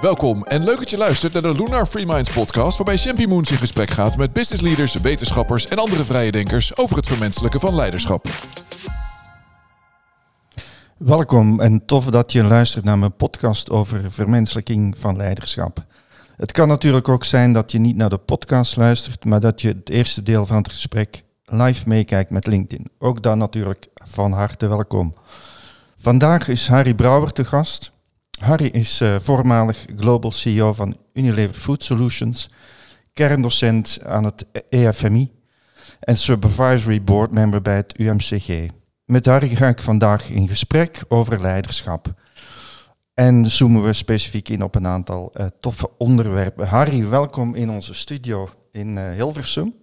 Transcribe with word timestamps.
Welkom 0.00 0.44
en 0.44 0.64
leuk 0.64 0.76
dat 0.76 0.90
je 0.90 0.96
luistert 0.96 1.32
naar 1.32 1.42
de 1.42 1.54
Lunar 1.54 1.86
Free 1.86 2.06
Minds 2.06 2.32
podcast, 2.32 2.76
waarbij 2.76 2.96
Champy 2.96 3.24
Moons 3.24 3.50
in 3.50 3.56
gesprek 3.56 3.90
gaat 3.90 4.16
met 4.16 4.32
business 4.32 4.62
leaders, 4.62 4.94
wetenschappers 4.94 5.68
en 5.68 5.78
andere 5.78 6.04
vrije 6.04 6.32
denkers 6.32 6.76
over 6.76 6.96
het 6.96 7.06
vermenselijken 7.06 7.60
van 7.60 7.74
leiderschap. 7.74 8.26
Welkom 10.98 11.60
en 11.60 11.86
tof 11.86 12.04
dat 12.04 12.32
je 12.32 12.44
luistert 12.44 12.84
naar 12.84 12.98
mijn 12.98 13.16
podcast 13.16 13.70
over 13.70 14.10
vermenselijking 14.10 14.98
van 14.98 15.16
leiderschap. 15.16 15.84
Het 16.36 16.52
kan 16.52 16.68
natuurlijk 16.68 17.08
ook 17.08 17.24
zijn 17.24 17.52
dat 17.52 17.72
je 17.72 17.78
niet 17.78 17.96
naar 17.96 18.10
de 18.10 18.18
podcast 18.18 18.76
luistert, 18.76 19.24
maar 19.24 19.40
dat 19.40 19.60
je 19.60 19.68
het 19.68 19.90
eerste 19.90 20.22
deel 20.22 20.46
van 20.46 20.56
het 20.56 20.68
gesprek 20.68 21.24
live 21.44 21.88
meekijkt 21.88 22.30
met 22.30 22.46
LinkedIn. 22.46 22.90
Ook 22.98 23.22
dan 23.22 23.38
natuurlijk 23.38 23.86
van 23.94 24.32
harte 24.32 24.66
welkom. 24.66 25.14
Vandaag 25.96 26.48
is 26.48 26.68
Harry 26.68 26.94
Brouwer 26.94 27.32
te 27.32 27.44
gast. 27.44 27.93
Harry 28.44 28.66
is 28.66 29.00
uh, 29.00 29.16
voormalig 29.20 29.84
Global 29.96 30.30
CEO 30.30 30.72
van 30.72 30.96
Unilever 31.12 31.54
Food 31.54 31.84
Solutions, 31.84 32.48
kerndocent 33.12 33.98
aan 34.04 34.24
het 34.24 34.46
EFMI 34.68 35.30
en 36.00 36.16
Supervisory 36.16 37.02
Board 37.02 37.30
member 37.30 37.62
bij 37.62 37.76
het 37.76 37.98
UMCG. 37.98 38.66
Met 39.04 39.26
Harry 39.26 39.48
ga 39.48 39.68
ik 39.68 39.80
vandaag 39.80 40.28
in 40.28 40.48
gesprek 40.48 41.04
over 41.08 41.40
leiderschap. 41.40 42.12
En 43.14 43.46
zoomen 43.46 43.84
we 43.84 43.92
specifiek 43.92 44.48
in 44.48 44.62
op 44.62 44.74
een 44.74 44.86
aantal 44.86 45.32
uh, 45.34 45.46
toffe 45.60 45.90
onderwerpen. 45.98 46.66
Harry, 46.66 47.08
welkom 47.08 47.54
in 47.54 47.70
onze 47.70 47.94
studio 47.94 48.48
in 48.72 48.96
uh, 48.96 49.12
Hilversum. 49.12 49.74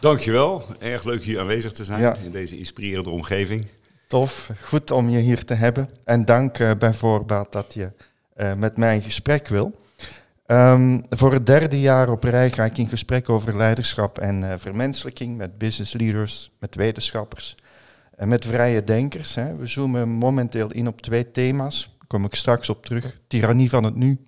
Dankjewel, 0.00 0.64
erg 0.78 1.04
leuk 1.04 1.24
hier 1.24 1.40
aanwezig 1.40 1.72
te 1.72 1.84
zijn 1.84 2.16
in 2.24 2.30
deze 2.30 2.58
inspirerende 2.58 3.10
omgeving. 3.10 3.66
Tof, 4.10 4.50
goed 4.62 4.90
om 4.90 5.08
je 5.08 5.18
hier 5.18 5.44
te 5.44 5.54
hebben. 5.54 5.88
En 6.04 6.24
dank 6.24 6.58
uh, 6.58 6.70
bijvoorbeeld 6.78 7.52
dat 7.52 7.74
je 7.74 7.92
uh, 8.36 8.54
met 8.54 8.76
mij 8.76 8.94
in 8.94 9.02
gesprek 9.02 9.48
wil. 9.48 9.80
Um, 10.46 11.02
voor 11.10 11.32
het 11.32 11.46
derde 11.46 11.80
jaar 11.80 12.08
op 12.08 12.24
rij 12.24 12.50
ga 12.50 12.64
ik 12.64 12.78
in 12.78 12.88
gesprek 12.88 13.28
over 13.28 13.56
leiderschap 13.56 14.18
en 14.18 14.42
uh, 14.42 14.52
vermenselijking 14.56 15.36
met 15.36 15.58
business 15.58 15.92
leaders, 15.92 16.50
met 16.60 16.74
wetenschappers 16.74 17.54
en 18.16 18.28
met 18.28 18.44
vrije 18.44 18.84
denkers. 18.84 19.34
Hè. 19.34 19.56
We 19.56 19.66
zoomen 19.66 20.08
momenteel 20.08 20.70
in 20.70 20.88
op 20.88 21.00
twee 21.00 21.30
thema's. 21.30 21.94
Daar 21.98 22.06
kom 22.06 22.24
ik 22.24 22.34
straks 22.34 22.68
op 22.68 22.86
terug. 22.86 23.20
Tirannie 23.26 23.70
van 23.70 23.84
het 23.84 23.94
nu 23.94 24.24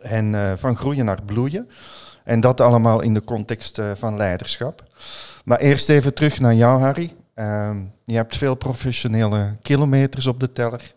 en 0.00 0.58
van 0.58 0.76
groeien 0.76 1.04
naar 1.04 1.22
bloeien. 1.22 1.68
En 2.24 2.40
dat 2.40 2.60
allemaal 2.60 3.00
in 3.02 3.14
de 3.14 3.24
context 3.24 3.80
van 3.94 4.16
leiderschap. 4.16 4.82
Maar 5.44 5.58
eerst 5.58 5.88
even 5.88 6.14
terug 6.14 6.40
naar 6.40 6.54
jou, 6.54 6.80
Harry. 6.80 7.14
Uh, 7.36 7.76
je 8.04 8.14
hebt 8.14 8.36
veel 8.36 8.54
professionele 8.54 9.56
kilometers 9.62 10.26
op 10.26 10.40
de 10.40 10.52
teller, 10.52 10.94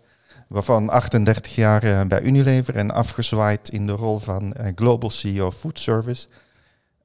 waarvan 0.47 0.89
38 0.89 1.55
jaar 1.55 1.85
uh, 1.85 2.01
bij 2.01 2.21
Unilever 2.21 2.75
en 2.75 2.91
afgezwaaid 2.91 3.69
in 3.69 3.87
de 3.87 3.91
rol 3.91 4.19
van 4.19 4.53
uh, 4.59 4.67
Global 4.75 5.09
CEO 5.09 5.51
Food 5.51 5.79
Service. 5.79 6.27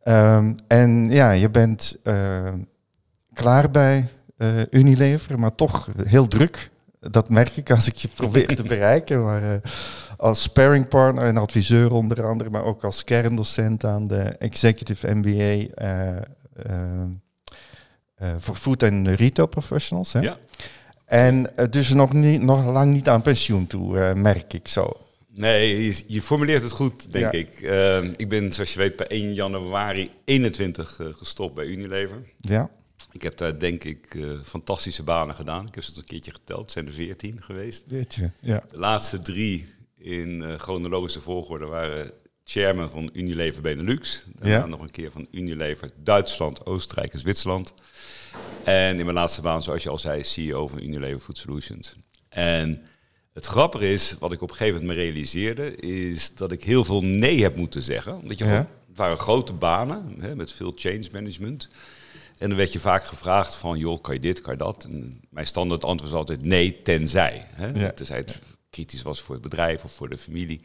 Um, 0.05 0.55
en 0.67 1.11
ja, 1.11 1.31
je 1.31 1.51
bent 1.51 1.97
uh, 2.05 2.53
klaar 3.33 3.71
bij 3.71 4.09
Unilever, 4.71 5.39
maar 5.39 5.55
toch 5.55 5.89
heel 6.05 6.29
druk. 6.29 6.71
Dat 7.01 7.29
merk 7.29 7.57
ik 7.57 7.71
als 7.71 7.87
ik 7.87 7.97
je 7.97 8.09
probeer 8.09 8.47
te 8.47 8.63
bereiken. 8.75 9.25
Maar 9.25 9.61
als 10.17 10.43
sparringpartner 10.43 11.25
en 11.25 11.37
adviseur 11.37 11.93
onder 11.93 12.27
andere, 12.27 12.51
maar 12.51 12.65
ook 12.65 12.85
als 12.85 13.05
kerndocent 13.05 13.85
aan 13.85 14.07
de 14.07 14.23
Executive 14.23 15.15
MBA 15.15 15.67
voor 18.39 18.57
food 18.57 18.83
en 18.83 19.15
retail 19.15 19.49
professionals. 19.49 20.13
Hè? 20.13 20.21
Ja. 20.21 20.39
En 21.05 21.51
uh, 21.57 21.67
dus 21.71 21.89
nog, 21.93 22.13
niet, 22.13 22.43
nog 22.43 22.65
lang 22.65 22.93
niet 22.93 23.09
aan 23.09 23.23
pensioen 23.23 23.67
toe, 23.67 23.97
uh, 23.97 24.13
merk 24.13 24.53
ik 24.53 24.69
zo. 24.69 24.97
Nee, 25.29 25.85
je, 25.85 26.05
je, 26.07 26.23
formuleert 26.23 26.63
het 26.63 26.73
goed, 26.73 27.13
denk 27.13 27.33
ja. 27.33 27.39
ik. 27.39 27.61
ik 28.17 28.29
ben, 28.29 28.53
zoals 28.53 28.73
je 28.73 28.79
weet, 28.79 28.97
per 28.97 29.07
1 29.07 29.35
januari 29.35 30.11
21 30.25 31.01
gestopt 31.17 31.55
bij 31.55 31.67
Unilever. 31.67 32.23
Ja. 32.41 32.71
Ik 33.13 33.23
heb 33.23 33.37
daar, 33.37 33.59
denk 33.59 33.85
ik, 33.85 34.19
fantastische 34.45 35.03
banen 35.03 35.35
gedaan. 35.35 35.67
Ik 35.67 35.75
heb 35.75 35.85
ze 35.85 35.93
een 35.97 36.05
keertje 36.05 36.33
geteld, 36.33 36.61
het 36.61 36.71
zijn 36.71 36.87
er 36.87 36.93
14 36.93 37.43
geweest. 37.43 37.85
14, 37.89 38.33
ja. 38.41 38.63
De 38.71 38.79
laatste 38.79 39.23
drie 39.23 39.69
in 39.99 40.59
chronologische 40.59 41.21
volgorde 41.21 41.67
waren 41.67 42.13
chairman 42.45 42.91
van 42.91 43.11
Unilever 43.13 43.63
Benelux. 43.63 44.25
Daarna 44.35 44.57
ja. 44.57 44.67
nog 44.67 44.81
een 44.81 44.91
keer 44.91 45.11
van 45.11 45.27
Unilever 45.31 45.91
Duitsland, 45.97 46.67
Oostenrijk 46.67 47.13
en 47.13 47.19
Zwitserland. 47.19 47.75
En 48.65 48.99
in 48.99 49.05
mijn 49.05 49.17
laatste 49.17 49.41
baan, 49.41 49.63
zoals 49.63 49.83
je 49.83 49.89
al 49.89 49.99
zei, 49.99 50.25
CEO 50.25 50.69
van 50.69 50.83
Unilever 50.83 51.21
Food 51.21 51.39
Solutions. 51.39 51.97
En 52.29 52.83
het 53.33 53.47
grappige 53.47 53.93
is, 53.93 54.17
wat 54.19 54.33
ik 54.33 54.43
op 54.43 54.51
een 54.51 54.57
gegeven 54.57 54.81
moment 54.81 54.99
me 54.99 55.05
realiseerde, 55.05 55.77
is 55.77 56.35
dat 56.35 56.53
ik 56.53 56.65
heel 56.65 56.85
veel 56.85 57.05
nee 57.05 57.43
heb 57.43 57.57
moeten 57.57 57.83
zeggen. 57.83 58.17
Omdat 58.17 58.39
je 58.39 58.45
gewoon, 58.45 58.69
het 58.89 58.97
waren 58.97 59.17
grote 59.17 59.53
banen 59.53 60.15
hè, 60.21 60.37
met 60.37 60.53
veel 60.53 60.73
change 60.77 61.09
management. 61.13 61.69
En 62.39 62.49
dan 62.49 62.59
werd 62.59 62.73
je 62.73 62.79
vaak 62.79 63.05
gevraagd 63.05 63.55
van, 63.55 63.79
joh, 63.79 64.03
kan 64.03 64.15
je 64.15 64.21
dit, 64.21 64.41
kan 64.41 64.53
je 64.53 64.59
dat? 64.59 64.85
En 64.85 65.21
mijn 65.31 65.47
standaard 65.47 65.85
antwoord 65.85 66.11
was 66.11 66.21
altijd 66.21 66.43
nee, 66.43 66.81
tenzij. 66.83 67.45
Hè? 67.49 67.81
Ja. 67.81 67.93
Tenzij 67.93 68.17
het 68.17 68.41
kritisch 68.75 69.03
was 69.03 69.21
voor 69.21 69.35
het 69.35 69.43
bedrijf 69.43 69.85
of 69.85 69.93
voor 69.93 70.09
de 70.09 70.19
familie. 70.19 70.61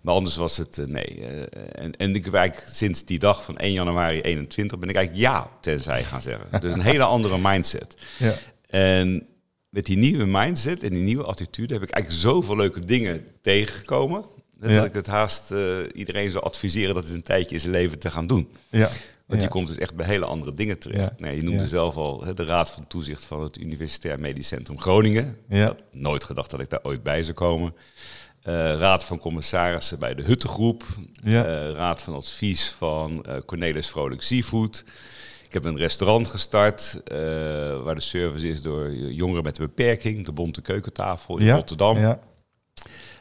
Maar 0.00 0.14
anders 0.14 0.36
was 0.36 0.56
het 0.56 0.76
uh, 0.76 0.86
nee. 0.86 1.18
Uh, 1.18 1.40
en, 1.72 1.96
en 1.96 2.14
ik 2.14 2.34
eigenlijk 2.34 2.68
sinds 2.72 3.04
die 3.04 3.18
dag 3.18 3.44
van 3.44 3.56
1 3.56 3.72
januari 3.72 4.20
21 4.20 4.78
ben 4.78 4.88
ik 4.88 4.96
eigenlijk 4.96 5.26
ja 5.26 5.50
tenzij 5.60 6.04
gaan 6.04 6.22
zeggen. 6.22 6.60
Dus 6.60 6.72
een 6.72 6.80
hele 6.80 7.04
andere 7.04 7.38
mindset. 7.38 7.96
Ja. 8.18 8.34
En 8.68 9.26
met 9.68 9.86
die 9.86 9.96
nieuwe 9.96 10.24
mindset 10.24 10.82
en 10.82 10.92
die 10.92 11.02
nieuwe 11.02 11.24
attitude 11.24 11.74
heb 11.74 11.82
ik 11.82 11.90
eigenlijk 11.90 12.22
zoveel 12.22 12.56
leuke 12.56 12.80
dingen 12.80 13.26
tegengekomen. 13.40 14.24
Dat 14.58 14.70
ja. 14.70 14.84
ik 14.84 14.92
het 14.92 15.06
haast 15.06 15.50
uh, 15.50 15.76
iedereen 15.94 16.30
zou 16.30 16.44
adviseren 16.44 16.94
dat 16.94 17.04
het 17.04 17.14
een 17.14 17.22
tijdje 17.22 17.54
in 17.54 17.60
zijn 17.60 17.72
leven 17.72 17.98
te 17.98 18.10
gaan 18.10 18.26
doen. 18.26 18.48
Ja. 18.68 18.90
Want 19.28 19.42
je 19.42 19.48
komt 19.48 19.66
dus 19.66 19.78
echt 19.78 19.94
bij 19.94 20.06
hele 20.06 20.24
andere 20.24 20.54
dingen 20.54 20.78
terecht. 20.78 21.20
Nee, 21.20 21.36
je 21.36 21.42
noemde 21.42 21.66
zelf 21.66 21.96
al 21.96 22.24
hè, 22.24 22.34
de 22.34 22.44
Raad 22.44 22.70
van 22.70 22.86
Toezicht 22.86 23.24
van 23.24 23.42
het 23.42 23.58
Universitair 23.58 24.20
Medisch 24.20 24.48
Centrum 24.48 24.80
Groningen. 24.80 25.36
Ik 25.48 25.60
had 25.60 25.76
nooit 25.92 26.24
gedacht 26.24 26.50
dat 26.50 26.60
ik 26.60 26.70
daar 26.70 26.82
ooit 26.82 27.02
bij 27.02 27.22
zou 27.22 27.34
komen. 27.34 27.74
Uh, 28.44 28.54
raad 28.54 29.04
van 29.04 29.18
commissarissen 29.18 29.98
bij 29.98 30.14
de 30.14 30.22
Huttengroep. 30.22 30.84
Ja. 31.22 31.46
Uh, 31.46 31.74
raad 31.74 32.02
van 32.02 32.14
advies 32.14 32.68
van 32.68 33.24
uh, 33.28 33.36
Cornelis 33.46 33.88
Vrolijk 33.88 34.22
Seafood. 34.22 34.84
Ik 35.46 35.52
heb 35.52 35.64
een 35.64 35.76
restaurant 35.76 36.28
gestart 36.28 37.00
waar 37.84 37.94
de 37.94 38.00
service 38.00 38.48
is 38.48 38.62
door 38.62 38.92
jongeren 38.92 39.42
met 39.42 39.58
een 39.58 39.66
beperking. 39.66 40.24
De 40.24 40.32
Bonte 40.32 40.60
Keukentafel 40.60 41.38
in 41.38 41.46
ja. 41.46 41.54
Rotterdam. 41.54 41.98
Ja. 41.98 42.20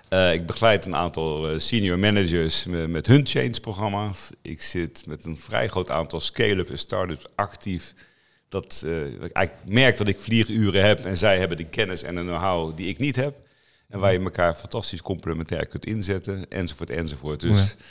Ik 0.09 0.45
begeleid 0.45 0.85
een 0.85 0.95
aantal 0.95 1.59
senior 1.59 1.99
managers 1.99 2.65
met, 2.65 2.89
met 2.89 3.07
hun 3.07 3.27
change-programma's. 3.27 4.29
Ik 4.41 4.61
zit 4.61 5.03
met 5.05 5.25
een 5.25 5.37
vrij 5.37 5.67
groot 5.67 5.89
aantal 5.89 6.19
scale-up 6.19 6.69
en 6.69 6.77
start-ups 6.77 7.25
actief. 7.35 7.93
Dat 8.49 8.83
ik 9.21 9.31
eigenlijk 9.31 9.67
merk 9.75 9.97
dat 9.97 10.07
ik 10.07 10.19
vlieguren 10.19 10.85
heb 10.85 11.05
en 11.05 11.17
zij 11.17 11.39
hebben 11.39 11.57
de 11.57 11.65
kennis 11.65 12.03
en 12.03 12.15
de 12.15 12.21
know-how 12.21 12.75
die 12.75 12.87
ik 12.87 12.97
niet 12.97 13.15
heb. 13.15 13.35
En 13.89 13.99
waar 13.99 14.13
je 14.13 14.19
elkaar 14.19 14.55
fantastisch 14.55 15.01
complementair 15.01 15.65
kunt 15.65 15.85
inzetten, 15.85 16.45
enzovoort, 16.49 16.89
enzovoort. 16.89 17.39
Dus 17.39 17.59
ja, 17.59 17.85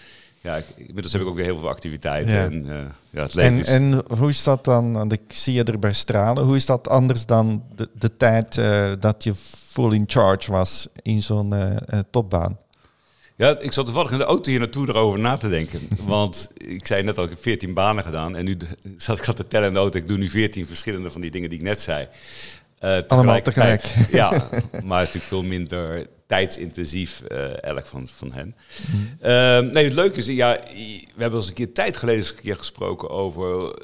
inmiddels 0.76 1.12
heb 1.12 1.22
ik 1.22 1.28
ook 1.28 1.34
weer 1.34 1.44
heel 1.44 1.58
veel 1.58 1.68
activiteiten. 1.68 2.34
Ja. 2.34 2.44
En, 2.44 2.64
uh, 2.66 2.84
ja, 3.10 3.22
het 3.22 3.34
leven 3.34 3.52
en, 3.52 3.60
is... 3.60 3.68
en 3.68 4.04
hoe 4.18 4.28
is 4.28 4.42
dat 4.42 4.64
dan, 4.64 4.92
want 4.92 5.12
ik 5.12 5.20
zie 5.28 5.54
je 5.54 5.64
erbij 5.64 5.92
stralen, 5.92 6.44
hoe 6.44 6.56
is 6.56 6.66
dat 6.66 6.88
anders 6.88 7.26
dan 7.26 7.62
de, 7.74 7.88
de 7.92 8.16
tijd 8.16 8.56
uh, 8.56 8.92
dat 9.00 9.24
je 9.24 9.34
full 9.34 9.92
in 9.92 10.04
charge 10.06 10.52
was 10.52 10.88
in 11.02 11.22
zo'n 11.22 11.54
uh, 11.54 11.76
topbaan? 12.10 12.58
Ja, 13.36 13.58
ik 13.58 13.72
zat 13.72 13.84
toevallig 13.84 14.10
in 14.10 14.18
de 14.18 14.24
auto 14.24 14.50
hier 14.50 14.58
naartoe 14.58 14.88
erover 14.88 15.18
na 15.18 15.36
te 15.36 15.48
denken. 15.48 15.80
Want 16.06 16.48
ik 16.54 16.86
zei 16.86 17.02
net 17.02 17.18
al, 17.18 17.24
ik 17.24 17.30
heb 17.30 17.42
14 17.42 17.74
banen 17.74 18.04
gedaan. 18.04 18.36
En 18.36 18.44
nu 18.44 18.56
zat 18.96 19.18
ik 19.18 19.24
zat 19.24 19.36
te 19.36 19.46
tellen 19.46 19.68
in 19.68 19.72
de 19.72 19.78
auto. 19.78 19.98
Ik 19.98 20.08
doe 20.08 20.18
nu 20.18 20.28
14 20.28 20.66
verschillende 20.66 21.10
van 21.10 21.20
die 21.20 21.30
dingen 21.30 21.48
die 21.48 21.58
ik 21.58 21.64
net 21.64 21.80
zei. 21.80 22.08
Uh, 22.80 22.98
Allemaal 23.06 23.42
tegelijk. 23.42 23.82
Ja, 24.10 24.30
maar 24.84 24.98
natuurlijk 24.98 25.24
veel 25.24 25.42
minder 25.42 26.06
tijdsintensief, 26.26 27.22
uh, 27.32 27.62
elk 27.62 27.87
van, 27.87 28.09
van 28.09 28.32
hen. 28.32 28.54
Mm. 28.95 29.09
Uh, 29.22 29.72
nee, 29.72 29.84
het 29.84 29.95
leuke 29.95 30.18
is, 30.18 30.27
ja, 30.27 30.60
we 31.15 31.21
hebben 31.22 31.39
eens 31.39 31.48
een 31.48 31.54
keer 31.54 31.72
tijd 31.72 31.97
geleden 31.97 32.21
eens 32.21 32.30
een 32.30 32.41
keer 32.41 32.56
gesproken 32.56 33.10
over 33.10 33.74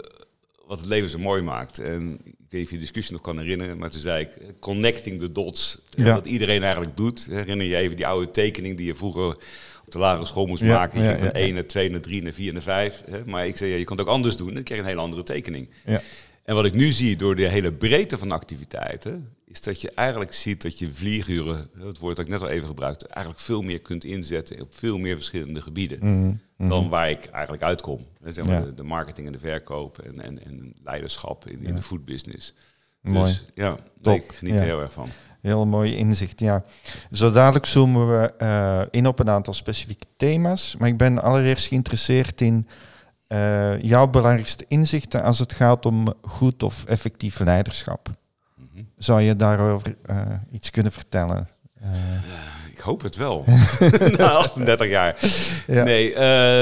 wat 0.67 0.81
het 0.81 0.89
leven 0.89 1.09
zo 1.09 1.19
mooi 1.19 1.43
maakt. 1.43 1.79
En 1.79 2.13
ik 2.25 2.25
weet 2.25 2.61
niet 2.61 2.63
of 2.65 2.71
je 2.71 2.77
de 2.77 2.83
discussie 2.83 3.13
nog 3.13 3.23
kan 3.23 3.39
herinneren, 3.39 3.79
maar 3.79 3.91
toen 3.91 4.01
zei 4.01 4.23
ik, 4.23 4.61
connecting 4.61 5.21
the 5.21 5.33
dots. 5.33 5.79
Ja. 5.91 6.15
Wat 6.15 6.27
iedereen 6.27 6.63
eigenlijk 6.63 6.97
doet. 6.97 7.27
Herinner 7.31 7.67
je 7.67 7.77
even 7.77 7.97
die 7.97 8.07
oude 8.07 8.31
tekening 8.31 8.77
die 8.77 8.87
je 8.87 8.95
vroeger 8.95 9.37
op 9.85 9.93
de 9.93 9.99
lagere 9.99 10.27
school 10.27 10.47
moest 10.47 10.63
ja, 10.63 10.75
maken. 10.75 11.03
Ja, 11.03 11.19
van 11.19 11.33
1 11.33 11.55
naar 11.55 11.67
2 11.67 11.91
naar 11.91 12.01
3 12.01 12.23
naar 12.23 12.33
4 12.33 12.53
naar 12.53 12.63
5. 12.63 13.05
Maar 13.27 13.47
ik 13.47 13.57
zei, 13.57 13.71
ja, 13.71 13.77
je 13.77 13.85
kan 13.85 13.97
het 13.97 14.07
ook 14.07 14.13
anders 14.13 14.37
doen. 14.37 14.55
Dan 14.55 14.63
krijg 14.63 14.81
je 14.81 14.87
een 14.87 14.93
hele 14.93 15.05
andere 15.05 15.23
tekening. 15.23 15.69
Ja. 15.85 16.03
En 16.45 16.55
wat 16.55 16.65
ik 16.65 16.75
nu 16.75 16.93
zie 16.93 17.17
door 17.17 17.35
de 17.35 17.49
hele 17.49 17.73
breedte 17.73 18.19
van 18.19 18.33
activiteiten, 18.33 19.29
is 19.53 19.61
dat 19.61 19.81
je 19.81 19.91
eigenlijk 19.95 20.33
ziet 20.33 20.63
dat 20.63 20.79
je 20.79 20.93
vlieguren, 20.93 21.71
het 21.79 21.99
woord 21.99 22.17
dat 22.17 22.25
ik 22.25 22.31
net 22.31 22.43
al 22.43 22.49
even 22.49 22.67
gebruikte, 22.69 23.07
eigenlijk 23.07 23.45
veel 23.45 23.63
meer 23.63 23.81
kunt 23.81 24.05
inzetten 24.05 24.61
op 24.61 24.75
veel 24.75 24.99
meer 24.99 25.15
verschillende 25.15 25.61
gebieden. 25.61 25.99
Mhm, 26.01 26.35
mhm. 26.57 26.69
Dan 26.69 26.89
waar 26.89 27.11
ik 27.11 27.25
eigenlijk 27.25 27.63
uitkom. 27.63 28.07
Zeg 28.25 28.45
maar 28.45 28.75
de, 28.75 28.83
marketing 28.83 29.27
en 29.27 29.33
de 29.33 29.39
verkoop 29.39 29.99
en, 29.99 30.21
en, 30.21 30.45
en 30.45 30.75
leiderschap 30.85 31.49
in, 31.49 31.65
in 31.65 31.75
de 31.75 31.83
foodbusiness. 31.83 32.55
Mooi. 33.01 33.25
Dus 33.25 33.47
ja, 33.55 33.77
Top. 34.01 34.17
ik 34.17 34.33
geniet 34.33 34.59
er 34.59 34.65
heel 34.65 34.81
erg 34.81 34.93
van. 34.93 35.09
Heel 35.41 35.67
mooi 35.67 35.95
inzicht, 35.95 36.41
ja. 36.41 36.65
Zo 37.11 37.33
dadelijk 37.33 37.67
zoomen 37.67 38.09
we 38.09 38.35
uh, 38.43 38.83
in 38.91 39.07
op 39.07 39.19
een 39.19 39.31
aantal 39.31 39.55
specifieke 39.55 40.07
thema's. 40.17 40.77
Maar 40.79 40.89
ik 40.89 40.97
ben 40.97 41.23
allereerst 41.23 41.67
geïnteresseerd 41.67 42.41
in 42.41 42.69
uh, 43.29 43.83
jouw 43.83 44.07
belangrijkste 44.07 44.65
inzichten 44.69 45.23
als 45.23 45.39
het 45.39 45.53
gaat 45.53 45.87
om 45.87 46.15
goed 46.23 46.63
of 46.63 46.85
effectief 46.85 47.39
leiderschap. 47.39 48.11
Mhm. 48.73 48.85
Zou 48.97 49.21
je 49.21 49.37
daarover 49.37 49.97
uh, 50.11 50.21
iets 50.51 50.71
kunnen 50.71 50.93
vertellen? 50.93 51.49
ik 52.73 52.79
hoop 52.79 53.03
het 53.03 53.17
wel. 53.17 53.45
Na 54.19 54.29
38 54.29 54.89
jaar. 54.89 55.19
Ja. 55.67 55.85
Nee, 55.85 56.13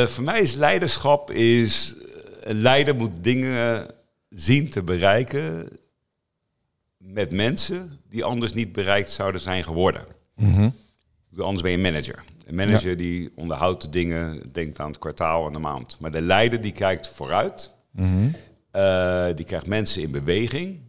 voor 0.09 0.25
mij 0.25 0.41
is 0.41 0.55
leiderschap 0.55 1.31
is... 1.31 1.95
Een 2.41 2.61
leider 2.61 2.97
moet 2.97 3.25
dingen 3.25 3.87
zien 4.29 4.71
te 4.71 4.83
bereiken 4.83 5.69
met 6.97 7.33
mensen 7.33 8.01
die 8.09 8.25
anders 8.25 8.53
niet 8.53 8.73
bereikt 8.73 9.11
zouden 9.11 9.41
zijn 9.41 9.65
geworden. 9.65 10.07
Mm 10.37 10.75
Anders 11.39 11.63
ben 11.63 11.71
je 11.71 11.79
manager. 11.79 12.25
Een 12.47 12.55
manager 12.55 12.97
die 12.97 13.33
onderhoudt 13.35 13.83
de 13.83 13.89
dingen, 13.89 14.53
denkt 14.53 14.81
aan 14.81 14.91
het 14.91 14.99
kwartaal 14.99 15.47
en 15.47 15.53
de 15.53 15.59
maand. 15.59 15.97
Maar 16.01 16.11
de 16.11 16.21
leider 16.21 16.61
die 16.61 16.73
kijkt 16.73 17.09
vooruit, 17.09 17.75
mhm. 17.91 18.29
eh, 18.71 19.27
die 19.35 19.45
krijgt 19.45 19.67
mensen 19.67 20.03
in 20.03 20.11
beweging 20.11 20.81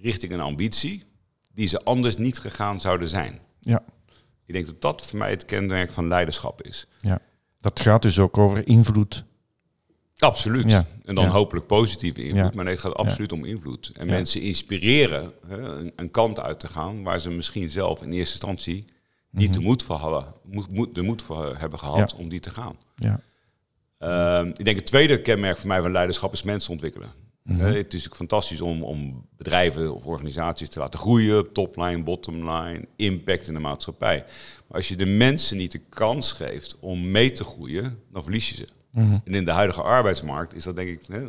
richting 0.00 0.32
een 0.32 0.40
ambitie 0.40 1.04
die 1.52 1.68
ze 1.68 1.82
anders 1.84 2.16
niet 2.16 2.38
gegaan 2.38 2.80
zouden 2.80 3.08
zijn. 3.08 3.40
Ja. 3.60 3.82
Ik 4.46 4.54
denk 4.54 4.66
dat 4.66 4.80
dat 4.80 5.06
voor 5.06 5.18
mij 5.18 5.30
het 5.30 5.44
kenmerk 5.44 5.92
van 5.92 6.08
leiderschap 6.08 6.62
is. 6.62 6.86
Ja. 7.00 7.20
Dat 7.60 7.80
gaat 7.80 8.02
dus 8.02 8.18
ook 8.18 8.38
over 8.38 8.68
invloed 8.68 9.24
Absoluut. 10.18 10.70
Ja. 10.70 10.86
En 11.04 11.14
dan 11.14 11.26
hopelijk 11.26 11.66
positieve 11.66 12.22
invloed. 12.22 12.54
Maar 12.54 12.64
nee, 12.64 12.74
het 12.74 12.82
gaat 12.82 12.94
absoluut 12.94 13.32
om 13.32 13.44
invloed. 13.44 13.90
En 13.94 14.06
mensen 14.06 14.40
inspireren 14.40 15.32
hè, 15.46 15.56
een, 15.56 15.92
een, 15.96 16.10
kant 16.10 16.40
uit 16.40 16.60
te 16.60 16.68
gaan 16.68 17.02
waar 17.02 17.20
ze 17.20 17.30
misschien 17.30 17.70
zelf 17.70 18.02
in 18.02 18.12
eerste 18.12 18.32
instantie 18.32 18.84
niet 19.30 19.52
de 19.52 19.58
mhm. 19.58 19.68
moed 19.68 19.82
voor 19.82 19.96
hadden, 19.96 20.34
moet, 20.70 20.94
de 20.94 21.02
moed 21.02 21.22
voor 21.22 21.56
hebben 21.58 21.78
gehad 21.78 22.14
om 22.14 22.28
die 22.28 22.40
te 22.40 22.50
gaan. 22.50 22.76
Ja. 22.96 23.20
Ehm, 23.98 24.48
ik 24.48 24.64
denk 24.64 24.76
het 24.76 24.86
tweede 24.86 25.22
kenmerk 25.22 25.58
voor 25.58 25.68
mij 25.68 25.82
van 25.82 25.92
leiderschap 25.92 26.32
is 26.32 26.42
mensen 26.42 26.70
ontwikkelen. 26.70 27.08
Mhm. 27.48 27.60
het 27.60 27.74
is 27.74 27.82
natuurlijk 27.82 28.14
fantastisch 28.14 28.60
om, 28.60 28.82
om 28.82 29.26
bedrijven 29.36 29.94
of 29.94 30.06
organisaties 30.06 30.68
te 30.68 30.78
laten 30.78 30.98
groeien, 30.98 31.52
topline, 31.52 32.02
bottomline, 32.02 32.84
impact 32.96 33.48
in 33.48 33.54
de 33.54 33.60
maatschappij. 33.60 34.24
Maar 34.66 34.76
als 34.76 34.88
je 34.88 34.96
de 34.96 35.06
mensen 35.06 35.56
niet 35.56 35.72
de 35.72 35.80
kans 35.88 36.32
geeft 36.32 36.76
om 36.80 37.10
mee 37.10 37.32
te 37.32 37.44
groeien, 37.44 37.98
dan 38.12 38.22
verlies 38.22 38.48
je 38.50 38.54
ze. 38.54 38.68
Mhm. 38.90 39.18
En 39.24 39.34
in 39.34 39.44
de 39.44 39.50
huidige 39.50 39.82
arbeidsmarkt 39.82 40.54
is 40.54 40.64
dat 40.64 40.76
denk 40.76 40.88
ik 40.88 41.00
hè, 41.08 41.26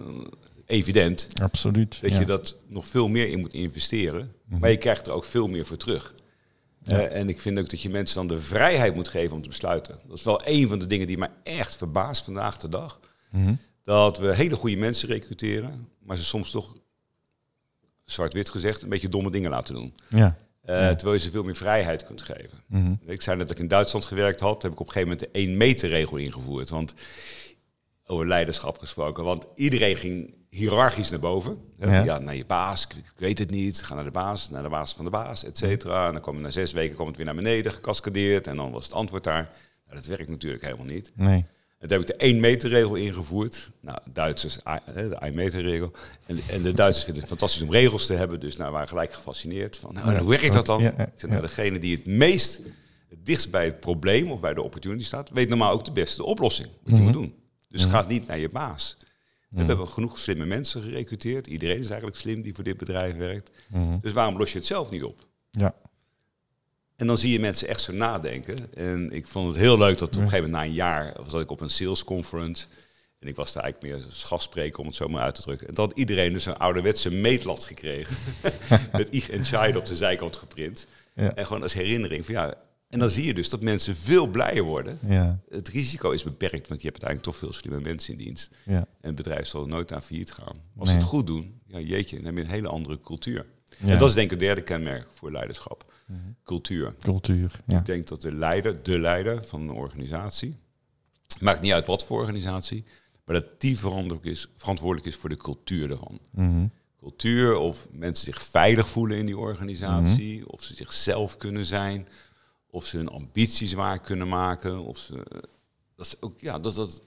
evident. 0.66 1.27
Absoluut. 1.42 2.01
Dat 2.01 2.18
je 2.18 2.25
dat 2.25 2.56
nog 2.68 2.88
veel 2.88 3.07
meer 3.07 3.30
in 3.30 3.39
moet 3.39 3.54
investeren. 3.54 4.33
Mhm. 4.45 4.60
Maar 4.60 4.69
je 4.69 4.77
krijgt 4.77 5.07
er 5.07 5.13
ook 5.13 5.25
veel 5.25 5.48
meer 5.48 5.66
voor 5.66 5.77
terug. 5.77 6.13
Uh, 6.88 7.16
en 7.16 7.30
ik 7.30 7.42
vind 7.42 7.60
ook 7.60 7.69
dat 7.69 7.81
je 7.81 7.89
mensen 7.89 8.16
dan 8.16 8.27
de 8.27 8.42
vrijheid 8.42 8.95
moet 8.95 9.07
geven 9.07 9.36
om 9.36 9.42
te 9.42 9.50
besluiten. 9.50 10.00
Dat 10.07 10.18
is 10.18 10.24
wel 10.24 10.42
een 10.44 10.68
van 10.68 10.80
de 10.80 10.88
dingen 10.88 11.07
die 11.07 11.18
mij 11.18 11.31
echt 11.44 11.75
verbaast 11.75 12.25
vandaag 12.25 12.57
de 12.57 12.69
dag. 12.69 13.00
Dat 13.90 14.18
we 14.18 14.36
hele 14.36 14.56
goede 14.56 14.76
mensen 14.78 15.08
recruteren, 15.10 15.88
maar 16.00 16.18
ze 16.18 16.24
soms 16.24 16.52
toch, 16.52 16.76
zwart-wit 18.06 18.50
gezegd, 18.50 18.82
een 18.82 18.90
beetje 18.90 19.10
domme 19.10 19.32
dingen 19.32 19.50
laten 19.50 19.74
doen. 19.74 19.94
Ja. 20.10 20.36
Uh, 20.66 20.90
Terwijl 20.90 21.14
je 21.14 21.20
ze 21.20 21.32
veel 21.32 21.44
meer 21.44 21.56
vrijheid 21.56 22.06
kunt 22.06 22.22
geven. 22.22 23.00
Ik 23.06 23.22
zei 23.22 23.38
net 23.38 23.48
dat 23.48 23.58
ik 23.58 23.64
in 23.64 23.70
Duitsland 23.70 24.06
gewerkt 24.06 24.40
had, 24.40 24.62
heb 24.62 24.72
ik 24.72 24.80
op 24.80 24.86
een 24.86 24.92
gegeven 24.92 25.14
moment 25.14 25.34
de 25.34 25.40
één 25.40 25.58
meter 25.58 25.90
regel 25.90 26.18
ingevoerd. 26.18 26.70
Want 26.70 26.94
over 28.06 28.28
leiderschap 28.28 28.78
gesproken. 28.78 29.24
Want 29.24 29.46
iedereen 29.56 29.96
ging 29.96 30.34
hiërarchisch 30.50 31.10
naar 31.10 31.20
boven. 31.20 31.58
Ja. 31.80 32.20
naar 32.20 32.36
je 32.36 32.46
baas, 32.46 32.88
ik, 32.88 33.14
weet 33.18 33.40
het 33.40 33.50
niet. 33.50 33.84
Ga 33.84 33.96
naar 33.96 34.04
de 34.04 34.12
baas, 34.12 34.50
naar 34.50 34.64
de 34.64 34.70
baas 34.70 34.94
van 34.94 35.06
de 35.06 35.12
baas, 35.12 35.44
et 35.44 35.58
cetera. 35.58 36.08
En 36.08 36.14
dan 36.14 36.22
kwam 36.22 36.42
na 36.42 36.50
zes 36.50 36.72
weken 36.72 36.96
kwam 36.96 37.08
het 37.08 37.18
weer 37.18 37.26
naar 37.26 37.36
beneden, 37.36 37.72
gecascadeerd. 37.72 38.48
En 38.48 38.56
dan 38.56 38.72
was 38.72 38.84
het 38.84 38.94
antwoord 38.94 39.24
daar. 39.24 39.50
Nou, 39.86 39.96
dat 39.96 40.06
werkt 40.06 40.30
natuurlijk 40.30 40.64
helemaal 40.64 40.86
niet. 40.86 41.12
Nee. 41.16 41.46
En 41.80 41.88
toen 41.88 41.98
heb 42.00 42.10
ik 42.10 42.18
de 42.18 42.26
1 42.26 42.40
meter 42.40 42.70
regel 42.70 42.96
ingevoerd. 42.96 43.72
Nou, 43.80 43.98
Duitsers, 44.14 44.60
de 44.96 45.16
1 45.20 45.36
meter 45.36 45.62
regel. 45.62 45.92
En, 46.26 46.40
en, 46.50 46.62
de 46.62 46.72
Duitsers 46.72 47.06
vinden 47.06 47.22
het 47.22 47.31
fantastisch 47.31 47.62
om 47.62 47.72
regels 47.72 48.06
te 48.06 48.14
hebben. 48.14 48.40
Dus 48.40 48.58
nou, 48.58 48.72
waren 48.72 48.88
gelijk 48.88 49.14
gefascineerd 49.14 49.78
van, 49.78 49.94
nou, 49.94 50.18
hoe 50.18 50.30
werkt 50.30 50.54
dat 50.54 50.66
dan? 50.66 50.81
Ik 50.81 50.94
zeg, 51.16 51.30
nou, 51.30 51.42
degene 51.42 51.80
die 51.80 51.96
het 51.96 52.06
meest 52.06 52.60
het 53.10 53.26
dichtst 53.26 53.52
bij 53.52 53.66
het 53.66 53.80
probleem 53.80 54.31
of 54.31 54.40
bij 54.40 54.54
de 54.54 54.62
opportunity 54.62 55.04
staat, 55.04 55.30
weet 55.30 55.50
normaal 55.50 55.72
ook 55.72 55.86
de 55.86 55.92
beste 55.92 56.24
oplossing 56.24 56.68
wat 56.84 56.94
je 56.94 56.94
mhm. 56.94 57.04
moet 57.04 57.14
doen. 57.14 57.34
Dus 57.70 57.86
mm. 57.86 57.92
ga 57.92 58.06
niet 58.08 58.28
naar 58.28 58.40
je 58.40 58.50
baas. 58.50 58.98
We 59.50 59.64
hebben 59.64 59.88
genoeg 59.88 60.18
slimme 60.18 60.46
mensen 60.46 60.81
gerecruiteerd. 60.81 61.48
Iedereen 61.48 61.80
is 61.80 61.88
eigenlijk 61.90 62.20
slim 62.20 62.42
die 62.42 62.54
voor 62.54 62.64
dit 62.64 62.78
bedrijf 62.78 63.16
werkt. 63.16 63.52
Dus 64.02 64.14
waarom 64.14 64.38
los 64.38 64.52
je 64.52 64.58
het 64.58 64.68
zelf 64.68 64.90
niet 64.90 65.04
op? 65.04 65.28
Ja. 65.52 65.76
En 67.00 67.07
dan 67.07 67.18
zie 67.18 67.31
je 67.31 67.40
mensen 67.40 67.68
echt 67.68 67.81
zo 67.81 67.94
nadenken. 67.94 68.74
En 68.74 69.10
ik 69.12 69.28
vond 69.28 69.48
het 69.48 69.57
heel 69.57 69.78
leuk 69.78 69.98
dat 69.98 70.07
op 70.07 70.22
een 70.22 70.30
gegeven 70.30 70.50
moment 70.50 70.63
na 70.63 70.69
een 70.69 70.74
jaar 70.74 71.13
was 71.25 71.42
ik 71.42 71.51
op 71.51 71.62
een 71.62 71.69
sales 71.69 72.04
conference. 72.04 72.66
En 73.19 73.28
ik 73.28 73.36
was 73.36 73.54
daar 73.54 73.63
eigenlijk 73.63 73.94
meer 73.94 74.06
als 74.06 74.24
gastspreker 74.24 74.80
om 74.80 74.86
het 74.86 74.96
zo 74.96 75.07
maar 75.07 75.22
uit 75.22 75.36
te 75.36 75.42
drukken. 75.42 75.68
En 75.68 75.74
dat 75.74 75.92
iedereen 75.96 76.34
dus 76.34 76.46
een 76.46 76.57
ouderwetse 76.57 77.12
meetlat 77.12 77.66
gekregen. 77.66 78.16
met 78.92 79.07
Ich 79.12 79.30
en 79.30 79.46
Scheid 79.46 79.75
op 79.75 79.86
de 79.86 79.96
zijkant 79.96 80.36
geprint. 80.36 80.88
Ja. 81.13 81.34
En 81.34 81.46
gewoon 81.46 81.63
als 81.63 81.74
herinnering 81.74 82.25
van 82.25 82.34
ja, 82.34 82.54
en 82.90 83.00
dan 83.00 83.10
zie 83.10 83.25
je 83.25 83.34
dus 83.34 83.50
dat 83.50 83.62
mensen 83.62 83.95
veel 83.95 84.28
blijer 84.28 84.63
worden. 84.63 85.00
Ja. 85.07 85.40
Het 85.50 85.68
risico 85.68 86.12
is 86.12 86.24
beperkt, 86.24 86.68
want 86.68 86.81
je 86.81 86.88
hebt 86.88 87.04
uiteindelijk 87.04 87.24
toch 87.24 87.38
veel 87.38 87.54
slimme 87.54 87.80
mensen 87.80 88.12
in 88.13 88.25
dienst. 88.25 88.52
Ja. 88.66 88.78
En 88.78 88.88
het 89.02 89.16
bedrijf 89.16 89.48
zal 89.48 89.66
nooit 89.66 89.92
aan 89.92 90.04
failliet 90.04 90.31
gaan. 90.31 90.62
Als 90.78 90.90
ze 90.90 90.95
het 90.95 91.04
goed 91.04 91.28
doen, 91.28 91.62
ja, 91.66 91.80
jeetje, 91.80 92.16
dan 92.16 92.25
heb 92.25 92.36
je 92.36 92.42
een 92.42 92.50
hele 92.50 92.68
andere 92.68 93.00
cultuur. 93.02 93.45
En 93.80 93.98
dat 93.98 94.10
is 94.10 94.13
denk 94.13 94.25
ik 94.25 94.31
het 94.31 94.40
derde 94.40 94.62
kenmerk 94.62 95.07
voor 95.12 95.31
leiderschap. 95.31 95.89
Cultuur. 96.44 96.96
Cultuur, 97.00 97.62
Ik 97.68 97.86
denk 97.86 98.08
dat 98.08 98.22
de 98.22 98.36
leider, 98.36 98.84
de 98.84 99.00
leider 99.00 99.46
van 99.48 99.62
een 99.62 99.72
organisatie, 99.72 100.58
maakt 101.40 101.62
niet 101.62 101.72
uit 101.72 101.88
wat 101.88 102.06
voor 102.06 102.20
organisatie, 102.20 102.84
maar 103.26 103.36
dat 103.36 103.62
die 103.62 103.78
verantwoordelijk 103.78 104.26
is, 104.26 104.48
verantwoordelijk 104.56 105.08
is 105.08 105.16
voor 105.16 105.30
de 105.30 105.38
cultuur 105.38 105.92
ervan. 105.92 106.20
Mhm. 106.32 106.68
Cultuur, 107.00 107.58
of 107.58 107.88
mensen 107.92 108.26
zich 108.26 108.44
veilig 108.44 108.90
voelen 108.90 109.18
in 109.18 109.26
die 109.26 109.38
organisatie, 109.38 110.40
mhm. 110.40 110.50
of 110.50 110.64
ze 110.64 110.76
zichzelf 110.76 111.38
kunnen 111.38 111.66
zijn 111.66 112.08
of 112.70 112.86
ze 112.86 112.98
hun 112.98 113.10
ambities 113.10 113.74
waar 113.74 114.02
kunnen 114.02 114.28
maken. 114.28 114.80
Of 114.80 114.98
ze, 114.98 115.26
dat, 115.96 116.06
is 116.06 116.22
ook, 116.22 116.42
ja, 116.42 116.60
dat, 116.60 116.76
dat, 116.76 117.02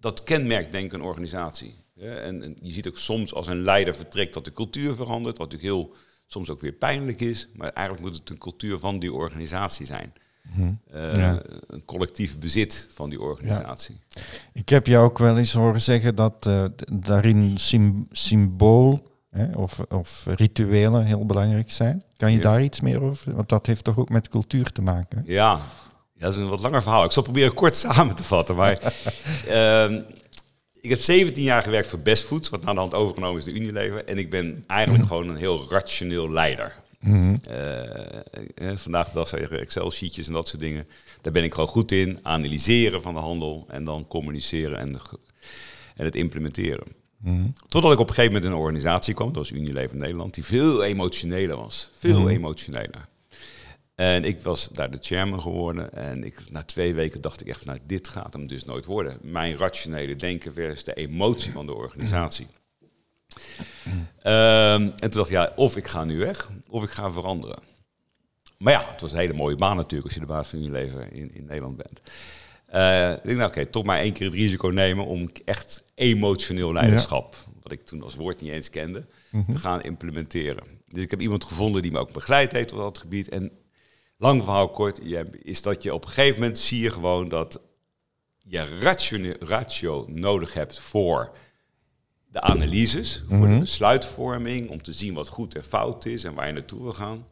dat 0.00 0.24
kenmerkt 0.24 0.72
denk 0.72 0.84
ik 0.84 0.92
een 0.92 1.02
organisatie. 1.02 1.74
En, 1.96 2.42
en, 2.42 2.56
je 2.62 2.72
ziet 2.72 2.88
ook 2.88 2.98
soms 2.98 3.34
als 3.34 3.46
een 3.46 3.62
leider 3.62 3.94
vertrekt 3.94 4.34
dat 4.34 4.44
de 4.44 4.52
cultuur 4.52 4.94
verandert, 4.94 5.38
wat 5.38 5.50
natuurlijk 5.52 5.74
heel 5.74 5.94
soms 6.32 6.50
ook 6.50 6.60
weer 6.60 6.72
pijnlijk 6.72 7.20
is. 7.20 7.48
Maar 7.54 7.70
eigenlijk 7.72 8.06
moet 8.06 8.18
het 8.18 8.30
een 8.30 8.38
cultuur 8.38 8.78
van 8.78 8.98
die 8.98 9.12
organisatie 9.12 9.86
zijn. 9.86 10.12
Mhm. 10.42 10.72
Eh, 10.90 11.36
een 11.66 11.84
collectief 11.84 12.38
bezit 12.38 12.88
van 12.92 13.10
die 13.10 13.20
organisatie. 13.20 14.00
Ik 14.52 14.68
heb 14.68 14.86
jou 14.86 15.04
ook 15.04 15.18
wel 15.18 15.38
eens 15.38 15.52
horen 15.52 15.80
zeggen 15.80 16.14
dat 16.14 16.46
uh, 16.48 16.64
daarin 16.92 17.58
symbool 18.10 19.02
hè, 19.30 19.52
of, 19.56 19.80
of 19.88 20.26
rituelen 20.28 21.04
heel 21.04 21.26
belangrijk 21.26 21.72
zijn. 21.72 22.04
Kan 22.16 22.32
je 22.32 22.40
daar 22.40 22.62
iets 22.62 22.80
meer 22.80 23.02
over? 23.02 23.34
Want 23.34 23.48
dat 23.48 23.66
heeft 23.66 23.84
toch 23.84 23.98
ook 23.98 24.08
met 24.08 24.28
cultuur 24.28 24.72
te 24.72 24.82
maken? 24.82 25.22
Ja, 25.26 25.60
ja 26.12 26.24
dat 26.24 26.32
is 26.32 26.38
een 26.38 26.48
wat 26.48 26.60
langer 26.60 26.82
verhaal. 26.82 27.04
Ik 27.04 27.12
zal 27.12 27.22
proberen 27.22 27.54
kort 27.54 27.76
samen 27.86 28.16
te 28.16 28.22
vatten. 28.22 28.56
Maar 28.56 28.78
ehm, 29.48 30.00
ik 30.80 30.90
heb 30.90 31.00
17 31.00 31.42
jaar 31.42 31.62
gewerkt 31.62 31.88
voor 31.88 31.98
Best 31.98 32.24
Foods, 32.24 32.48
wat 32.48 32.62
na 32.62 32.72
de 32.72 32.78
hand 32.78 32.94
overgenomen 32.94 33.38
is 33.38 33.44
de 33.44 33.52
Unilever. 33.52 34.04
En 34.04 34.18
ik 34.18 34.30
ben 34.30 34.64
eigenlijk 34.66 35.04
mhm. 35.04 35.12
gewoon 35.12 35.28
een 35.28 35.36
heel 35.36 35.66
rationeel 35.68 36.30
leider. 36.30 36.74
Mm 37.00 37.38
vandaag 38.74 39.08
de 39.08 39.14
dag 39.14 39.28
zeggen 39.28 39.60
Excel-sheetjes 39.60 40.26
en 40.26 40.32
dat 40.32 40.48
soort 40.48 40.60
dingen. 40.60 40.86
Daar 41.20 41.32
ben 41.32 41.44
ik 41.44 41.54
gewoon 41.54 41.68
goed 41.68 41.92
in. 41.92 42.18
Analyseren 42.22 43.02
van 43.02 43.14
de 43.14 43.20
handel 43.20 43.66
en 43.68 43.84
dan 43.84 44.06
communiceren 44.06 44.78
en, 44.78 45.00
en 45.96 46.04
het 46.04 46.14
implementeren. 46.14 46.86
Totdat 47.66 47.92
ik 47.92 47.98
op 47.98 48.08
een 48.08 48.14
gegeven 48.14 48.32
moment 48.32 48.44
in 48.44 48.50
een 48.50 48.64
organisatie 48.64 49.14
kwam, 49.14 49.26
dat 49.26 49.36
was 49.36 49.50
Unilever 49.50 49.96
Nederland, 49.96 50.34
die 50.34 50.44
veel 50.44 50.84
emotioneler 50.84 51.56
was. 51.56 51.90
Veel 51.98 52.20
mm. 52.20 52.28
emotioneler. 52.28 53.08
En 54.00 54.24
ik 54.24 54.40
was 54.40 54.68
daar 54.72 54.90
de 54.90 54.98
chairman 55.00 55.40
geworden. 55.40 55.92
En 55.92 56.24
ik, 56.24 56.50
na 56.50 56.62
twee 56.62 56.94
weken 56.94 57.20
dacht 57.20 57.40
ik 57.40 57.46
echt, 57.46 57.64
nou, 57.64 57.78
dit 57.86 58.08
gaat 58.08 58.32
hem 58.32 58.46
dus 58.46 58.64
nooit 58.64 58.84
worden. 58.84 59.18
Mijn 59.22 59.56
rationele 59.56 60.16
denken 60.16 60.52
versus 60.52 60.84
de 60.84 60.94
emotie 60.94 61.52
van 61.52 61.66
de 61.66 61.74
organisatie. 61.74 62.46
Ehm, 64.22 64.82
en 64.82 64.96
toen 64.96 65.10
dacht 65.10 65.28
ik, 65.28 65.34
ja, 65.34 65.52
of 65.56 65.76
ik 65.76 65.86
ga 65.86 66.04
nu 66.04 66.18
weg, 66.18 66.50
of 66.68 66.82
ik 66.82 66.90
ga 66.90 67.10
veranderen. 67.10 67.58
Maar 68.58 68.72
ja, 68.72 68.90
het 68.90 69.00
was 69.00 69.12
een 69.12 69.18
hele 69.18 69.32
mooie 69.32 69.56
baan 69.56 69.76
natuurlijk 69.76 70.04
als 70.04 70.14
je 70.14 70.20
de 70.20 70.26
baas 70.26 70.48
van 70.48 70.58
Unilever 70.58 71.12
in, 71.12 71.34
in 71.34 71.44
Nederland 71.44 71.76
bent. 71.76 72.00
Uh, 72.74 73.10
ik 73.10 73.22
denk, 73.22 73.36
nou 73.36 73.48
oké, 73.48 73.66
toch 73.66 73.84
maar 73.84 73.98
één 73.98 74.12
keer 74.12 74.26
het 74.26 74.34
risico 74.34 74.68
nemen 74.68 75.06
om 75.06 75.30
echt 75.44 75.82
emotioneel 75.94 76.72
leiderschap, 76.72 77.36
wat 77.62 77.72
ik 77.72 77.80
toen 77.80 78.02
als 78.02 78.14
woord 78.14 78.40
niet 78.40 78.52
eens 78.52 78.70
kende, 78.70 79.06
mhm. 79.30 79.52
te 79.52 79.58
gaan 79.58 79.82
implementeren. 79.82 80.64
Dus 80.88 81.02
ik 81.02 81.10
heb 81.10 81.20
iemand 81.20 81.44
gevonden 81.44 81.82
die 81.82 81.90
me 81.90 81.98
ook 81.98 82.12
begeleid 82.12 82.52
heeft 82.52 82.72
op 82.72 82.78
dat 82.78 82.98
gebied. 82.98 83.28
En 83.28 83.52
lang 84.20 84.42
verhaal 84.42 84.70
kort, 84.70 85.00
is 85.42 85.62
dat 85.62 85.82
je 85.82 85.94
op 85.94 86.04
een 86.04 86.10
gegeven 86.10 86.40
moment 86.40 86.58
zie 86.58 86.80
je 86.80 86.90
gewoon 86.90 87.28
dat 87.28 87.60
je 88.38 88.78
ratio, 88.78 89.34
ratio 89.38 90.04
nodig 90.08 90.54
hebt 90.54 90.78
voor 90.80 91.36
de 92.26 92.40
analyses, 92.40 93.22
voor 93.28 93.46
de 93.46 93.52
mhm. 93.52 93.60
besluitvorming, 93.60 94.70
om 94.70 94.82
te 94.82 94.92
zien 94.92 95.14
wat 95.14 95.28
goed 95.28 95.54
en 95.54 95.64
fout 95.64 96.04
is 96.04 96.24
en 96.24 96.34
waar 96.34 96.46
je 96.46 96.52
naartoe 96.52 96.82
wil 96.82 96.92
gaan. 96.92 97.26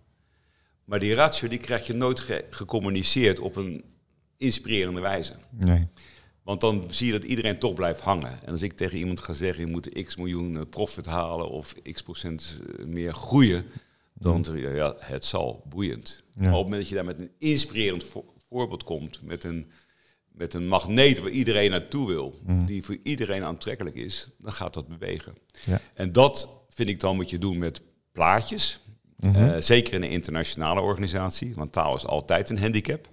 Maar 0.84 1.00
die 1.00 1.14
ratio 1.14 1.48
die 1.48 1.58
krijg 1.58 1.86
je 1.86 1.92
nooit 1.92 2.42
gecommuniceerd 2.50 3.40
op 3.40 3.56
een 3.56 3.84
inspirerende 4.36 5.00
wijze. 5.00 5.32
Nee. 5.50 5.86
Want 6.42 6.60
dan 6.60 6.84
zie 6.88 7.06
je 7.06 7.12
dat 7.12 7.24
iedereen 7.24 7.58
toch 7.58 7.74
blijft 7.74 8.00
hangen. 8.00 8.38
En 8.44 8.52
als 8.52 8.62
ik 8.62 8.72
tegen 8.72 8.98
iemand 8.98 9.20
ga 9.20 9.32
zeggen, 9.32 9.64
je 9.64 9.70
moet 9.70 10.02
x 10.04 10.16
miljoen 10.16 10.56
eh, 10.56 10.62
profit 10.70 11.06
halen 11.06 11.50
of 11.50 11.74
x 11.92 12.02
procent 12.02 12.60
eh, 12.78 12.84
meer 12.84 13.14
groeien, 13.14 13.64
dan 14.20 14.46
je, 14.54 14.68
ja, 14.68 14.94
het 14.98 15.24
zal 15.24 15.64
boeiend. 15.68 16.22
Maar 16.34 16.48
op 16.48 16.54
het 16.54 16.62
moment 16.62 16.80
dat 16.80 16.88
je 16.88 16.94
daar 16.94 17.04
met 17.04 17.18
een 17.18 17.30
inspirerend 17.38 18.04
voorbeeld 18.48 18.84
komt, 18.84 19.22
met 19.22 19.44
een, 19.44 19.70
met 20.28 20.54
een 20.54 20.68
magneet 20.68 21.18
waar 21.18 21.30
iedereen 21.30 21.70
naartoe 21.70 22.06
wil, 22.06 22.40
mhm. 22.46 22.64
die 22.64 22.84
voor 22.84 22.96
iedereen 23.02 23.42
aantrekkelijk 23.42 23.96
is, 23.96 24.30
dan 24.38 24.52
gaat 24.52 24.74
dat 24.74 24.88
bewegen. 24.88 25.34
Ja. 25.64 25.80
En 25.94 26.12
dat 26.12 26.48
vind 26.68 26.88
ik 26.88 27.00
dan 27.00 27.16
moet 27.16 27.30
je 27.30 27.38
doen 27.38 27.58
met 27.58 27.80
plaatjes. 28.12 28.80
Mhm. 29.16 29.34
Eh, 29.34 29.60
zeker 29.60 29.94
in 29.94 30.02
een 30.02 30.10
internationale 30.10 30.80
organisatie, 30.80 31.54
want 31.54 31.72
taal 31.72 31.96
is 31.96 32.06
altijd 32.06 32.50
een 32.50 32.58
handicap. 32.58 33.08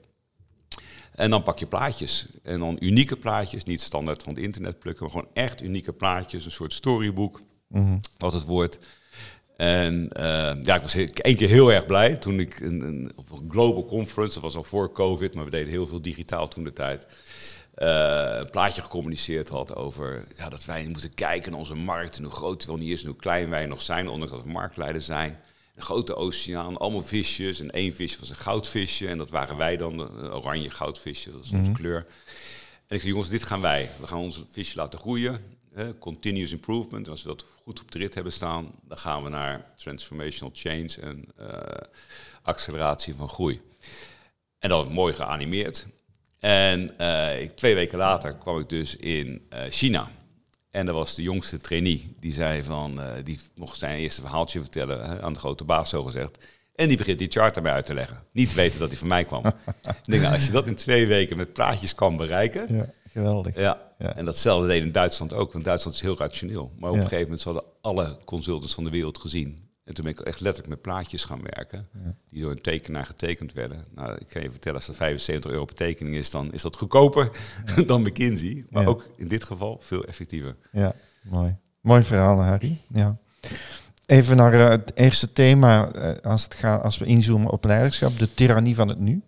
En 1.15 1.29
dan 1.29 1.43
pak 1.43 1.59
je 1.59 1.67
plaatjes. 1.67 2.27
En 2.43 2.59
dan 2.59 2.77
unieke 2.79 3.17
plaatjes, 3.17 3.63
niet 3.63 3.81
standaard 3.81 4.23
van 4.23 4.33
het 4.33 4.43
internet 4.43 4.79
plukken, 4.79 5.03
maar 5.03 5.13
gewoon 5.13 5.29
echt 5.33 5.61
unieke 5.61 5.93
plaatjes, 5.93 6.45
een 6.45 6.51
soort 6.51 6.73
storybook, 6.73 7.41
mm 7.67 7.99
wat 8.17 8.33
het 8.33 8.43
wordt. 8.43 8.79
En 9.57 10.09
uh, 10.17 10.23
ja, 10.63 10.75
ik 10.75 10.81
was 10.81 10.93
één 10.93 11.35
keer 11.35 11.49
heel 11.49 11.71
erg 11.71 11.85
blij 11.85 12.15
toen 12.15 12.39
ik 12.39 12.59
een, 12.59 12.81
een, 12.81 13.11
op 13.15 13.31
een 13.31 13.51
global 13.51 13.85
conference, 13.85 14.33
dat 14.33 14.43
was 14.43 14.55
al 14.55 14.63
voor 14.63 14.91
COVID, 14.91 15.33
maar 15.33 15.45
we 15.45 15.51
deden 15.51 15.69
heel 15.69 15.87
veel 15.87 16.01
digitaal 16.01 16.47
toen 16.47 16.63
de 16.63 16.73
tijd, 16.73 17.05
uh, 17.77 18.35
een 18.39 18.49
plaatje 18.49 18.81
gecommuniceerd 18.81 19.49
had 19.49 19.75
over 19.75 20.27
ja, 20.37 20.49
dat 20.49 20.65
wij 20.65 20.87
moeten 20.87 21.13
kijken 21.13 21.51
naar 21.51 21.59
onze 21.59 21.75
markt 21.75 22.17
en 22.17 22.23
hoe 22.23 22.33
groot 22.33 22.57
die 22.59 22.67
wel 22.67 22.77
niet 22.77 22.91
is 22.91 23.01
en 23.01 23.07
hoe 23.07 23.15
klein 23.15 23.49
wij 23.49 23.65
nog 23.65 23.81
zijn, 23.81 24.09
ondanks 24.09 24.33
dat 24.33 24.43
we 24.43 24.49
marktleider 24.49 25.01
zijn. 25.01 25.39
Een 25.75 25.83
grote 25.83 26.15
oceaan, 26.15 26.77
allemaal 26.77 27.01
visjes. 27.01 27.59
En 27.59 27.69
één 27.71 27.93
visje 27.93 28.19
was 28.19 28.29
een 28.29 28.35
goudvisje. 28.35 29.07
En 29.07 29.17
dat 29.17 29.29
waren 29.29 29.57
wij 29.57 29.77
dan, 29.77 29.99
een 29.99 30.33
oranje 30.33 30.69
goudvisje, 30.69 31.31
dat 31.31 31.43
is 31.43 31.51
onze 31.51 31.63
mhm. 31.63 31.73
kleur. 31.73 32.05
En 32.87 32.95
ik 32.95 32.99
zei, 32.99 33.11
jongens, 33.11 33.29
dit 33.29 33.43
gaan 33.43 33.61
wij. 33.61 33.89
We 33.99 34.07
gaan 34.07 34.19
onze 34.19 34.43
visje 34.51 34.75
laten 34.75 34.99
groeien. 34.99 35.41
Continuous 35.99 36.51
improvement. 36.51 37.05
En 37.05 37.11
als 37.11 37.21
we 37.21 37.27
dat 37.27 37.45
goed 37.63 37.81
op 37.81 37.91
de 37.91 37.97
rit 37.97 38.13
hebben 38.13 38.33
staan, 38.33 38.71
dan 38.87 38.97
gaan 38.97 39.23
we 39.23 39.29
naar 39.29 39.65
transformational 39.77 40.53
change 40.55 40.89
en 41.01 41.25
uh, 41.39 41.59
acceleratie 42.41 43.15
van 43.15 43.29
groei. 43.29 43.61
En 44.59 44.69
dat 44.69 44.89
mooi 44.89 45.13
geanimeerd. 45.13 45.87
En 46.39 46.91
uh, 47.01 47.47
twee 47.55 47.75
weken 47.75 47.97
later 47.97 48.35
kwam 48.35 48.59
ik 48.59 48.69
dus 48.69 48.95
in 48.95 49.47
uh, 49.53 49.59
China. 49.69 50.07
En 50.71 50.85
dat 50.85 50.95
was 50.95 51.15
de 51.15 51.21
jongste 51.21 51.57
trainee. 51.57 52.15
Die 52.19 52.33
zei 52.33 52.63
van, 52.63 52.99
die 53.23 53.39
mocht 53.55 53.79
zijn 53.79 53.99
eerste 53.99 54.21
verhaaltje 54.21 54.59
vertellen 54.59 55.05
hè, 55.09 55.21
aan 55.21 55.33
de 55.33 55.39
grote 55.39 55.63
baas, 55.63 55.89
zo 55.89 56.03
gezegd. 56.03 56.37
En 56.75 56.87
die 56.87 56.97
begint 56.97 57.19
die 57.19 57.31
chart 57.31 57.55
erbij 57.55 57.71
uit 57.71 57.85
te 57.85 57.93
leggen. 57.93 58.23
Niet 58.31 58.53
weten 58.53 58.79
dat 58.79 58.89
hij 58.89 58.97
van 58.97 59.07
mij 59.07 59.25
kwam. 59.25 59.45
ik 59.45 59.53
denk, 60.03 60.21
nou, 60.21 60.33
als 60.33 60.45
je 60.45 60.51
dat 60.51 60.67
in 60.67 60.75
twee 60.75 61.07
weken 61.07 61.37
met 61.37 61.53
praatjes 61.53 61.95
kan 61.95 62.17
bereiken. 62.17 62.75
Ja, 62.75 62.89
geweldig. 63.15 63.55
Ja, 63.55 63.81
ja. 63.97 64.15
en 64.15 64.25
datzelfde 64.25 64.67
deed 64.67 64.83
in 64.83 64.91
Duitsland 64.91 65.33
ook, 65.33 65.53
want 65.53 65.65
Duitsland 65.65 65.95
is 65.95 66.01
heel 66.01 66.17
rationeel. 66.17 66.71
Maar 66.79 66.89
op 66.89 66.95
een 66.95 67.01
gegeven 67.01 67.23
moment 67.23 67.43
hadden 67.43 67.63
alle 67.81 68.17
consultants 68.25 68.73
van 68.73 68.83
de 68.83 68.89
wereld 68.89 69.17
gezien 69.17 69.65
en 69.85 69.93
toen 69.93 70.03
ben 70.03 70.13
ik 70.13 70.19
echt 70.19 70.39
letterlijk 70.39 70.73
met 70.73 70.81
plaatjes 70.81 71.23
gaan 71.23 71.41
werken, 71.41 71.87
die 72.29 72.41
door 72.41 72.51
een 72.51 72.61
tekenaar 72.61 73.05
getekend 73.05 73.53
werden. 73.53 73.85
Nou, 73.95 74.17
ik 74.19 74.27
kan 74.27 74.41
je 74.41 74.51
vertellen, 74.51 74.77
als 74.77 74.87
dat 74.87 74.95
75 74.95 75.51
euro 75.51 75.65
per 75.65 75.75
tekening 75.75 76.15
is, 76.15 76.31
dan 76.31 76.53
is 76.53 76.61
dat 76.61 76.75
goedkoper 76.75 77.29
dan 77.87 78.01
McKinsey. 78.01 78.65
Maar 78.69 78.87
ook 78.87 79.05
in 79.15 79.27
dit 79.27 79.43
geval 79.43 79.77
veel 79.81 80.03
effectiever. 80.03 80.55
Ja, 80.71 80.93
mooi. 81.23 81.55
Mooi 81.81 82.03
verhaal, 82.03 82.41
Harry. 82.41 82.77
Ja. 82.93 83.17
Even 84.05 84.37
naar 84.37 84.53
uh, 84.53 84.69
het 84.69 84.95
eerste 84.95 85.31
thema, 85.31 85.95
uh, 85.95 86.11
als, 86.21 86.43
het 86.43 86.53
gaat, 86.53 86.83
als 86.83 86.97
we 86.97 87.05
inzoomen 87.05 87.51
op 87.51 87.63
leiderschap, 87.63 88.17
de 88.17 88.33
tirannie 88.33 88.75
van 88.75 88.87
het 88.87 88.99
nu. 88.99 89.21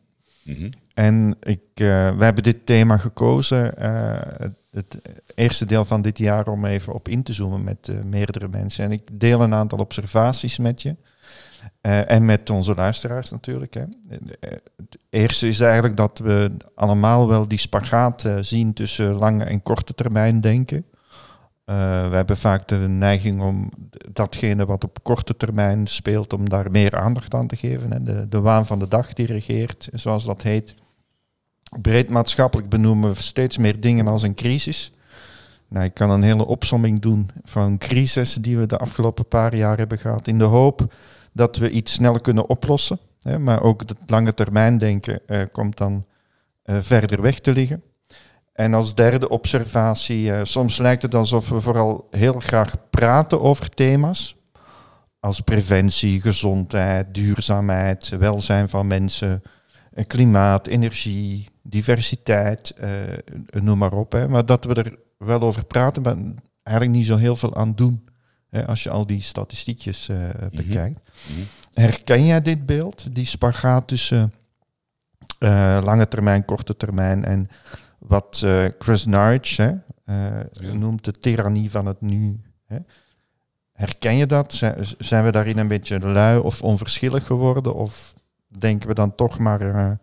Mm 0.44 0.72
En 0.98 1.36
ik, 1.40 1.62
uh, 1.76 2.18
we 2.18 2.24
hebben 2.24 2.44
dit 2.44 2.66
thema 2.66 2.98
gekozen, 2.98 3.74
het, 4.38 4.56
het, 4.72 4.98
eerste 5.36 5.66
deel 5.66 5.86
van 5.86 6.02
dit 6.02 6.18
jaar, 6.18 6.48
om 6.48 6.66
even 6.66 6.94
op 6.94 7.08
in 7.08 7.24
te 7.24 7.34
zoomen 7.34 7.64
met 7.64 7.92
meerdere 8.06 8.48
mensen. 8.48 8.86
En 8.86 8.92
ik 8.92 9.20
deel 9.20 9.42
een 9.42 9.54
aantal 9.54 9.80
observaties 9.80 10.58
met 10.58 10.82
je. 10.82 10.96
en 11.82 12.26
met 12.26 12.50
onze 12.50 12.76
luisteraars 12.76 13.32
natuurlijk. 13.32 13.74
Hè. 13.74 13.84
Het 14.10 14.98
eerste 15.10 15.48
is 15.48 15.60
eigenlijk 15.60 15.98
dat 15.98 16.20
we 16.20 16.52
allemaal 16.76 17.28
wel 17.28 17.48
die 17.48 17.58
spagaat 17.58 18.30
zien 18.42 18.74
tussen 18.74 19.16
lange 19.16 19.44
en 19.44 19.64
korte 19.64 19.94
termijn 19.94 20.42
denken. 20.42 20.86
we 21.66 22.10
hebben 22.12 22.38
vaak 22.38 22.68
de 22.68 22.78
neiging 22.78 23.42
om 23.42 23.70
datgene 24.12 24.66
wat 24.66 24.84
op 24.84 25.04
korte 25.04 25.38
termijn 25.38 25.88
speelt, 25.88 26.34
om 26.34 26.50
daar 26.50 26.72
meer 26.72 26.96
aandacht 26.96 27.34
aan 27.34 27.48
te 27.48 27.56
geven. 27.56 27.92
Hè. 27.92 28.04
De, 28.04 28.28
de 28.30 28.40
waan 28.40 28.66
van 28.66 28.80
de 28.80 28.88
dag 28.88 29.14
die 29.14 29.26
regeert, 29.26 29.90
zoals 29.94 30.26
dat 30.26 30.42
heet. 30.42 30.76
Breed 31.82 32.10
maatschappelijk 32.10 32.70
benoemen 32.70 33.14
we 33.14 33.22
steeds 33.22 33.58
meer 33.58 33.80
dingen 33.80 34.08
als 34.08 34.24
een 34.24 34.36
crisis. 34.36 34.92
Nou, 35.68 35.86
ik 35.86 35.94
kan 35.94 36.10
een 36.10 36.24
hele 36.24 36.46
opsomming 36.46 37.00
doen 37.00 37.30
van 37.44 37.78
crisis 37.78 38.34
die 38.34 38.58
we 38.58 38.66
de 38.66 38.78
afgelopen 38.78 39.28
paar 39.28 39.56
jaar 39.56 39.78
hebben 39.78 39.98
gehad, 39.98 40.28
in 40.28 40.38
de 40.38 40.44
hoop 40.44 40.94
dat 41.34 41.58
we 41.58 41.70
iets 41.70 41.94
snel 41.94 42.20
kunnen 42.20 42.50
oplossen. 42.50 43.00
Hè, 43.22 43.40
maar 43.40 43.62
ook 43.62 43.80
het 43.80 43.96
lange 44.06 44.34
termijn 44.34 44.78
denken 44.78 45.20
uh, 45.28 45.42
komt 45.52 45.78
dan 45.78 46.06
uh, 46.66 46.78
verder 46.80 47.22
weg 47.22 47.40
te 47.40 47.52
liggen. 47.52 47.84
En 48.54 48.74
als 48.74 48.96
derde 48.96 49.30
observatie, 49.30 50.24
uh, 50.24 50.40
soms 50.44 50.78
lijkt 50.78 51.02
het 51.02 51.16
alsof 51.16 51.50
we 51.50 51.62
vooral 51.62 52.08
heel 52.12 52.40
graag 52.40 52.76
praten 52.90 53.42
over 53.42 53.70
thema's 53.70 54.36
als 55.20 55.42
preventie, 55.42 56.22
gezondheid, 56.22 57.14
duurzaamheid, 57.14 58.10
welzijn 58.10 58.70
van 58.70 58.88
mensen, 58.88 59.42
klimaat, 60.08 60.68
energie, 60.68 61.50
diversiteit, 61.70 62.76
uh, 62.82 62.90
noem 63.62 63.78
maar 63.78 63.94
op. 63.94 64.12
Hè. 64.12 64.28
Maar 64.28 64.46
dat 64.46 64.66
we 64.66 64.74
er 64.74 64.98
wel 65.18 65.42
over 65.42 65.66
praten, 65.66 66.02
maar 66.02 66.16
eigenlijk 66.64 66.98
niet 66.98 67.06
zo 67.06 67.18
heel 67.18 67.36
veel 67.36 67.56
aan 67.56 67.76
doen. 67.76 68.06
Hè, 68.50 68.68
als 68.68 68.84
je 68.84 68.90
al 68.90 69.06
die 69.06 69.22
statistiekjes 69.22 70.10
uh, 70.10 70.18
bekijkt. 70.52 71.00
Mhm. 71.30 71.40
Herken 71.74 72.26
jij 72.26 72.42
dit 72.42 72.66
beeld, 72.66 73.16
die 73.16 73.26
spagaat 73.26 73.88
tussen 73.88 74.34
uh, 75.40 75.80
lange 75.84 76.08
termijn, 76.08 76.46
korte 76.46 76.78
termijn 76.78 77.26
en 77.26 77.50
wat 78.00 78.46
Chris 78.80 79.06
Narch 79.06 79.58
hè, 79.58 79.74
noemt 80.60 81.06
de 81.06 81.12
tirannie 81.12 81.72
van 81.72 81.86
het 81.86 82.02
nu? 82.02 82.42
Hè? 82.66 82.78
Herken 83.72 84.16
je 84.16 84.26
dat? 84.26 84.54
Zijn 84.98 85.24
we 85.24 85.32
daarin 85.32 85.58
een 85.58 85.68
beetje 85.68 86.00
lui 86.00 86.40
of 86.40 86.62
onverschillig 86.62 87.26
geworden? 87.26 87.76
Of 87.76 88.14
denken 88.48 88.88
we 88.88 88.94
dan 88.94 89.16
toch 89.16 89.40
maar 89.40 90.00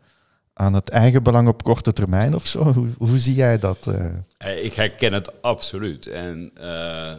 aan 0.54 0.74
het 0.74 0.88
eigen 0.88 1.22
belang 1.22 1.48
op 1.48 1.62
korte 1.62 1.92
termijn 1.92 2.34
of 2.34 2.46
zo? 2.46 2.72
Hoe, 2.72 2.88
hoe 2.98 3.18
zie 3.18 3.34
jij 3.34 3.58
dat? 3.58 3.86
Uh? 3.86 4.64
Ik 4.64 4.74
herken 4.74 5.12
het 5.12 5.42
absoluut. 5.42 6.06
En 6.06 6.50
uh, 6.60 7.12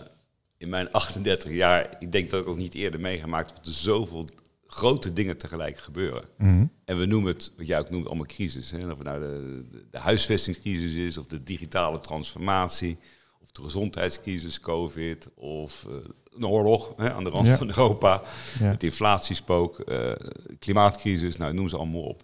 in 0.57 0.69
mijn 0.69 0.91
38 0.91 1.51
jaar, 1.51 1.95
ik 1.99 2.11
denk 2.11 2.29
dat 2.29 2.41
ik 2.41 2.47
ook 2.47 2.57
niet 2.57 2.73
eerder 2.73 2.99
meegemaakt 2.99 3.55
dat 3.55 3.65
er 3.65 3.71
zoveel 3.71 4.25
grote 4.67 5.13
dingen 5.13 5.37
tegelijk 5.37 5.77
gebeuren. 5.77 6.23
Mm 6.37 6.71
En 6.85 6.99
we 6.99 7.05
noemen 7.05 7.33
het, 7.33 7.51
wat 7.57 7.67
jij 7.67 7.79
ook 7.79 7.89
noemt, 7.89 8.05
allemaal 8.05 8.25
crisis. 8.25 8.71
Hè? 8.71 8.77
Of 8.77 8.97
het 8.97 9.07
nou 9.07 9.19
de, 9.19 9.65
de, 9.91 9.99
huisvestingscrisis 9.99 10.93
is, 10.93 11.17
of 11.17 11.25
de 11.25 11.43
digitale 11.43 11.99
transformatie, 11.99 12.97
of 13.41 13.51
de 13.51 13.61
gezondheidscrisis, 13.61 14.59
COVID, 14.59 15.29
of 15.35 15.85
uh, 15.89 15.95
een 16.35 16.47
oorlog 16.47 16.93
hè, 16.97 17.13
aan 17.13 17.23
de 17.23 17.29
rand 17.29 17.49
van 17.49 17.67
Europa, 17.67 18.21
ja. 18.59 18.65
het 18.65 18.83
inflatiespook, 18.83 19.83
klimaatcrisis, 20.59 21.37
nou 21.37 21.53
noem 21.53 21.69
ze 21.69 21.77
allemaal 21.77 22.01
op. 22.01 22.23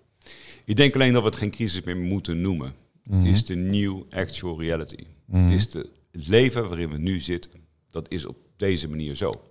Ik 0.72 0.78
denk 0.78 0.94
alleen 0.94 1.14
dat 1.14 1.22
we 1.22 1.28
het 1.28 1.38
geen 1.38 1.52
crisis 1.52 1.82
meer 1.82 1.98
moeten 1.98 2.42
noemen. 2.42 2.74
Het 3.04 3.14
mhm. 3.14 3.26
is 3.26 3.46
de 3.46 3.56
new 3.56 4.04
actual 4.10 4.62
reality. 4.62 5.04
Het 5.32 5.42
mhm. 5.42 5.52
is 5.52 5.70
de, 5.70 5.90
het 6.12 6.28
leven 6.28 6.68
waarin 6.68 6.90
we 6.90 6.98
nu 6.98 7.20
zitten. 7.20 7.52
Dat 7.90 8.12
is 8.12 8.26
op 8.26 8.38
deze 8.58 8.90
manier 8.90 9.16
zo. 9.16 9.42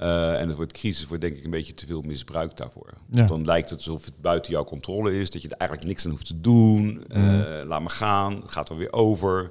Uh, 0.00 0.40
en 0.40 0.48
het 0.48 0.56
wordt 0.56 0.72
crisis 0.72 1.06
wordt 1.06 1.22
denk 1.22 1.36
ik 1.36 1.44
een 1.44 1.50
beetje 1.50 1.74
te 1.74 1.86
veel 1.86 2.02
misbruikt 2.02 2.56
daarvoor. 2.56 2.94
Dan 3.10 3.44
lijkt 3.44 3.70
het 3.70 3.78
alsof 3.78 4.04
het 4.04 4.20
buiten 4.20 4.52
jouw 4.52 4.64
controle 4.64 5.20
is, 5.20 5.30
dat 5.30 5.42
je 5.42 5.48
er 5.48 5.56
eigenlijk 5.56 5.90
niks 5.90 6.04
aan 6.04 6.10
hoeft 6.10 6.26
te 6.26 6.40
doen. 6.40 7.04
Uh, 7.08 7.62
laat 7.64 7.80
maar 7.80 7.90
gaan, 7.90 8.40
het 8.40 8.50
gaat 8.50 8.68
er 8.68 8.76
weer 8.76 8.92
over. 8.92 9.50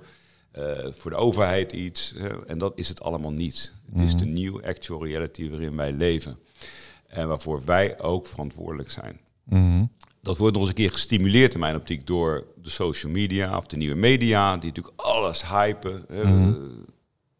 Uh, 0.57 0.63
voor 0.91 1.11
de 1.11 1.17
overheid 1.17 1.71
iets. 1.71 2.13
en 2.47 2.57
dat 2.57 2.77
is 2.77 2.89
het 2.89 3.01
allemaal 3.01 3.31
niet. 3.31 3.73
Het 3.91 4.01
is 4.01 4.15
de 4.15 4.25
new 4.25 4.65
actual 4.65 5.05
reality 5.05 5.49
waarin 5.49 5.75
wij 5.75 5.91
leven. 5.91 6.39
En 7.07 7.27
waarvoor 7.27 7.61
wij 7.65 7.99
ook 7.99 8.27
verantwoordelijk 8.27 8.91
zijn. 8.91 9.19
Mm 9.43 9.95
dat 10.27 10.37
wordt 10.37 10.53
nog 10.53 10.61
eens 10.61 10.69
een 10.69 10.83
keer 10.83 10.91
gestimuleerd 10.91 11.53
in 11.53 11.59
mijn 11.59 11.75
optiek 11.75 12.07
door 12.07 12.45
de 12.61 12.69
social 12.69 13.11
media 13.11 13.57
of 13.57 13.67
de 13.67 13.77
nieuwe 13.77 13.95
media, 13.95 14.57
die 14.57 14.67
natuurlijk 14.67 15.01
alles 15.01 15.49
hypen, 15.49 16.05
mhm. 16.09 16.53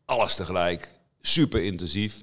alles 0.05 0.35
tegelijk, 0.35 0.91
super 1.21 1.63
intensief. 1.63 2.21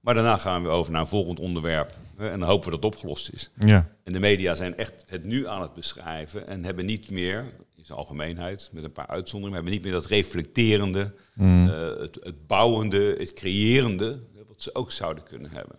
Maar 0.00 0.14
daarna 0.14 0.38
gaan 0.38 0.62
we 0.62 0.68
over 0.68 0.92
naar 0.92 1.00
een 1.00 1.06
volgend 1.06 1.40
onderwerp 1.40 1.92
en 2.16 2.38
dan 2.38 2.48
hopen 2.48 2.64
we 2.64 2.70
dat 2.70 2.82
het 2.82 2.92
opgelost 2.92 3.30
is. 3.32 3.50
Ja. 3.58 3.88
En 4.04 4.12
de 4.12 4.20
media 4.20 4.54
zijn 4.54 4.76
echt 4.76 5.04
het 5.06 5.24
nu 5.24 5.46
aan 5.46 5.62
het 5.62 5.74
beschrijven 5.74 6.48
en 6.48 6.64
hebben 6.64 6.86
niet 6.86 7.10
meer, 7.10 7.38
in 7.76 7.84
zijn 7.84 7.98
algemeenheid, 7.98 8.70
met 8.72 8.84
een 8.84 8.92
paar 8.92 9.06
uitzonderingen. 9.06 9.54
Hebben 9.54 9.72
niet 9.72 9.82
meer 9.82 9.92
dat 9.92 10.06
reflecterende, 10.06 11.14
mm. 11.34 11.68
het, 11.68 12.18
het, 12.22 12.46
bouwende, 12.46 13.16
het 13.18 13.32
creërende, 13.32 14.20
wat 14.48 14.62
ze 14.62 14.74
ook 14.74 14.92
zouden 14.92 15.24
kunnen 15.24 15.50
hebben. 15.50 15.76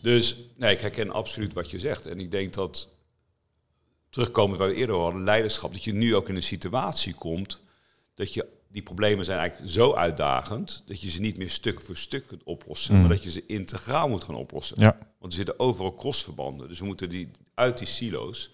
Dus 0.00 0.36
nee, 0.56 0.74
ik 0.74 0.80
herken 0.80 1.10
absoluut 1.10 1.52
wat 1.52 1.70
je 1.70 1.78
zegt. 1.78 2.06
En 2.06 2.20
ik 2.20 2.30
denk 2.30 2.52
dat, 2.52 2.93
terugkomend 4.14 4.58
waar 4.58 4.68
we 4.68 4.74
eerder 4.74 4.96
hadden, 4.96 5.24
leiderschap, 5.24 5.72
dat 5.72 5.84
je 5.84 5.92
nu 5.92 6.14
ook 6.14 6.28
in 6.28 6.36
een 6.36 6.42
situatie 6.42 7.14
komt 7.14 7.60
dat 8.14 8.34
je 8.34 8.46
die 8.68 8.82
problemen 8.82 9.24
zijn 9.24 9.38
eigenlijk 9.38 9.70
zo 9.70 9.94
uitdagend 9.94 10.82
dat 10.86 11.00
je 11.00 11.10
ze 11.10 11.20
niet 11.20 11.36
meer 11.36 11.50
stuk 11.50 11.80
voor 11.80 11.96
stuk 11.96 12.26
kunt 12.26 12.42
oplossen, 12.42 12.94
mm. 12.94 13.00
maar 13.00 13.10
dat 13.10 13.22
je 13.22 13.30
ze 13.30 13.46
integraal 13.46 14.08
moet 14.08 14.24
gaan 14.24 14.34
oplossen. 14.34 14.80
Ja. 14.80 14.98
Want 15.18 15.32
er 15.32 15.38
zitten 15.38 15.58
overal 15.58 15.94
crossverbanden. 15.94 16.68
Dus 16.68 16.78
we 16.78 16.84
moeten 16.86 17.08
die, 17.08 17.30
uit 17.54 17.78
die 17.78 17.86
silo's 17.86 18.50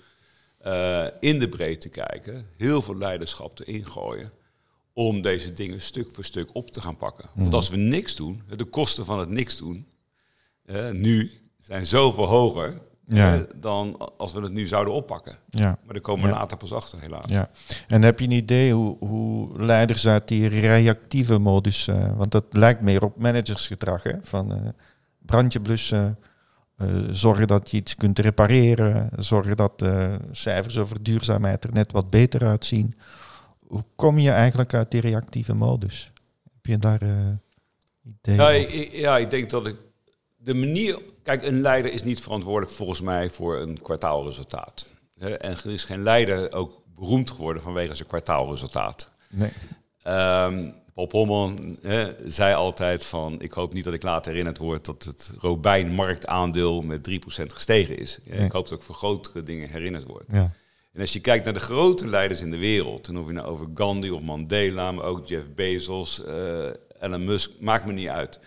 uh, 0.66 1.06
in 1.20 1.38
de 1.38 1.48
breedte 1.48 1.88
kijken, 1.88 2.46
heel 2.56 2.82
veel 2.82 2.96
leiderschap 2.96 3.58
erin 3.58 3.86
gooien 3.86 4.30
om 4.92 5.22
deze 5.22 5.52
dingen 5.52 5.80
stuk 5.80 6.14
voor 6.14 6.24
stuk 6.24 6.54
op 6.54 6.70
te 6.70 6.80
gaan 6.80 6.96
pakken. 6.96 7.30
Want 7.34 7.48
mm. 7.48 7.54
als 7.54 7.68
we 7.68 7.76
niks 7.76 8.16
doen, 8.16 8.42
de 8.56 8.64
kosten 8.64 9.04
van 9.04 9.18
het 9.18 9.28
niks 9.28 9.56
doen, 9.56 9.86
uh, 10.66 10.90
nu 10.90 11.30
zijn 11.58 11.86
zoveel 11.86 12.26
hoger 12.26 12.80
ja. 13.14 13.34
Eh, 13.34 13.40
dan 13.56 14.10
als 14.16 14.32
we 14.32 14.40
het 14.40 14.52
nu 14.52 14.66
zouden 14.66 14.94
oppakken. 14.94 15.34
Ja. 15.48 15.78
Maar 15.84 15.94
daar 15.94 16.00
komen 16.00 16.24
we 16.24 16.30
later 16.30 16.56
pas 16.56 16.72
achter, 16.72 17.00
helaas. 17.00 17.24
Ja. 17.30 17.50
En 17.88 18.02
heb 18.02 18.18
je 18.18 18.24
een 18.24 18.30
idee 18.30 18.72
hoe, 18.72 18.96
hoe 18.98 19.62
leiders 19.62 20.08
uit 20.08 20.28
die 20.28 20.46
reactieve 20.48 21.38
modus, 21.38 21.88
uh, 21.88 22.16
want 22.16 22.30
dat 22.30 22.44
lijkt 22.50 22.80
meer 22.80 23.04
op 23.04 23.20
managersgedrag, 23.20 24.02
hè? 24.02 24.12
van 24.20 24.52
uh, 24.52 24.58
brandje 25.18 25.60
blussen, 25.60 26.18
zorgen 27.10 27.46
dat 27.46 27.70
je 27.70 27.76
iets 27.76 27.94
kunt 27.94 28.18
repareren, 28.18 29.10
zorgen 29.18 29.56
dat 29.56 29.78
de 29.78 30.18
cijfers 30.30 30.78
over 30.78 31.02
duurzaamheid 31.02 31.64
er 31.64 31.72
net 31.72 31.92
wat 31.92 32.10
beter 32.10 32.46
uitzien. 32.46 32.94
Hoe 33.66 33.84
kom 33.96 34.18
je 34.18 34.30
eigenlijk 34.30 34.74
uit 34.74 34.90
die 34.90 35.00
reactieve 35.00 35.54
modus? 35.54 36.12
Heb 36.52 36.66
je 36.66 36.78
daar 36.78 37.00
idee 38.02 38.66
ik, 38.66 38.92
ja, 38.92 39.18
ik 39.18 39.30
denk 39.30 39.50
dat 39.50 39.66
ik 39.66 39.76
de 40.42 40.54
manier. 40.54 40.98
Kijk, 41.22 41.46
een 41.46 41.60
leider 41.60 41.92
is 41.92 42.02
niet 42.02 42.20
verantwoordelijk 42.20 42.72
volgens 42.72 43.00
mij 43.00 43.30
voor 43.30 43.56
een 43.56 43.82
kwartaalresultaat. 43.82 44.90
En 45.18 45.40
er 45.40 45.66
is 45.70 45.84
geen 45.84 46.02
leider 46.02 46.52
ook 46.52 46.82
beroemd 46.94 47.30
geworden 47.30 47.62
vanwege 47.62 47.94
zijn 47.94 48.08
kwartaalresultaat. 48.08 49.10
Nee. 49.30 49.50
Um, 50.04 50.74
zei 52.24 52.54
altijd 52.54 53.04
van, 53.04 53.40
ik 53.40 53.52
hoop 53.52 53.72
niet 53.72 53.84
dat 53.84 53.94
ik 53.94 54.02
later 54.02 54.30
herinnerd 54.30 54.58
word 54.58 54.84
dat 54.84 55.02
het 55.02 55.30
Robijn 55.38 55.92
marktaandeel 55.92 56.82
met 56.82 57.10
3% 57.10 57.12
gestegen 57.46 57.98
is. 57.98 58.18
Ik 58.24 58.52
hoop 58.52 58.68
dat 58.68 58.78
ik 58.78 58.84
voor 58.84 58.94
grotere 58.94 59.42
dingen 59.42 59.68
herinnerd 59.68 60.04
word. 60.04 60.24
Ja. 60.28 60.52
En 60.92 61.00
als 61.00 61.12
je 61.12 61.20
kijkt 61.20 61.44
naar 61.44 61.54
de 61.54 61.60
grote 61.60 62.08
leiders 62.08 62.40
in 62.40 62.50
de 62.50 62.58
wereld, 62.58 63.08
en 63.08 63.16
of 63.16 63.26
je 63.26 63.32
nou 63.32 63.46
over 63.46 63.66
Gandhi 63.74 64.10
of 64.10 64.20
Mandela, 64.20 64.92
maar 64.92 65.04
ook 65.04 65.28
Jeff 65.28 65.54
Bezos, 65.54 66.24
uh, 66.26 66.66
Elon 67.00 67.24
Musk, 67.24 67.50
maakt 67.60 67.86
me 67.86 67.92
niet 67.92 68.08
uit 68.08 68.40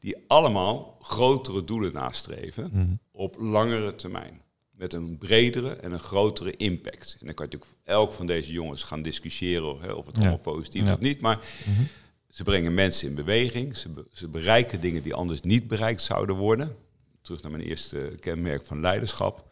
die 0.00 0.16
allemaal 0.26 0.96
grotere 1.00 1.64
doelen 1.64 1.92
nastreven 1.92 2.68
mhm. 2.72 2.94
op 3.12 3.36
langere 3.38 3.94
termijn. 3.94 4.40
Met 4.70 4.92
een 4.92 5.18
bredere 5.18 5.70
en 5.70 5.92
een 5.92 6.00
grotere 6.00 6.56
impact. 6.56 7.16
En 7.20 7.26
dan 7.26 7.34
kan 7.34 7.46
je 7.50 7.56
natuurlijk 7.56 7.80
elk 7.84 8.12
van 8.12 8.26
deze 8.26 8.52
jongens 8.52 8.82
gaan 8.82 9.02
discussiëren 9.02 9.80
hè, 9.80 9.92
of 9.92 10.06
het 10.06 10.16
allemaal 10.16 10.38
positief 10.38 10.82
is 10.82 10.92
of 10.92 10.98
niet. 10.98 11.20
Maar 11.20 11.36
mhm. 11.66 11.82
ze 12.28 12.44
brengen 12.44 12.74
mensen 12.74 13.08
in 13.08 13.14
beweging. 13.14 13.76
Ze, 13.76 14.06
ze 14.12 14.28
bereiken 14.28 14.80
dingen 14.80 15.02
die 15.02 15.14
anders 15.14 15.40
niet 15.40 15.66
bereikt 15.66 16.02
zouden 16.02 16.36
worden. 16.36 16.76
Terug 17.22 17.42
naar 17.42 17.50
mijn 17.50 17.64
eerste 17.64 18.14
kenmerk 18.20 18.66
van 18.66 18.80
leiderschap. 18.80 19.48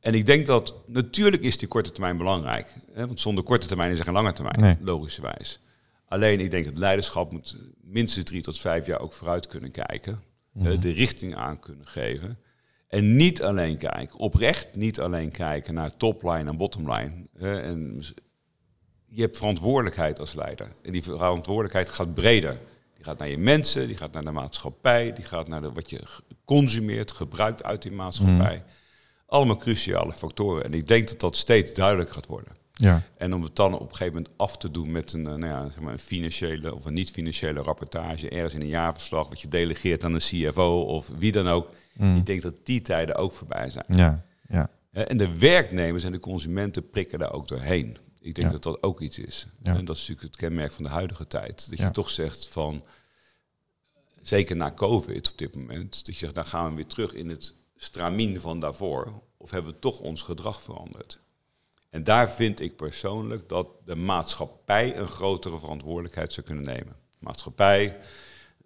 En 0.00 0.14
ik 0.14 0.26
denk 0.26 0.46
dat 0.46 0.74
natuurlijk 0.86 1.42
is 1.42 1.58
die 1.58 1.68
korte 1.68 1.92
termijn 1.92 2.16
belangrijk. 2.16 2.74
Hè, 2.92 3.06
want 3.06 3.20
zonder 3.20 3.44
korte 3.44 3.66
termijn 3.66 3.92
is 3.92 3.98
er 3.98 4.04
geen 4.04 4.14
lange 4.14 4.32
termijn, 4.32 4.60
nee. 4.60 4.76
logischerwijs. 4.80 5.60
Alleen 6.14 6.40
ik 6.40 6.50
denk 6.50 6.64
dat 6.64 6.78
leiderschap 6.78 7.32
moet 7.32 7.56
minstens 7.80 8.24
drie 8.24 8.42
tot 8.42 8.58
vijf 8.58 8.86
jaar 8.86 9.00
ook 9.00 9.12
vooruit 9.12 9.46
kunnen 9.46 9.70
kijken. 9.70 10.22
Mhm. 10.52 10.80
De 10.80 10.90
richting 10.90 11.34
aan 11.34 11.60
kunnen 11.60 11.86
geven. 11.86 12.38
En 12.88 13.16
niet 13.16 13.42
alleen 13.42 13.76
kijken, 13.76 14.18
oprecht 14.18 14.76
niet 14.76 15.00
alleen 15.00 15.30
kijken 15.30 15.74
naar 15.74 15.96
topline 15.96 16.50
en 16.50 16.56
bottomline. 16.56 17.26
En 17.38 18.02
je 19.06 19.20
hebt 19.20 19.36
verantwoordelijkheid 19.36 20.18
als 20.18 20.34
leider. 20.34 20.68
En 20.82 20.92
die 20.92 21.02
verantwoordelijkheid 21.02 21.88
gaat 21.88 22.14
breder. 22.14 22.58
Die 22.94 23.04
gaat 23.04 23.18
naar 23.18 23.28
je 23.28 23.38
mensen, 23.38 23.86
die 23.86 23.96
gaat 23.96 24.12
naar 24.12 24.24
de 24.24 24.30
maatschappij, 24.30 25.12
die 25.12 25.24
gaat 25.24 25.48
naar 25.48 25.60
de, 25.60 25.72
wat 25.72 25.90
je 25.90 26.02
consumeert, 26.44 27.12
gebruikt 27.12 27.62
uit 27.62 27.82
die 27.82 27.92
maatschappij. 27.92 28.56
Mhm. 28.56 28.68
Allemaal 29.26 29.56
cruciale 29.56 30.12
factoren. 30.12 30.64
En 30.64 30.74
ik 30.74 30.88
denk 30.88 31.08
dat 31.08 31.20
dat 31.20 31.36
steeds 31.36 31.74
duidelijker 31.74 32.14
gaat 32.14 32.26
worden. 32.26 32.62
Ja. 32.76 33.02
En 33.16 33.34
om 33.34 33.42
het 33.42 33.56
dan 33.56 33.74
op 33.74 33.80
een 33.80 33.96
gegeven 33.96 34.12
moment 34.14 34.32
af 34.36 34.56
te 34.56 34.70
doen 34.70 34.92
met 34.92 35.12
een, 35.12 35.26
eh, 35.26 35.34
nou 35.34 35.46
ja, 35.46 35.66
zeg 35.66 35.80
maar 35.80 35.92
een 35.92 35.98
financiële 35.98 36.74
of 36.74 36.84
een 36.84 36.94
niet-financiële 36.94 37.60
rapportage, 37.60 38.28
ergens 38.28 38.54
in 38.54 38.60
een 38.60 38.66
jaarverslag, 38.66 39.28
wat 39.28 39.40
je 39.40 39.48
delegeert 39.48 40.04
aan 40.04 40.14
een 40.14 40.20
CFO 40.20 40.80
of 40.80 41.08
wie 41.18 41.32
dan 41.32 41.48
ook. 41.48 41.68
Mm. 41.92 42.16
Ik 42.16 42.26
denk 42.26 42.42
dat 42.42 42.54
die 42.62 42.82
tijden 42.82 43.16
ook 43.16 43.32
voorbij 43.32 43.70
zijn. 43.70 43.86
Ja. 43.88 44.24
Ja. 44.48 44.70
En 44.90 45.16
de 45.16 45.38
werknemers 45.38 46.04
en 46.04 46.12
de 46.12 46.20
consumenten 46.20 46.90
prikken 46.90 47.18
daar 47.18 47.32
ook 47.32 47.48
doorheen. 47.48 47.96
Ik 48.20 48.34
denk 48.34 48.50
dat 48.50 48.62
dat 48.62 48.82
ook 48.82 49.00
iets 49.00 49.18
is. 49.18 49.46
Ja. 49.62 49.76
En 49.76 49.84
dat 49.84 49.96
is 49.96 50.08
natuurlijk 50.08 50.36
het 50.36 50.36
kenmerk 50.36 50.72
van 50.72 50.84
de 50.84 50.90
huidige 50.90 51.26
tijd. 51.26 51.70
Dat 51.70 51.78
je 51.78 51.90
toch 51.90 52.10
zegt 52.10 52.48
van, 52.48 52.84
zeker 54.22 54.56
na 54.56 54.72
COVID 54.72 55.30
op 55.30 55.38
dit 55.38 55.56
moment, 55.56 56.06
dat 56.06 56.14
je 56.14 56.20
zegt, 56.20 56.34
dan 56.34 56.46
gaan 56.46 56.68
we 56.68 56.74
weer 56.74 56.86
terug 56.86 57.12
in 57.12 57.28
het 57.28 57.54
stramien 57.76 58.40
van 58.40 58.60
daarvoor. 58.60 59.22
Of 59.36 59.50
hebben 59.50 59.72
we 59.72 59.78
toch 59.78 60.00
ons 60.00 60.22
gedrag 60.22 60.62
veranderd? 60.62 61.20
En 61.94 62.04
daar 62.04 62.30
vind 62.30 62.60
ik 62.60 62.76
persoonlijk 62.76 63.48
dat 63.48 63.68
de 63.84 63.96
maatschappij 63.96 64.96
een 64.96 65.06
grotere 65.06 65.58
verantwoordelijkheid 65.58 66.32
zou 66.32 66.46
kunnen 66.46 66.64
nemen. 66.64 66.96
Maatschappij, 67.18 67.96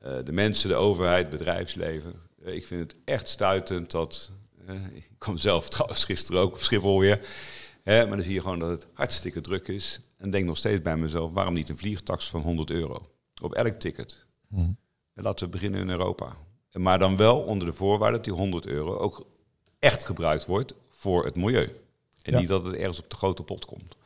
eh, 0.01 0.17
de 0.25 0.33
mensen, 0.33 0.69
de 0.69 0.75
overheid, 0.75 1.31
bedrijfsleven. 1.31 2.13
Eh, 2.45 2.55
ik 2.55 2.67
vind 2.67 2.81
het 2.81 3.01
echt 3.05 3.29
stuitend 3.29 3.91
dat. 3.91 4.31
Eh, 4.67 4.75
ik 4.95 5.11
kwam 5.19 5.39
zelf 5.39 5.69
trouwens 5.71 6.05
gisteren 6.05 6.41
ook 6.41 6.53
op 6.53 6.63
Schiphol 6.63 7.01
weer. 7.01 7.21
Hè, 7.83 8.07
maar 8.07 8.17
dan 8.17 8.25
zie 8.25 8.35
je 8.35 8.41
gewoon 8.41 8.59
dat 8.59 8.71
het 8.71 8.87
hartstikke 8.93 9.41
druk 9.41 9.69
is. 9.69 10.01
En 10.17 10.31
denk 10.31 10.47
nog 10.47 10.57
steeds 10.57 10.83
bij 10.83 10.97
mezelf: 10.97 11.33
waarom 11.33 11.55
niet 11.55 11.69
een 11.69 11.79
vliegtax 11.79 12.31
van 12.31 12.41
100 12.41 12.71
euro? 12.71 13.11
Op 13.43 13.55
elk 13.55 13.81
ticket. 13.81 14.27
Hmm. 14.49 14.77
En 15.15 15.23
laten 15.23 15.45
we 15.47 15.53
beginnen 15.53 15.81
in 15.81 15.91
Europa. 15.91 16.37
Maar 16.73 16.99
dan 16.99 17.17
wel 17.17 17.41
onder 17.41 17.67
de 17.67 17.75
voorwaarde 17.75 18.17
dat 18.17 18.25
die 18.25 18.35
100 18.35 18.67
euro 18.67 18.97
ook 18.97 19.27
echt 19.79 20.05
gebruikt 20.05 20.47
wordt 20.47 20.75
voor 20.91 21.25
het 21.25 21.37
milieu. 21.37 21.87
En 22.35 22.41
niet 22.41 22.49
dat 22.49 22.65
het 22.65 22.75
ergens 22.75 22.99
op 22.99 23.11
de 23.11 23.17
grote 23.17 23.43
pot 23.43 23.65
komt. 23.65 23.97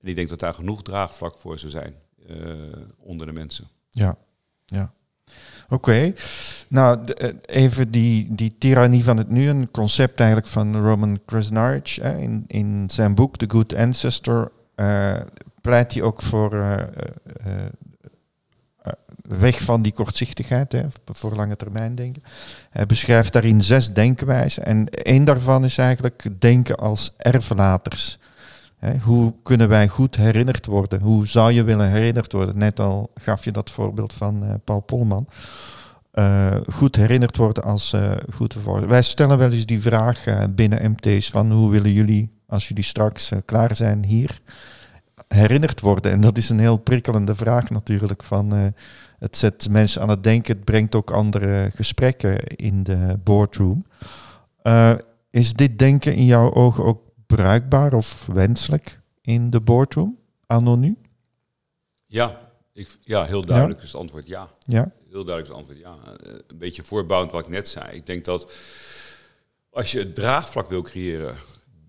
En 0.00 0.08
ik 0.08 0.14
denk 0.14 0.28
dat 0.28 0.38
daar 0.38 0.54
genoeg 0.54 0.82
draagvlak 0.82 1.38
voor 1.38 1.58
zou 1.58 1.70
zijn 1.70 1.94
uh, 2.28 2.52
onder 2.98 3.26
de 3.26 3.32
mensen. 3.32 3.68
Ja, 3.90 4.16
ja. 4.64 4.90
Oké. 5.68 6.12
Nou, 6.68 7.12
eh, 7.12 7.30
even 7.46 7.90
die, 7.90 8.34
die 8.34 8.54
tirannie 8.58 9.04
van 9.04 9.16
het 9.16 9.28
nu, 9.30 9.48
een 9.48 9.70
concept 9.70 10.20
eigenlijk 10.20 10.50
van 10.50 10.76
Roman 10.76 11.20
Krasnarich. 11.24 12.00
in, 12.00 12.44
in 12.46 12.90
zijn 12.90 13.14
boek 13.14 13.36
The 13.36 13.50
Good 13.50 13.74
Ancestor 13.74 14.52
uh, 14.76 15.20
pleit 15.60 15.94
hij 15.94 16.02
ook 16.02 16.22
voor 16.22 16.52
weg 19.28 19.60
van 19.60 19.82
die 19.82 19.92
kortzichtigheid, 19.92 20.72
hè, 20.72 20.82
voor 21.04 21.34
lange 21.34 21.56
termijn 21.56 21.94
denken. 21.94 22.22
Hij 22.70 22.86
beschrijft 22.86 23.32
daarin 23.32 23.62
zes 23.62 23.92
denkwijzen. 23.92 24.64
En 24.64 24.88
één 24.88 25.24
daarvan 25.24 25.64
is 25.64 25.78
eigenlijk 25.78 26.28
denken 26.38 26.76
als 26.76 27.14
erflaters. 27.16 28.18
hoe 29.02 29.34
kunnen 29.42 29.68
wij 29.68 29.88
goed 29.88 30.16
herinnerd 30.16 30.66
worden? 30.66 31.00
Hoe 31.00 31.26
zou 31.26 31.52
je 31.52 31.64
willen 31.64 31.90
herinnerd 31.90 32.32
worden? 32.32 32.58
Net 32.58 32.80
al 32.80 33.10
gaf 33.14 33.44
je 33.44 33.50
dat 33.50 33.70
voorbeeld 33.70 34.12
van 34.12 34.44
uh, 34.44 34.54
Paul 34.64 34.80
Polman. 34.80 35.28
Uh, 36.14 36.56
goed 36.72 36.96
herinnerd 36.96 37.36
worden 37.36 37.62
als 37.62 37.92
uh, 37.92 38.12
goed 38.34 38.54
worden. 38.54 38.88
Wij 38.88 39.02
stellen 39.02 39.38
wel 39.38 39.50
eens 39.50 39.66
die 39.66 39.80
vraag 39.80 40.24
binnen 40.50 40.90
MT's 40.90 41.30
van 41.30 41.52
hoe 41.52 41.70
willen 41.70 41.92
jullie, 41.92 42.30
als 42.48 42.68
jullie 42.68 42.84
straks 42.84 43.30
klaar 43.44 43.76
zijn 43.76 44.04
hier, 44.04 44.38
herinnerd 45.28 45.80
worden? 45.80 46.12
En 46.12 46.20
dat 46.20 46.38
is 46.38 46.48
een 46.48 46.58
heel 46.58 46.76
prikkelende 46.76 47.34
vraag 47.34 47.70
natuurlijk 47.70 48.22
van 48.22 48.74
het 49.26 49.36
zet 49.36 49.68
mensen 49.70 50.02
aan 50.02 50.08
het 50.08 50.22
denken. 50.22 50.56
Het 50.56 50.64
brengt 50.64 50.94
ook 50.94 51.10
andere 51.10 51.70
gesprekken 51.74 52.44
in 52.44 52.82
de 52.82 53.18
boardroom. 53.24 53.86
Uh, 54.62 54.94
is 55.30 55.52
dit 55.52 55.78
denken 55.78 56.14
in 56.14 56.24
jouw 56.24 56.54
ogen 56.54 56.84
ook 56.84 57.00
bruikbaar 57.26 57.92
of 57.92 58.26
wenselijk 58.26 59.00
in 59.20 59.50
de 59.50 59.60
boardroom, 59.60 60.18
anno 60.46 60.76
nu? 60.76 60.96
Ja, 62.06 62.50
ik, 62.72 62.98
ja 63.00 63.24
heel 63.24 63.46
duidelijk 63.46 63.82
is 63.82 63.92
het 63.92 64.00
antwoord 64.00 64.26
ja. 64.26 64.50
ja. 64.62 64.92
Heel 65.10 65.24
duidelijk 65.24 65.42
is 65.42 65.48
het 65.48 65.56
antwoord 65.56 65.78
ja. 65.78 65.96
Eh, 66.12 66.32
een 66.46 66.58
beetje 66.58 66.84
voorbouwend 66.84 67.32
wat 67.32 67.44
ik 67.44 67.48
net 67.48 67.68
zei. 67.68 67.96
Ik 67.96 68.06
denk 68.06 68.24
dat 68.24 68.52
als 69.70 69.92
je 69.92 69.98
het 69.98 70.14
draagvlak 70.14 70.68
wil 70.68 70.82
creëren, 70.82 71.34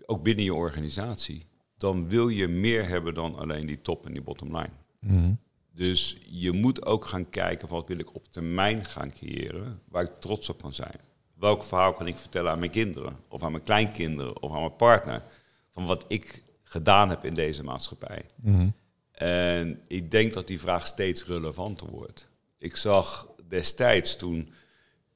ook 0.06 0.23
binnen 0.23 0.45
je 0.45 0.54
organisatie, 0.54 1.45
dan 1.78 2.10
wil 2.10 2.28
je 2.28 2.47
meer 2.47 2.88
hebben 2.88 3.13
dan 3.13 3.36
alleen 3.36 3.65
die 3.65 3.82
top 3.82 4.06
en 4.06 4.13
die 4.13 4.21
bottom 4.21 4.56
line. 4.56 4.73
Mm 5.00 5.45
dus 5.78 6.18
je 6.26 6.52
moet 6.52 6.86
ook 6.86 7.06
gaan 7.06 7.30
kijken 7.30 7.68
van 7.68 7.78
wat 7.78 7.88
wil 7.88 8.00
ik 8.00 8.16
op 8.16 8.32
termijn 8.32 8.86
gaan 8.86 9.12
creëren, 9.12 9.82
waar 9.90 10.04
ik 10.04 10.20
trots 10.20 10.50
op 10.50 10.62
kan 10.62 10.74
zijn. 10.74 11.00
Welk 11.34 11.63
verhaal 11.63 11.94
kan 11.94 12.08
ik 12.08 12.18
vertellen 12.18 12.52
aan 12.52 12.60
mijn 12.60 12.72
kinderen, 12.72 13.20
of 13.30 13.44
aan 13.44 13.52
mijn 13.52 13.63
kleinkinderen, 13.63 14.42
of 14.42 14.52
aan 14.52 14.60
mijn 14.60 14.76
partner, 14.76 15.24
van 15.74 15.86
wat 15.86 16.06
ik 16.08 16.44
gedaan 16.63 17.10
heb 17.10 17.26
in 17.26 17.34
deze 17.34 17.63
maatschappij. 17.63 18.26
Mhm. 18.36 18.70
En 19.12 19.82
ik 19.88 20.12
denk 20.12 20.34
dat 20.34 20.48
die 20.48 20.60
vraag 20.60 20.88
steeds 20.88 21.26
relevanter 21.26 21.88
wordt. 21.88 22.30
Ik 22.58 22.76
zag 22.76 23.28
destijds 23.48 24.16
toen 24.16 24.54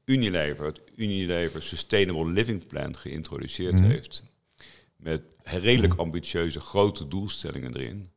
Unilever 0.05 0.65
het 0.65 0.81
Unilever 0.95 1.61
Sustainable 1.61 2.31
Living 2.31 2.67
Plan 2.67 2.97
geïntroduceerd 2.97 3.79
mhm. 3.79 3.83
heeft, 3.83 4.23
met 4.95 5.21
redelijk 5.43 5.93
ambitieuze 5.93 6.59
grote 6.59 7.07
doelstellingen 7.07 7.75
erin, 7.75 8.09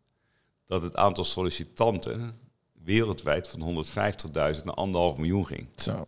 dat 0.65 0.83
het 0.83 0.97
aantal 0.97 1.25
sollicitanten 1.25 2.35
wereldwijd 2.73 3.49
van 3.49 3.85
150.000 3.85 4.33
naar 4.33 4.75
anderhalf 4.75 5.17
miljoen 5.17 5.47
ging. 5.47 5.69
Zo. 5.77 6.07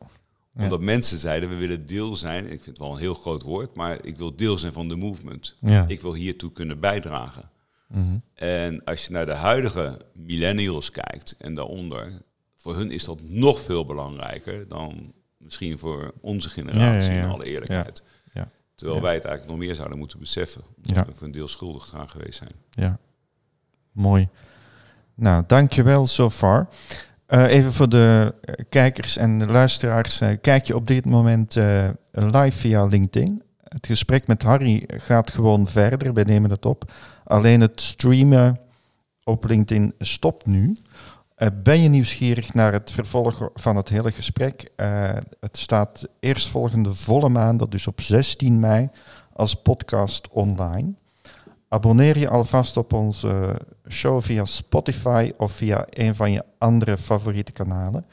Omdat 0.58 0.80
mensen 0.80 1.18
zeiden, 1.18 1.48
we 1.48 1.54
willen 1.54 1.86
deel 1.86 2.16
zijn, 2.16 2.44
ik 2.44 2.50
vind 2.50 2.64
het 2.66 2.78
wel 2.78 2.92
een 2.92 2.98
heel 2.98 3.14
groot 3.14 3.42
woord, 3.42 3.74
maar 3.74 4.04
ik 4.04 4.16
wil 4.16 4.36
deel 4.36 4.58
zijn 4.58 4.72
van 4.72 4.88
de 4.88 4.96
movement. 4.96 5.54
Ja. 5.60 5.84
Ik 5.88 6.00
wil 6.00 6.14
hiertoe 6.14 6.52
kunnen 6.52 6.80
bijdragen. 6.80 7.50
Mhm. 7.86 8.18
En 8.34 8.84
als 8.84 9.04
je 9.04 9.12
naar 9.12 9.26
de 9.26 9.32
huidige 9.32 10.00
millennials 10.12 10.90
kijkt 10.90 11.36
en 11.38 11.54
daaronder, 11.54 12.22
voor 12.54 12.76
hun 12.76 12.90
is 12.90 13.04
dat 13.04 13.20
nog 13.22 13.60
veel 13.60 13.84
belangrijker 13.84 14.68
dan 14.68 15.12
misschien 15.36 15.78
voor 15.78 16.12
onze 16.20 16.48
generatie, 16.48 17.12
in 17.12 17.24
alle 17.24 17.44
eerlijkheid. 17.44 18.02
Terwijl 18.74 19.00
wij 19.00 19.14
het 19.14 19.24
eigenlijk 19.24 19.56
nog 19.56 19.66
meer 19.66 19.76
zouden 19.76 19.98
moeten 19.98 20.18
beseffen. 20.18 20.62
Omdat 20.86 21.06
we 21.06 21.12
voor 21.14 21.26
een 21.26 21.32
deel 21.32 21.48
schuldig 21.48 21.94
aan 21.94 22.08
geweest 22.08 22.38
zijn. 22.38 22.52
Ja, 22.70 22.98
mooi. 23.92 24.28
Nou, 25.16 25.44
dankjewel 25.46 26.06
so 26.06 26.30
far. 26.30 26.68
Uh, 27.28 27.52
even 27.52 27.72
voor 27.72 27.88
de 27.88 28.34
eh, 28.40 28.54
kijkers 28.68 29.16
en 29.16 29.38
de 29.38 29.46
luisteraars. 29.46 30.20
Uh, 30.20 30.28
kijk 30.40 30.66
je 30.66 30.76
op 30.76 30.86
dit 30.86 31.04
moment 31.04 31.54
live 32.10 32.58
via 32.58 32.84
LinkedIn. 32.84 33.42
Het 33.62 33.86
gesprek 33.86 34.26
met 34.26 34.42
Harry 34.42 34.84
gaat 34.86 35.30
gewoon 35.30 35.68
verder. 35.68 36.12
We 36.12 36.22
nemen 36.22 36.50
het 36.50 36.66
op. 36.66 36.92
Alleen 37.24 37.60
het 37.60 37.80
streamen 37.80 38.60
op 39.24 39.44
LinkedIn 39.44 39.94
stopt 39.98 40.46
nu. 40.46 40.76
Ben 41.62 41.82
je 41.82 41.88
nieuwsgierig 41.88 42.54
naar 42.54 42.72
het 42.72 42.90
vervolg 42.90 43.50
van 43.54 43.76
het 43.76 43.88
hele 43.88 44.12
gesprek? 44.12 44.70
Het 45.40 45.56
staat 45.56 46.06
eerstvolgende 46.20 46.94
volle 46.94 47.28
maand, 47.28 47.70
dus 47.70 47.86
op 47.86 48.00
16 48.00 48.60
mei, 48.60 48.88
als 49.32 49.54
podcast 49.54 50.28
online. 50.28 50.94
Abonneer 51.68 52.18
je 52.18 52.28
alvast 52.28 52.76
op 52.76 52.92
onze 52.92 53.56
show 53.88 54.22
via 54.22 54.44
Spotify 54.44 55.32
of 55.36 55.52
via 55.52 55.86
een 55.90 56.14
van 56.14 56.32
je 56.32 56.44
andere 56.58 56.96
favoriete 56.96 57.52
kanalen. 57.52 58.06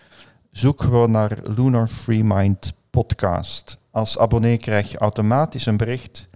Zoek 0.52 0.82
gewoon 0.82 1.12
naar 1.12 1.38
Lunar 1.44 1.88
Free 1.88 2.24
Mind 2.24 2.74
Podcast. 2.89 3.78
Als 3.92 4.18
abonnee 4.18 4.58
krijg 4.58 4.92
je 4.92 4.98
automatisch 4.98 5.66
een 5.66 5.78
bericht 5.78 6.28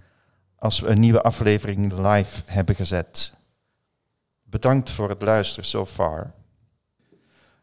als 0.58 0.80
we 0.80 0.86
een 0.86 1.00
nieuwe 1.00 1.22
aflevering 1.22 1.92
live 1.92 2.42
hebben 2.44 2.74
gezet. 2.74 3.34
Bedankt 4.42 4.90
voor 4.90 5.08
het 5.08 5.22
luisteren 5.22 5.64
so 5.64 5.86
far. 5.86 6.32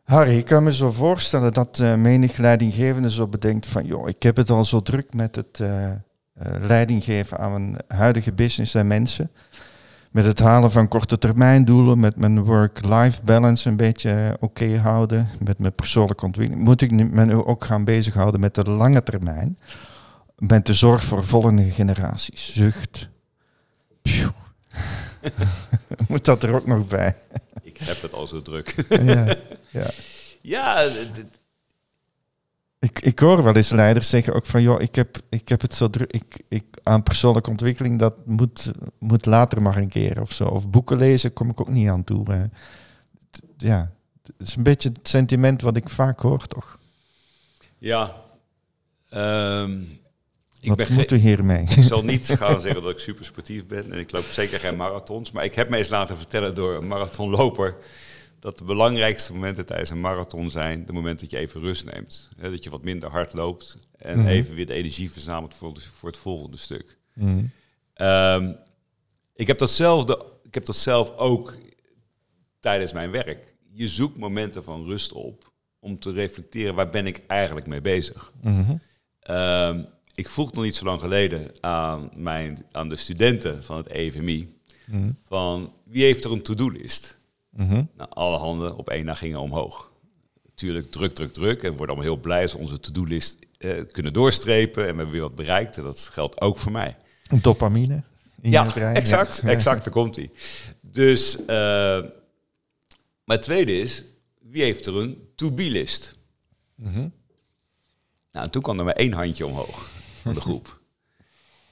Harry, 0.03 0.37
ik 0.37 0.45
kan 0.45 0.63
me 0.63 0.73
zo 0.73 0.91
voorstellen 0.91 1.53
dat 1.53 1.79
uh, 1.79 1.95
menig 1.95 2.37
leidinggevende 2.37 3.11
zo 3.11 3.27
bedenkt 3.27 3.67
van, 3.67 3.85
joh, 3.85 4.07
ik 4.07 4.23
heb 4.23 4.35
het 4.35 4.49
al 4.49 4.63
zo 4.63 4.81
druk 4.81 5.13
met 5.13 5.35
het 5.35 5.59
uh, 5.59 5.91
leiding 6.59 7.03
geven 7.03 7.37
aan 7.37 7.51
mijn 7.51 7.77
huidige 7.87 8.31
business 8.31 8.73
en 8.73 8.87
mensen. 8.87 9.31
Met 10.11 10.25
het 10.25 10.39
halen 10.39 10.71
van 10.71 10.87
korte 10.87 11.17
termijn 11.17 11.65
doelen, 11.65 11.99
met 11.99 12.15
mijn 12.15 12.43
work-life 12.43 13.23
balance 13.23 13.69
een 13.69 13.75
beetje 13.75 14.37
oké 14.39 14.77
houden, 14.77 15.29
met 15.39 15.59
mijn 15.59 15.75
persoonlijke 15.75 16.25
ontwikkeling. 16.25 16.65
Moet 16.65 16.81
ik 16.81 16.91
me 16.91 17.25
nu 17.25 17.33
ook 17.33 17.65
gaan 17.65 17.83
bezighouden 17.83 18.39
met 18.39 18.55
de 18.55 18.69
lange 18.69 19.03
termijn, 19.03 19.57
met 20.37 20.65
de 20.65 20.73
zorg 20.73 21.03
voor 21.03 21.23
volgende 21.23 21.71
generaties. 21.71 22.53
Zucht. 22.53 23.09
Moet 26.07 26.25
dat 26.25 26.43
er 26.43 26.53
ook 26.53 26.65
nog 26.65 26.85
bij? 26.85 27.15
Ik 27.61 27.77
heb 27.77 28.01
het 28.01 28.13
al 28.13 28.27
zo 28.27 28.41
druk. 28.41 28.75
ja, 28.89 29.35
ja. 29.69 29.89
ja 30.55 30.89
ik, 32.85 32.99
ik 32.99 33.19
hoor 33.19 33.43
wel 33.43 33.55
eens 33.55 33.69
leiders 33.69 34.09
zeggen 34.09 34.33
ook 34.33 34.45
van, 34.45 34.61
joh, 34.61 34.81
ik 34.81 34.95
heb, 34.95 35.17
ik 35.29 35.49
heb 35.49 35.61
het 35.61 35.73
zo 35.73 35.89
druk, 35.89 36.11
ik, 36.11 36.43
ik, 36.47 36.65
aan 36.83 37.03
persoonlijke 37.03 37.49
ontwikkeling, 37.49 37.99
dat 37.99 38.15
moet, 38.25 38.71
moet 38.99 39.25
later 39.25 39.61
maar 39.61 39.77
een 39.77 39.89
keer 39.89 40.21
of 40.21 40.31
zo. 40.31 40.43
Of 40.43 40.69
boeken 40.69 40.97
lezen 40.97 41.33
kom 41.33 41.49
ik 41.49 41.61
ook 41.61 41.69
niet 41.69 41.89
aan 41.89 42.03
toe. 42.03 42.49
Ja, 43.57 43.91
het 44.23 44.47
is 44.47 44.55
een 44.55 44.63
beetje 44.63 44.89
het 44.89 45.07
sentiment 45.07 45.61
wat 45.61 45.77
ik 45.77 45.89
vaak 45.89 46.19
hoor, 46.19 46.47
toch? 46.47 46.77
Ja. 47.77 48.15
Um, 49.13 49.87
ik 50.59 50.69
wat 50.69 50.89
moeten 50.89 51.17
we 51.17 51.21
hiermee? 51.21 51.61
Ik 51.61 51.83
zal 51.83 52.03
niet 52.03 52.25
gaan 52.37 52.61
zeggen 52.61 52.81
dat 52.81 52.91
ik 52.91 52.99
super 52.99 53.25
sportief 53.25 53.67
ben 53.67 53.91
en 53.91 53.99
ik 53.99 54.11
loop 54.11 54.23
zeker 54.23 54.59
geen 54.59 54.75
marathons, 54.75 55.31
maar 55.31 55.43
ik 55.43 55.55
heb 55.55 55.69
me 55.69 55.77
eens 55.77 55.89
laten 55.89 56.17
vertellen 56.17 56.55
door 56.55 56.75
een 56.75 56.87
marathonloper 56.87 57.75
dat 58.45 58.57
de 58.57 58.63
belangrijkste 58.63 59.33
momenten 59.33 59.65
tijdens 59.65 59.89
een 59.89 59.99
marathon 59.99 60.49
zijn 60.49 60.85
de 60.85 60.93
momenten 60.93 61.29
dat 61.29 61.31
je 61.31 61.45
even 61.45 61.61
rust 61.61 61.93
neemt. 61.93 62.29
dat 62.37 62.63
je 62.63 62.69
wat 62.69 62.83
minder 62.83 63.09
hard 63.09 63.33
loopt 63.33 63.77
en 63.97 64.19
mhm. 64.19 64.27
even 64.27 64.55
weer 64.55 64.65
de 64.65 64.73
energie 64.73 65.11
verzamelt 65.11 65.53
voor, 65.53 65.77
voor 65.93 66.09
het 66.09 66.17
volgende 66.17 66.57
stuk. 66.57 66.97
Mhm. 67.13 67.43
Ehm, 67.93 68.53
ik, 69.35 69.47
heb 69.47 69.57
datzelfde, 69.57 70.25
ik 70.43 70.53
heb 70.53 70.65
dat 70.65 70.75
zelf 70.75 71.17
ook 71.17 71.57
tijdens 72.59 72.93
mijn 72.93 73.11
werk. 73.11 73.55
Je 73.71 73.87
zoekt 73.87 74.17
momenten 74.17 74.63
van 74.63 74.85
rust 74.85 75.11
op 75.11 75.51
om 75.79 75.99
te 75.99 76.11
reflecteren 76.11 76.75
waar 76.75 76.89
ben 76.89 77.07
ik 77.07 77.21
eigenlijk 77.27 77.67
mee 77.67 77.81
bezig. 77.81 78.31
Mm 78.41 78.79
ik 80.15 80.29
vroeg 80.29 80.51
nog 80.51 80.63
niet 80.63 80.75
zo 80.75 80.85
lang 80.85 81.01
geleden 81.01 81.51
aan, 81.59 82.09
mijn, 82.15 82.65
aan 82.71 82.89
de 82.89 82.95
studenten 82.95 83.63
van 83.63 83.77
het 83.77 83.89
EVMI 83.89 84.57
mhm. 84.85 85.11
van 85.23 85.73
wie 85.83 86.03
heeft 86.03 86.23
er 86.23 86.31
een 86.31 86.41
to-do-list? 86.41 87.17
Mm 87.55 87.89
nou, 87.97 88.09
alle 88.13 88.37
handen 88.37 88.75
op 88.75 88.89
één 88.89 89.05
na 89.05 89.13
gingen 89.13 89.39
omhoog. 89.39 89.91
Natuurlijk 90.45 90.91
druk, 90.91 91.15
druk, 91.15 91.33
druk. 91.33 91.63
En 91.63 91.71
we 91.71 91.77
worden 91.77 91.95
allemaal 91.95 92.13
heel 92.13 92.21
blij 92.21 92.41
als 92.41 92.53
we 92.53 92.57
onze 92.57 92.79
to-do-list 92.79 93.37
eh, 93.57 93.81
kunnen 93.91 94.13
doorstrepen 94.13 94.81
en 94.81 94.89
we 94.89 94.95
hebben 94.95 95.11
weer 95.11 95.21
wat 95.21 95.35
bereikt. 95.35 95.77
En 95.77 95.83
dat 95.83 95.99
geldt 95.99 96.41
ook 96.41 96.57
voor 96.57 96.71
mij. 96.71 96.97
Dopamine. 97.41 98.03
In 98.41 98.51
ja, 98.51 98.63
brein. 98.63 98.95
exact. 98.95 99.39
Ja. 99.43 99.49
Exact, 99.55 99.83
daar 99.83 99.93
komt 99.93 100.15
hij. 100.15 100.29
Dus, 100.91 101.39
uh, 101.39 101.47
maar 101.47 103.35
het 103.35 103.41
tweede 103.41 103.77
is, 103.77 104.03
wie 104.39 104.63
heeft 104.63 104.85
er 104.85 104.95
een 104.95 105.29
to-be-list? 105.35 106.15
Mm 106.75 107.13
Nou, 108.31 108.45
en 108.45 108.49
toen 108.49 108.61
kwam 108.61 108.79
er 108.79 108.85
maar 108.85 108.95
één 108.95 109.13
handje 109.13 109.45
omhoog 109.45 109.89
van 110.21 110.33
de 110.33 110.41
groep. 110.41 110.79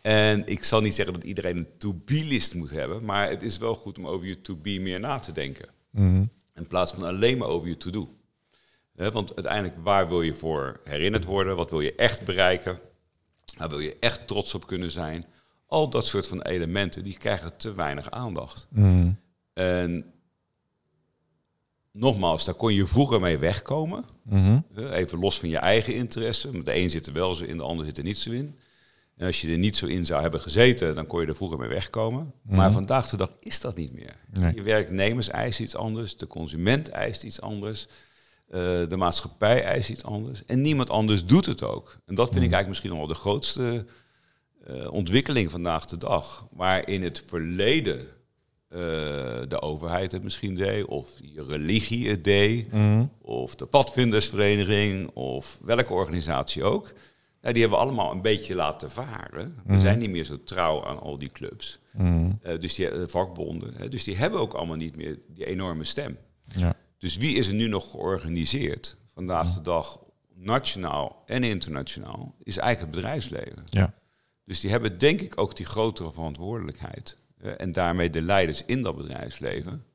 En 0.04 0.48
ik 0.48 0.63
zal 0.63 0.82
niet 0.82 0.96
zeggen 0.96 1.13
dat 1.13 1.24
iedereen 1.24 1.58
een 1.58 1.78
to-be-list 1.78 2.56
moet 2.56 2.70
hebben, 2.70 3.06
maar 3.06 3.30
het 3.30 3.42
is 3.42 3.58
wel 3.58 3.76
goed 3.76 3.98
om 3.98 4.08
over 4.08 4.28
je 4.28 4.42
to-be 4.42 4.80
meer 4.80 5.00
na 5.00 5.20
te 5.20 5.32
denken. 5.32 5.70
Mhm. 5.89 6.26
In 6.56 6.68
plaats 6.68 6.94
van 6.94 7.04
alleen 7.04 7.38
maar 7.38 7.48
over 7.48 7.68
je 7.68 7.78
to-do. 7.78 8.08
want 8.94 9.36
uiteindelijk, 9.36 9.84
waar 9.84 10.08
wil 10.08 10.22
je 10.22 10.34
voor 10.34 10.80
herinnerd 10.84 11.26
worden? 11.26 11.56
Wat 11.56 11.70
wil 11.70 11.82
je 11.82 11.96
echt 11.96 12.26
bereiken? 12.26 12.80
Waar 13.58 13.70
wil 13.70 13.80
je 13.80 13.98
echt 14.00 14.28
trots 14.28 14.56
op 14.56 14.68
kunnen 14.68 14.92
zijn? 14.92 15.26
Al 15.66 15.89
dat 15.89 16.06
soort 16.06 16.28
van 16.28 16.42
elementen, 16.42 17.04
die 17.04 17.18
krijgen 17.18 17.58
te 17.58 17.74
weinig 17.74 18.12
aandacht. 18.12 18.68
Mhm. 18.70 19.12
En 19.54 20.13
nogmaals, 21.92 22.46
daar 22.46 22.56
kon 22.56 22.74
je 22.74 22.86
vroeger 22.86 23.20
mee 23.20 23.38
wegkomen. 23.38 24.06
Mhm. 24.24 24.60
Even 24.76 25.20
los 25.20 25.39
van 25.39 25.50
je 25.50 25.58
eigen 25.58 25.96
interesse. 25.96 26.63
De 26.63 26.76
een 26.76 26.89
zit 26.89 27.08
er 27.08 27.13
wel 27.13 27.36
zo 27.36 27.44
in, 27.44 27.58
de 27.58 27.63
ander 27.63 27.86
zit 27.86 27.98
er 27.98 28.04
niet 28.04 28.18
zo 28.18 28.32
in. 28.32 28.58
En 29.17 29.26
als 29.26 29.41
je 29.41 29.52
er 29.52 29.58
niet 29.58 29.78
zo 29.78 29.86
in 29.86 30.06
zou 30.06 30.21
hebben 30.21 30.41
gezeten, 30.41 30.95
dan 30.95 31.08
kon 31.08 31.21
je 31.21 31.28
er 31.28 31.36
vroeger 31.36 31.60
mee 31.60 31.69
wegkomen. 31.69 32.34
Mhm. 32.41 32.56
Maar 32.56 32.71
vandaag 32.71 33.10
de 33.10 33.17
dag 33.17 33.30
is 33.39 33.60
dat 33.60 33.76
niet 33.76 33.93
meer. 33.93 34.15
Je 34.56 34.62
werknemers 34.62 35.30
eisen 35.30 35.63
iets 35.63 35.76
anders, 35.76 36.17
de 36.17 36.28
consument 36.28 36.89
eist 36.89 37.23
iets 37.23 37.41
anders, 37.41 37.88
uh, 38.49 38.60
de 38.89 38.97
maatschappij 38.97 39.63
eist 39.63 39.89
iets 39.89 40.04
anders. 40.04 40.45
En 40.45 40.62
niemand 40.62 40.89
anders 40.89 41.26
doet 41.26 41.45
het 41.45 41.63
ook. 41.63 41.97
En 42.06 42.15
dat 42.15 42.30
vind 42.30 42.43
ik 42.43 42.49
mhm. 42.49 42.54
eigenlijk 42.54 42.67
misschien 42.67 42.89
nog 42.89 42.99
wel 42.99 43.08
de 43.08 43.21
grootste 43.21 43.86
uh, 44.69 44.91
ontwikkeling 44.91 45.52
vandaag 45.52 45.86
de 45.86 45.97
dag. 45.97 46.47
Waar 46.52 46.88
in 46.88 47.04
het 47.04 47.23
verleden 47.28 47.99
uh, 47.99 48.80
de 49.47 49.62
overheid 49.62 50.12
het 50.12 50.23
misschien 50.23 50.56
deed, 50.56 50.86
of 50.86 51.12
je 51.21 51.45
religie 51.45 52.10
het 52.10 52.23
deed, 52.23 52.71
mhm. 52.71 53.06
of 53.21 53.56
de 53.56 53.65
padvindersvereniging, 53.65 55.10
of 55.13 55.60
welke 55.62 55.93
organisatie 55.93 56.63
ook. 56.63 56.93
Nou, 57.43 57.56
die 57.56 57.63
hebben 57.63 57.79
we 57.79 57.86
allemaal 57.86 58.12
een 58.12 58.21
beetje 58.21 58.56
laten 58.56 58.91
varen. 58.91 59.56
We 59.65 59.71
mhm. 59.71 59.82
zijn 59.82 59.99
niet 59.99 60.10
meer 60.10 60.23
zo 60.23 60.43
trouw 60.43 60.86
aan 60.86 60.99
al 60.99 61.17
die 61.17 61.32
clubs. 61.32 61.79
Mhm. 61.91 62.32
Eh, 62.41 62.60
dus 62.60 62.75
die 62.75 62.91
uh, 62.91 63.08
vakbonden. 63.08 63.73
Hè, 63.75 63.89
dus 63.89 64.03
die 64.03 64.15
hebben 64.15 64.39
ook 64.39 64.53
allemaal 64.53 64.75
niet 64.75 64.95
meer 64.95 65.19
die 65.27 65.45
enorme 65.45 65.84
stem. 65.84 66.17
Ja. 66.56 66.75
Dus 66.97 67.17
wie 67.17 67.36
is 67.36 67.47
er 67.47 67.53
nu 67.53 67.67
nog 67.67 67.91
georganiseerd? 67.91 68.97
Vandaag 69.13 69.53
de 69.53 69.62
dag, 69.62 69.99
nationaal 70.34 71.23
en 71.25 71.43
internationaal, 71.43 72.36
is 72.43 72.58
eigenlijk 72.58 72.95
het 72.95 73.01
bedrijfsleven. 73.01 73.63
Ja. 73.69 73.93
Dus 74.45 74.60
die 74.60 74.69
hebben 74.69 74.97
denk 74.97 75.21
ik 75.21 75.39
ook 75.39 75.56
die 75.56 75.65
grotere 75.65 76.12
verantwoordelijkheid. 76.12 77.17
Uh, 77.41 77.51
en 77.58 77.71
daarmee 77.71 78.10
de 78.10 78.21
leiders 78.21 78.65
in 78.65 78.82
dat 78.82 78.95
bedrijfsleven. 78.95 79.86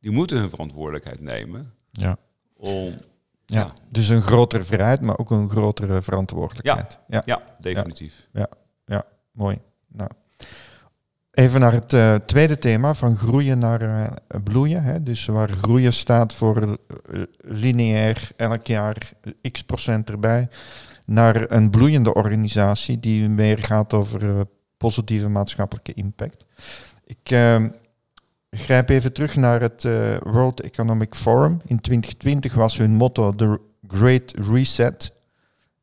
Die 0.00 0.10
moeten 0.10 0.38
hun 0.38 0.50
verantwoordelijkheid 0.50 1.20
nemen. 1.20 1.74
Ja. 1.90 2.18
Om 2.56 2.94
ja, 3.46 3.72
dus 3.88 4.08
een 4.08 4.22
grotere 4.22 4.62
vrijheid, 4.62 5.00
maar 5.00 5.18
ook 5.18 5.30
een 5.30 5.50
grotere 5.50 6.02
verantwoordelijkheid. 6.02 6.98
Ja, 7.08 7.22
ja. 7.26 7.36
ja 7.36 7.42
definitief. 7.60 8.28
Ja, 8.32 8.48
ja, 8.84 9.04
mooi. 9.32 9.60
Nou. 9.88 10.10
Even 11.30 11.60
naar 11.60 11.72
het 11.72 11.92
uh, 11.92 12.14
tweede 12.14 12.58
thema, 12.58 12.94
van 12.94 13.16
groeien 13.16 13.58
naar 13.58 13.82
uh, 13.82 14.06
bloeien. 14.44 14.82
Hè. 14.82 15.02
Dus 15.02 15.26
waar 15.26 15.50
groeien 15.50 15.92
staat 15.92 16.34
voor 16.34 16.62
uh, 16.62 17.22
lineair 17.38 18.28
elk 18.36 18.66
jaar 18.66 19.12
x 19.52 19.62
procent 19.62 20.10
erbij. 20.10 20.48
Naar 21.06 21.50
een 21.50 21.70
bloeiende 21.70 22.14
organisatie 22.14 23.00
die 23.00 23.28
meer 23.28 23.58
gaat 23.58 23.92
over 23.92 24.46
positieve 24.76 25.28
maatschappelijke 25.28 25.92
impact. 25.92 26.44
Ik 27.04 27.30
grijp 28.58 28.88
even 28.88 29.12
terug 29.12 29.36
naar 29.36 29.60
het 29.60 29.82
World 30.22 30.60
Economic 30.60 31.14
Forum. 31.14 31.60
In 31.66 31.80
2020 31.80 32.54
was 32.54 32.78
hun 32.78 32.90
motto 32.90 33.34
The 33.34 33.60
Great 33.88 34.32
Reset. 34.36 35.12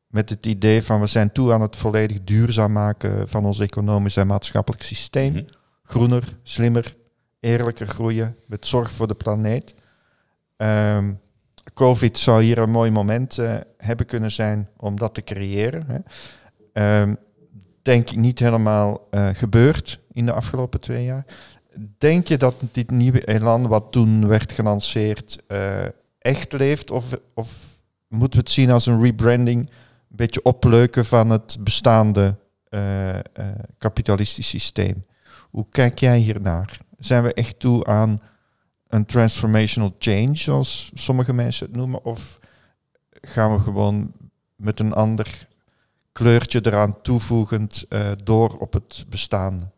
Met 0.08 0.30
het 0.30 0.46
idee 0.46 0.84
van 0.84 1.00
we 1.00 1.08
zijn 1.08 1.32
toe 1.32 1.54
aan 1.54 1.62
het 1.62 1.76
volledig 1.76 2.24
duurzaam 2.24 2.72
maken 2.72 3.28
van 3.28 3.46
ons 3.46 3.60
economisch 3.60 4.18
en 4.18 4.28
maatschappelijk 4.28 4.84
systeem. 4.84 5.34
Mhm. 5.34 5.44
Groener, 5.84 6.38
slimmer, 6.44 6.96
eerlijker 7.40 7.88
groeien 7.88 8.38
met 8.48 8.68
zorg 8.68 8.92
voor 8.92 9.08
de 9.08 9.14
planeet. 9.14 9.76
Um, 10.58 11.20
Covid 11.74 12.18
zou 12.18 12.44
hier 12.44 12.58
een 12.58 12.70
mooi 12.70 12.92
moment 12.92 13.38
uh, 13.38 13.56
hebben 13.78 14.06
kunnen 14.06 14.32
zijn 14.32 14.70
om 14.78 14.98
dat 14.98 15.14
te 15.14 15.24
creëren. 15.24 15.86
Hè. 16.74 17.02
Um, 17.02 17.18
denk 17.82 18.10
ik 18.10 18.18
niet 18.18 18.40
helemaal 18.40 19.08
uh, 19.12 19.30
gebeurd 19.34 20.00
in 20.12 20.26
de 20.26 20.32
afgelopen 20.32 20.80
twee 20.80 21.04
jaar. 21.04 21.26
Denk 21.98 22.28
je 22.28 22.38
dat 22.38 22.56
dit 22.72 22.92
nieuwe 22.92 23.26
elan 23.26 23.68
wat 23.68 23.92
toen 23.92 24.28
werd 24.28 24.52
gelanceerd 24.52 25.44
uh, 25.48 25.86
echt 26.20 26.52
leeft? 26.52 26.92
Of, 26.92 27.18
of 27.34 27.80
moeten 28.08 28.40
we 28.40 28.46
het 28.46 28.54
zien 28.54 28.72
als 28.72 28.86
een 28.86 29.02
rebranding 29.02 29.60
een 29.60 30.16
beetje 30.16 30.44
opleuken 30.44 31.06
van 31.06 31.30
het 31.30 31.58
bestaande 31.60 32.36
uh, 32.70 33.10
uh, 33.10 33.20
kapitalistisch 33.78 34.50
systeem. 34.50 35.06
Hoe 35.50 35.66
kijk 35.70 36.00
jij 36.00 36.18
hiernaar? 36.18 36.80
Zijn 36.98 37.24
we 37.24 37.34
echt 37.34 37.60
toe 37.60 37.86
aan 37.86 38.20
een 38.88 39.06
transformational 39.06 39.96
change, 40.00 40.36
zoals 40.36 40.92
sommige 40.94 41.34
mensen 41.34 41.66
het 41.66 41.76
noemen, 41.76 42.06
of 42.06 42.40
gaan 43.22 43.56
we 43.56 43.60
gewoon 43.60 44.12
met 44.56 44.80
een 44.80 44.94
ander 44.94 45.48
kleurtje 46.12 46.60
eraan 46.64 47.02
toevoegend 47.02 47.86
door 48.24 48.58
op 48.58 48.74
het 48.74 49.06
bestaande? 49.10 49.70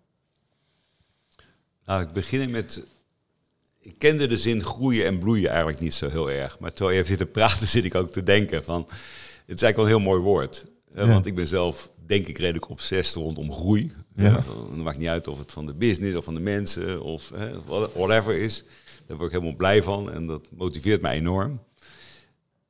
Nou, 1.86 2.02
ik 2.02 2.12
begin 2.12 2.52
met. 2.52 2.86
Ik 3.80 3.96
kende 3.98 4.28
de 4.28 4.38
zin 4.38 4.64
groeien 4.64 5.06
en 5.06 5.20
bloeien 5.20 5.50
eigenlijk 5.50 5.80
niet 5.80 5.94
zo 5.94 6.10
heel 6.10 6.32
erg. 6.32 6.60
Maar 6.60 6.74
terwijl 6.74 6.98
je 6.98 7.04
even 7.04 7.18
zit 7.18 7.28
te 7.28 7.34
praten, 7.34 7.68
zit 7.78 7.84
ik 7.84 7.96
ook 7.96 8.12
te 8.12 8.24
denken 8.24 8.64
van 8.64 8.88
het 9.46 9.56
is 9.56 9.62
eigenlijk 9.62 9.76
wel 9.76 9.86
een 9.86 9.92
heel 9.92 10.12
mooi 10.12 10.22
woord. 10.22 10.66
Want 10.94 11.26
ik 11.26 11.36
ben 11.36 11.48
zelf, 11.48 11.90
denk 12.06 12.28
ik, 12.28 12.38
redelijk 12.38 12.70
obsessief 12.70 13.14
rondom 13.14 13.54
groei. 13.54 13.92
Ja. 14.16 14.44
Het 14.70 14.76
maakt 14.76 14.98
niet 14.98 15.08
uit 15.08 15.28
of 15.28 15.38
het 15.38 15.52
van 15.52 15.66
de 15.66 15.74
business 15.74 16.18
of 16.18 16.24
van 16.24 16.34
de 16.34 16.40
mensen 16.40 17.02
of 17.02 17.32
whatever 17.94 18.38
is. 18.38 18.64
Daar 19.06 19.18
word 19.18 19.30
ik 19.30 19.36
helemaal 19.36 19.58
blij 19.58 19.84
van 19.84 20.12
en 20.12 20.26
dat 20.28 20.48
motiveert 20.52 21.02
mij 21.02 21.16
enorm. 21.16 21.60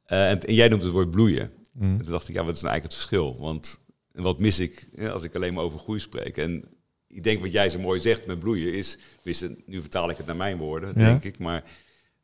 Uh, 0.08 0.30
en, 0.30 0.41
en, 0.41 0.54
jij 0.54 0.67
noemt 0.67 0.82
het 0.82 0.91
woord 0.91 1.12
bloeien. 1.12 1.52
Mm. 1.71 1.97
En 1.97 2.04
toen 2.04 2.12
dacht 2.12 2.30
ik, 2.30 2.36
ja, 2.36 2.43
wat 2.43 2.56
is 2.56 2.62
nou 2.62 2.73
eigenlijk 2.73 2.84
het 2.84 2.93
verschil? 2.93 3.38
Want 3.39 3.80
wat 4.12 4.39
mis 4.39 4.60
ik 4.60 4.88
als 5.12 5.23
ik 5.23 5.36
alleen 5.36 5.54
maar 5.54 5.63
over 5.63 5.80
groei 5.80 5.99
spreek? 5.99 6.38
En 6.38 6.63
ik 7.13 7.23
denk 7.23 7.41
wat 7.41 7.52
jij 7.52 7.69
zo 7.69 7.80
mooi 7.80 7.99
zegt 7.99 8.26
met 8.26 8.39
bloeien 8.39 8.73
is, 8.73 8.97
nu 9.65 9.82
vertaal 9.82 10.10
ik 10.10 10.17
het 10.17 10.26
naar 10.26 10.36
mijn 10.36 10.58
woorden, 10.58 10.93
denk 10.97 11.23
ik, 11.23 11.39
maar 11.39 11.63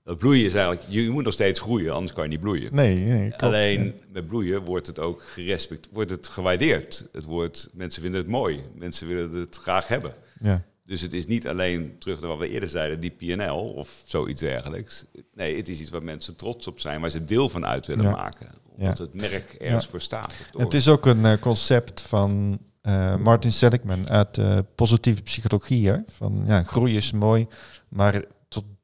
dat 0.03 0.17
bloeien 0.17 0.45
is 0.45 0.53
eigenlijk, 0.53 0.85
je 0.89 1.09
moet 1.09 1.23
nog 1.23 1.33
steeds 1.33 1.59
groeien, 1.59 1.93
anders 1.93 2.13
kan 2.13 2.23
je 2.23 2.29
niet 2.29 2.39
bloeien. 2.39 2.75
Nee, 2.75 2.95
nee 2.95 3.35
Alleen 3.35 3.99
met 4.11 4.27
bloeien 4.27 4.61
wordt 4.63 4.87
het 4.87 4.99
ook 4.99 5.23
gerespect, 5.23 5.87
wordt 5.91 6.09
het 6.09 6.27
gewaardeerd. 6.27 7.05
Het 7.11 7.23
wordt, 7.23 7.69
mensen 7.73 8.01
vinden 8.01 8.19
het 8.19 8.29
mooi, 8.29 8.59
mensen 8.75 9.07
willen 9.07 9.31
het 9.31 9.55
graag 9.55 9.87
hebben. 9.87 10.13
Ja. 10.41 10.63
Dus 10.85 11.01
het 11.01 11.13
is 11.13 11.25
niet 11.25 11.47
alleen 11.47 11.95
terug 11.99 12.19
naar 12.19 12.29
wat 12.29 12.39
we 12.39 12.49
eerder 12.49 12.69
zeiden, 12.69 12.99
die 12.99 13.09
PNL 13.09 13.73
of 13.75 14.01
zoiets 14.05 14.41
dergelijks. 14.41 15.05
Nee, 15.33 15.57
het 15.57 15.69
is 15.69 15.79
iets 15.79 15.89
waar 15.89 16.03
mensen 16.03 16.35
trots 16.35 16.67
op 16.67 16.79
zijn, 16.79 17.01
waar 17.01 17.09
ze 17.09 17.25
deel 17.25 17.49
van 17.49 17.65
uit 17.65 17.85
willen 17.85 18.11
maken. 18.11 18.47
Omdat 18.77 18.97
het 18.97 19.13
merk 19.13 19.53
ergens 19.53 19.87
voor 19.87 20.01
staat. 20.01 20.35
Het 20.57 20.73
is 20.73 20.87
ook 20.87 21.05
een 21.05 21.25
uh, 21.25 21.33
concept 21.39 22.01
van 22.01 22.59
uh, 22.81 23.15
Martin 23.15 23.51
Seligman 23.51 24.09
uit 24.09 24.37
uh, 24.37 24.57
positieve 24.75 25.21
psychologie. 25.21 25.89
Hè? 25.89 25.97
Van 26.07 26.43
ja, 26.45 26.63
groei 26.63 26.95
is 26.95 27.11
mooi, 27.11 27.47
maar 27.89 28.23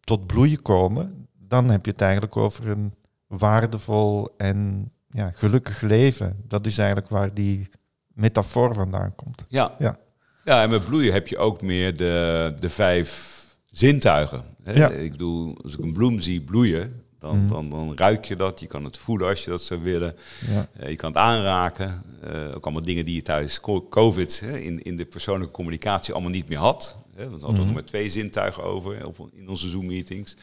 tot 0.05 0.27
bloeien 0.27 0.61
komen, 0.61 1.27
dan 1.37 1.69
heb 1.69 1.85
je 1.85 1.91
het 1.91 2.01
eigenlijk 2.01 2.37
over 2.37 2.67
een 2.67 2.93
waardevol 3.27 4.33
en 4.37 4.91
ja, 5.09 5.31
gelukkig 5.33 5.81
leven. 5.81 6.43
Dat 6.47 6.65
is 6.65 6.77
eigenlijk 6.77 7.09
waar 7.09 7.33
die 7.33 7.69
metafoor 8.07 8.73
vandaan 8.73 9.15
komt. 9.15 9.45
Ja. 9.47 9.75
ja. 9.79 9.97
Ja, 10.43 10.63
en 10.63 10.69
met 10.69 10.85
bloeien 10.85 11.13
heb 11.13 11.27
je 11.27 11.37
ook 11.37 11.61
meer 11.61 11.97
de, 11.97 12.53
de 12.55 12.69
vijf 12.69 13.33
zintuigen. 13.65 14.43
Hè? 14.63 14.73
Ja. 14.73 14.89
Ik 14.89 15.11
bedoel, 15.11 15.57
als 15.63 15.73
ik 15.73 15.79
een 15.79 15.93
bloem 15.93 16.19
zie 16.19 16.41
bloeien, 16.41 17.03
dan, 17.25 17.39
mm. 17.39 17.47
dan, 17.47 17.69
dan 17.69 17.97
ruik 17.97 18.25
je 18.25 18.35
dat. 18.35 18.59
Je 18.59 18.67
kan 18.67 18.83
het 18.83 18.97
voelen 18.97 19.27
als 19.27 19.43
je 19.43 19.49
dat 19.49 19.61
zou 19.61 19.81
willen. 19.81 20.15
Ja. 20.47 20.69
Uh, 20.79 20.89
je 20.89 20.95
kan 20.95 21.09
het 21.09 21.19
aanraken. 21.19 22.03
Uh, 22.23 22.55
ook 22.55 22.63
allemaal 22.63 22.83
dingen 22.83 23.05
die 23.05 23.15
je 23.15 23.21
tijdens 23.21 23.59
COVID 23.89 24.39
hè, 24.39 24.59
in, 24.59 24.83
in 24.83 24.95
de 24.95 25.05
persoonlijke 25.05 25.53
communicatie 25.53 26.13
allemaal 26.13 26.31
niet 26.31 26.49
meer 26.49 26.57
had. 26.57 26.95
Hè, 27.15 27.29
want 27.29 27.35
we 27.35 27.45
hadden 27.45 27.59
mm. 27.59 27.65
nog 27.65 27.73
maar 27.73 27.85
twee 27.85 28.09
zintuigen 28.09 28.63
over 28.63 29.05
op, 29.05 29.29
in 29.33 29.49
onze 29.49 29.69
Zoom-meetings. 29.69 30.35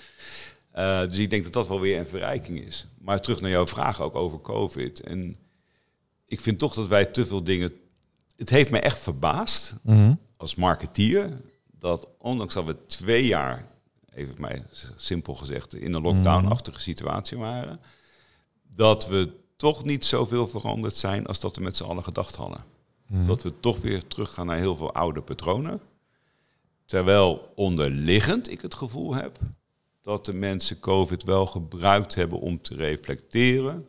Uh, 0.77 1.01
dus 1.01 1.18
ik 1.18 1.31
denk 1.31 1.45
dat 1.45 1.53
dat 1.53 1.68
wel 1.68 1.81
weer 1.81 1.99
een 1.99 2.07
verrijking 2.07 2.66
is. 2.66 2.87
Maar 2.99 3.21
terug 3.21 3.40
naar 3.40 3.51
jouw 3.51 3.66
vraag 3.66 4.01
ook 4.01 4.14
over 4.14 4.40
COVID. 4.40 5.01
En 5.01 5.37
ik 6.27 6.40
vind 6.40 6.59
toch 6.59 6.75
dat 6.75 6.88
wij 6.88 7.05
te 7.05 7.27
veel 7.27 7.45
dingen... 7.45 7.73
Het 8.37 8.51
heeft 8.51 8.71
me 8.71 8.79
echt 8.79 8.99
verbaasd 8.99 9.75
mm. 9.83 10.18
als 10.37 10.55
marketeer... 10.55 11.29
dat 11.79 12.09
ondanks 12.18 12.55
dat 12.55 12.64
we 12.64 12.87
twee 12.87 13.27
jaar 13.27 13.71
even 14.14 14.35
mij 14.38 14.62
simpel 14.96 15.35
gezegd, 15.35 15.75
in 15.75 15.94
een 15.94 16.03
lockdown-achtige 16.03 16.81
situatie 16.81 17.38
waren, 17.38 17.81
dat 18.62 19.07
we 19.07 19.31
toch 19.57 19.85
niet 19.85 20.05
zoveel 20.05 20.48
veranderd 20.48 20.96
zijn 20.96 21.27
als 21.27 21.40
dat 21.40 21.57
we 21.57 21.62
met 21.62 21.77
z'n 21.77 21.85
allen 21.85 22.03
gedacht 22.03 22.37
hadden. 22.37 22.64
Mhm. 23.07 23.27
Dat 23.27 23.42
we 23.42 23.61
toch 23.61 23.81
weer 23.81 24.07
teruggaan 24.07 24.46
naar 24.46 24.57
heel 24.57 24.77
veel 24.77 24.92
oude 24.92 25.20
patronen. 25.20 25.81
Terwijl 26.85 27.53
onderliggend 27.55 28.51
ik 28.51 28.61
het 28.61 28.75
gevoel 28.75 29.14
heb 29.14 29.38
dat 30.03 30.25
de 30.25 30.35
mensen 30.35 30.81
COVID 30.81 31.22
wel 31.22 31.46
gebruikt 31.46 32.14
hebben 32.14 32.40
om 32.40 32.62
te 32.62 32.75
reflecteren, 32.75 33.88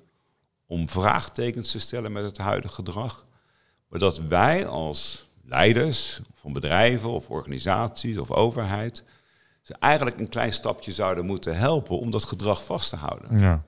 om 0.66 0.90
vraagtekens 0.90 1.72
te 1.72 1.80
stellen 1.80 2.12
met 2.12 2.24
het 2.24 2.38
huidige 2.38 2.74
gedrag. 2.74 3.26
Maar 3.88 4.00
dat 4.00 4.18
wij 4.18 4.68
als 4.68 5.28
leiders 5.44 6.22
van 6.34 6.54
bedrijven 6.54 7.10
of 7.10 7.30
organisaties 7.30 8.18
of 8.18 8.32
overheid 8.32 9.04
ze 9.64 9.76
eigenlijk 9.80 10.20
een 10.20 10.30
klein 10.30 10.54
stapje 10.54 10.92
zouden 10.92 11.26
moeten 11.26 11.58
helpen 11.58 12.00
om 12.00 12.12
dat 12.12 12.24
gedrag 12.24 12.66
vast 12.66 12.90
te 12.90 12.96
houden. 12.96 13.40
Ja. 13.40 13.64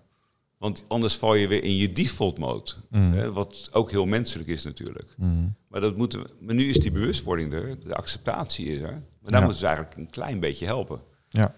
Want 0.57 0.83
anders 0.87 1.15
val 1.15 1.35
je 1.35 1.47
weer 1.47 1.63
in 1.63 1.75
je 1.75 1.91
default 1.91 2.37
mode. 2.37 2.71
Mm. 2.89 3.13
Hè, 3.13 3.31
wat 3.31 3.69
ook 3.71 3.91
heel 3.91 4.05
menselijk 4.05 4.49
is 4.49 4.63
natuurlijk. 4.63 5.13
Mm. 5.17 5.55
Maar, 5.67 5.81
dat 5.81 5.97
moeten 5.97 6.23
we, 6.23 6.29
maar 6.39 6.55
nu 6.55 6.69
is 6.69 6.77
die 6.79 6.91
bewustwording 6.91 7.53
er, 7.53 7.83
de 7.83 7.95
acceptatie 7.95 8.65
is 8.65 8.79
er. 8.79 9.01
Maar 9.21 9.31
daar 9.31 9.41
moeten 9.41 9.59
ze 9.59 9.65
eigenlijk 9.65 9.97
een 9.97 10.09
klein 10.09 10.39
beetje 10.39 10.65
helpen. 10.65 11.01
Ja. 11.29 11.53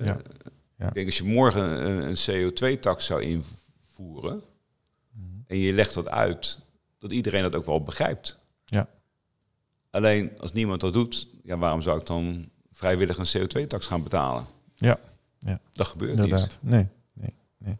Uh, 0.00 0.06
ja. 0.76 0.86
Ik 0.86 0.94
denk 0.94 1.06
als 1.06 1.18
je 1.18 1.24
morgen 1.24 1.86
een, 1.86 2.08
een 2.08 2.52
CO2-tax 2.52 3.04
zou 3.04 3.22
invoeren 3.22 4.42
mm. 5.12 5.44
en 5.46 5.56
je 5.56 5.72
legt 5.72 5.94
dat 5.94 6.08
uit, 6.08 6.58
dat 6.98 7.12
iedereen 7.12 7.42
dat 7.42 7.54
ook 7.54 7.66
wel 7.66 7.82
begrijpt. 7.82 8.38
Ja. 8.64 8.88
Alleen 9.90 10.38
als 10.38 10.52
niemand 10.52 10.80
dat 10.80 10.92
doet, 10.92 11.28
ja, 11.44 11.58
waarom 11.58 11.80
zou 11.80 12.00
ik 12.00 12.06
dan 12.06 12.50
vrijwillig 12.82 13.18
een 13.18 13.40
CO2-tax 13.40 13.86
gaan 13.86 14.02
betalen. 14.02 14.44
Ja. 14.74 14.98
ja. 15.38 15.60
Dat 15.72 15.86
gebeurt 15.86 16.10
Inderdaad. 16.10 16.40
niet. 16.40 16.58
Nee, 16.60 16.86
nee, 17.12 17.34
nee. 17.58 17.76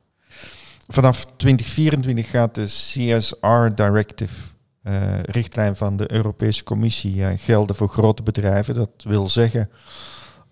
Vanaf 0.88 1.26
2024 1.36 2.30
gaat 2.30 2.54
de 2.54 2.64
CSR 2.64 3.74
Directive, 3.74 4.34
uh, 4.82 5.22
richtlijn 5.22 5.76
van 5.76 5.96
de 5.96 6.12
Europese 6.12 6.64
Commissie, 6.64 7.16
uh, 7.16 7.28
gelden 7.36 7.76
voor 7.76 7.88
grote 7.88 8.22
bedrijven. 8.22 8.74
Dat 8.74 8.90
wil 9.04 9.28
zeggen 9.28 9.70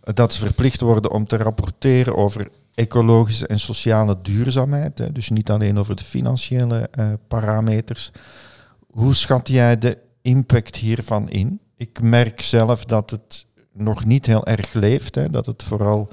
dat 0.00 0.34
ze 0.34 0.40
verplicht 0.40 0.80
worden 0.80 1.10
om 1.10 1.26
te 1.26 1.36
rapporteren 1.36 2.16
over 2.16 2.48
ecologische 2.74 3.46
en 3.46 3.60
sociale 3.60 4.18
duurzaamheid. 4.22 4.98
Hè. 4.98 5.12
Dus 5.12 5.28
niet 5.28 5.50
alleen 5.50 5.78
over 5.78 5.96
de 5.96 6.04
financiële 6.04 6.90
uh, 6.98 7.12
parameters. 7.28 8.12
Hoe 8.90 9.14
schat 9.14 9.48
jij 9.48 9.78
de 9.78 9.98
impact 10.22 10.76
hiervan 10.76 11.30
in? 11.30 11.60
Ik 11.76 12.00
merk 12.02 12.42
zelf 12.42 12.84
dat 12.84 13.10
het 13.10 13.46
nog 13.72 14.04
niet 14.04 14.26
heel 14.26 14.46
erg 14.46 14.72
leeft. 14.72 15.14
Hè, 15.14 15.30
dat 15.30 15.46
het 15.46 15.62
vooral 15.62 16.08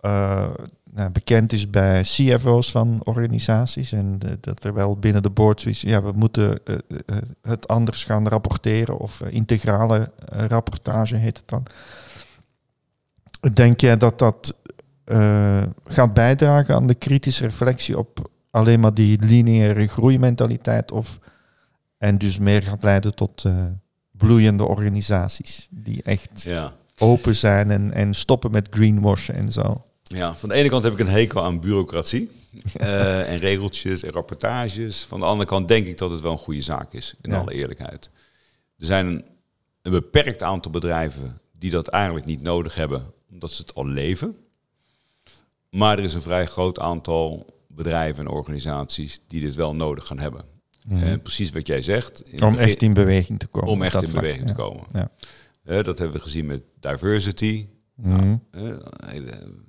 uh, 0.00 0.48
nou, 0.90 1.10
bekend 1.10 1.52
is 1.52 1.70
bij 1.70 2.02
CFO's 2.02 2.70
van 2.70 3.00
organisaties. 3.04 3.92
En 3.92 4.20
dat 4.40 4.64
er 4.64 4.74
wel 4.74 4.96
binnen 4.96 5.22
de 5.22 5.30
board 5.30 5.60
zoiets, 5.60 5.80
ja, 5.80 6.02
we 6.02 6.12
moeten 6.14 6.60
uh, 6.64 6.76
het 7.42 7.68
anders 7.68 8.04
gaan 8.04 8.28
rapporteren. 8.28 8.98
Of 8.98 9.20
integrale 9.20 10.10
rapportage 10.48 11.16
heet 11.16 11.36
het 11.36 11.48
dan. 11.48 11.66
Denk 13.52 13.80
jij 13.80 13.96
dat 13.96 14.18
dat 14.18 14.56
gaat 15.84 16.14
bijdragen 16.14 16.74
aan 16.74 16.86
de 16.86 16.94
kritische 16.94 17.44
reflectie 17.44 17.98
op 17.98 18.30
alleen 18.50 18.80
maar 18.80 18.94
die 18.94 19.18
lineaire 19.20 19.86
groeimentaliteit? 19.86 20.92
Of, 20.92 21.18
en 21.98 22.18
dus 22.18 22.38
meer 22.38 22.62
gaat 22.62 22.82
leiden 22.82 23.14
tot 23.14 23.44
bloeiende 24.10 24.64
organisaties 24.64 25.68
die 25.70 26.02
echt 26.02 26.42
ja. 26.42 26.72
Open 27.02 27.36
zijn 27.36 27.70
en, 27.70 27.92
en 27.92 28.14
stoppen 28.14 28.50
met 28.50 28.68
greenwashen 28.70 29.34
en 29.34 29.52
zo. 29.52 29.84
Ja, 30.02 30.34
van 30.34 30.48
de 30.48 30.54
ene 30.54 30.68
kant 30.68 30.84
heb 30.84 30.92
ik 30.92 30.98
een 30.98 31.08
hekel 31.08 31.42
aan 31.42 31.60
bureaucratie 31.60 32.30
uh, 32.80 33.32
en 33.32 33.36
regeltjes 33.36 34.02
en 34.02 34.12
rapportages. 34.12 35.04
Van 35.04 35.20
de 35.20 35.26
andere 35.26 35.48
kant 35.48 35.68
denk 35.68 35.86
ik 35.86 35.98
dat 35.98 36.10
het 36.10 36.20
wel 36.20 36.32
een 36.32 36.38
goede 36.38 36.62
zaak 36.62 36.92
is, 36.92 37.14
in 37.22 37.32
alle 37.32 37.52
eerlijkheid. 37.52 38.10
Er 38.78 38.86
zijn 38.86 39.06
een, 39.06 39.24
een 39.82 39.92
beperkt 39.92 40.42
aantal 40.42 40.70
bedrijven 40.70 41.40
die 41.58 41.70
dat 41.70 41.88
eigenlijk 41.88 42.26
niet 42.26 42.42
nodig 42.42 42.74
hebben, 42.74 43.02
omdat 43.30 43.50
ze 43.50 43.62
het 43.62 43.74
al 43.74 43.86
leven. 43.86 44.36
Maar 45.70 45.98
er 45.98 46.04
is 46.04 46.14
een 46.14 46.22
vrij 46.22 46.46
groot 46.46 46.78
aantal 46.78 47.46
bedrijven 47.66 48.24
en 48.24 48.30
organisaties 48.30 49.20
die 49.28 49.40
dit 49.40 49.54
wel 49.54 49.74
nodig 49.74 50.06
gaan 50.06 50.18
hebben. 50.18 50.44
Mhm. 50.86 51.02
En 51.02 51.22
precies 51.22 51.50
wat 51.50 51.66
jij 51.66 51.82
zegt. 51.82 52.22
Om 52.40 52.56
echt 52.56 52.82
in 52.82 52.92
beweging 52.92 53.38
te 53.38 53.46
komen. 53.46 53.68
Om 53.68 53.82
echt 53.82 54.02
in 54.02 54.12
beweging 54.12 54.46
te 54.46 54.54
komen. 54.54 54.84
Ja. 54.92 55.10
Dat 55.64 55.98
hebben 55.98 56.12
we 56.12 56.22
gezien 56.22 56.46
met 56.46 56.62
diversity. 56.80 57.66
Mhm. 57.94 58.36
nou, 58.50 58.82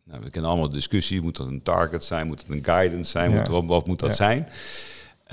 nou, 0.04 0.22
we 0.22 0.30
kennen 0.30 0.52
allemaal 0.52 0.70
de 0.70 0.76
discussie. 0.76 1.22
Moet 1.22 1.38
dat 1.38 1.48
een 1.48 1.62
target 1.62 2.04
zijn? 2.04 2.28
Moet 2.28 2.42
het 2.42 2.50
een 2.50 2.64
guidance 2.64 3.12
zijn? 3.12 3.36
Moet, 3.36 3.48
wat, 3.48 3.66
wat, 3.66 3.88
moet 3.88 4.00
dat 4.00 4.16
zijn? 4.16 4.48
Uh, 5.24 5.30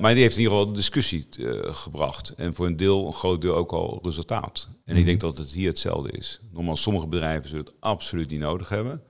maar 0.00 0.12
die 0.12 0.22
heeft 0.22 0.36
in 0.36 0.42
ieder 0.42 0.56
geval 0.56 0.66
de 0.66 0.76
discussie 0.76 1.26
uh, 1.38 1.74
gebracht. 1.74 2.34
En 2.36 2.54
voor 2.54 2.66
een 2.66 2.76
deel, 2.76 3.06
een 3.06 3.12
groot 3.12 3.40
deel 3.40 3.54
ook 3.54 3.72
al 3.72 4.00
resultaat. 4.02 4.66
En 4.84 4.92
ik 4.92 4.96
mhm. 4.96 5.04
denk 5.04 5.20
dat 5.20 5.38
het 5.38 5.50
hier 5.50 5.68
hetzelfde 5.68 6.10
is. 6.10 6.40
Normaal, 6.52 6.76
sommige 6.76 7.06
bedrijven 7.06 7.48
zullen 7.48 7.64
het 7.64 7.74
absoluut 7.80 8.30
niet 8.30 8.40
nodig 8.40 8.68
hebben. 8.68 9.02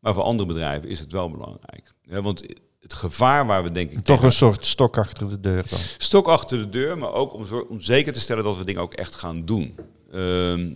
Maar 0.00 0.14
voor 0.14 0.22
andere 0.22 0.48
bedrijven 0.48 0.88
is 0.88 1.00
het 1.00 1.12
wel 1.12 1.30
belangrijk. 1.30 1.94
Ja, 2.02 2.22
want 2.22 2.42
het 2.80 2.92
gevaar 2.92 3.46
waar 3.46 3.62
we 3.62 3.70
denk 3.70 3.90
ik... 3.90 4.04
Toch 4.04 4.22
een 4.22 4.32
soort 4.32 4.66
stok 4.66 4.98
achter 4.98 5.28
de 5.28 5.40
deur 5.40 5.64
dan? 5.70 5.78
Stok 5.98 6.28
achter 6.28 6.58
de 6.58 6.68
deur, 6.68 6.98
maar 6.98 7.12
ook 7.12 7.34
om, 7.34 7.44
om 7.68 7.80
zeker 7.80 8.12
te 8.12 8.20
stellen 8.20 8.44
dat 8.44 8.56
we 8.56 8.64
dingen 8.64 8.82
ook 8.82 8.94
echt 8.94 9.14
gaan 9.14 9.44
doen. 9.44 9.74
Um, 10.14 10.70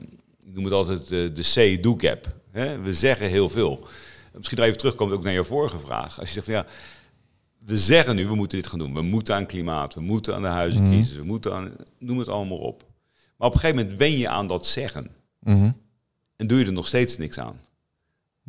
ik 0.44 0.54
noem 0.54 0.64
het 0.64 0.72
altijd 0.72 1.08
de, 1.08 1.30
de 1.34 1.42
say-do-gap. 1.42 2.34
We 2.82 2.92
zeggen 2.92 3.28
heel 3.28 3.48
veel. 3.48 3.86
Misschien 4.32 4.58
even 4.58 4.78
terugkomt 4.78 5.12
ook 5.12 5.22
naar 5.22 5.32
je 5.32 5.44
vorige 5.44 5.78
vraag. 5.78 6.20
Als 6.20 6.28
je 6.28 6.34
zegt 6.34 6.46
van 6.46 6.54
ja, 6.54 6.66
we 7.64 7.78
zeggen 7.78 8.16
nu 8.16 8.26
we 8.26 8.34
moeten 8.34 8.58
dit 8.58 8.66
gaan 8.66 8.78
doen. 8.78 8.94
We 8.94 9.02
moeten 9.02 9.34
aan 9.34 9.46
klimaat, 9.46 9.94
we 9.94 10.00
moeten 10.00 10.34
aan 10.34 10.42
de 10.42 10.48
huizencrisis, 10.48 11.14
mm 11.14 11.20
we 11.20 11.26
moeten 11.26 11.54
aan... 11.54 11.72
Noem 11.98 12.18
het 12.18 12.28
allemaal 12.28 12.58
op. 12.58 12.84
Maar 13.36 13.48
op 13.48 13.54
een 13.54 13.60
gegeven 13.60 13.82
moment 13.82 13.98
wen 13.98 14.18
je 14.18 14.28
aan 14.28 14.46
dat 14.46 14.66
zeggen. 14.66 15.10
Mhm. 15.38 15.70
En 16.36 16.46
doe 16.46 16.58
je 16.58 16.64
er 16.64 16.72
nog 16.72 16.86
steeds 16.86 17.18
niks 17.18 17.38
aan. 17.38 17.60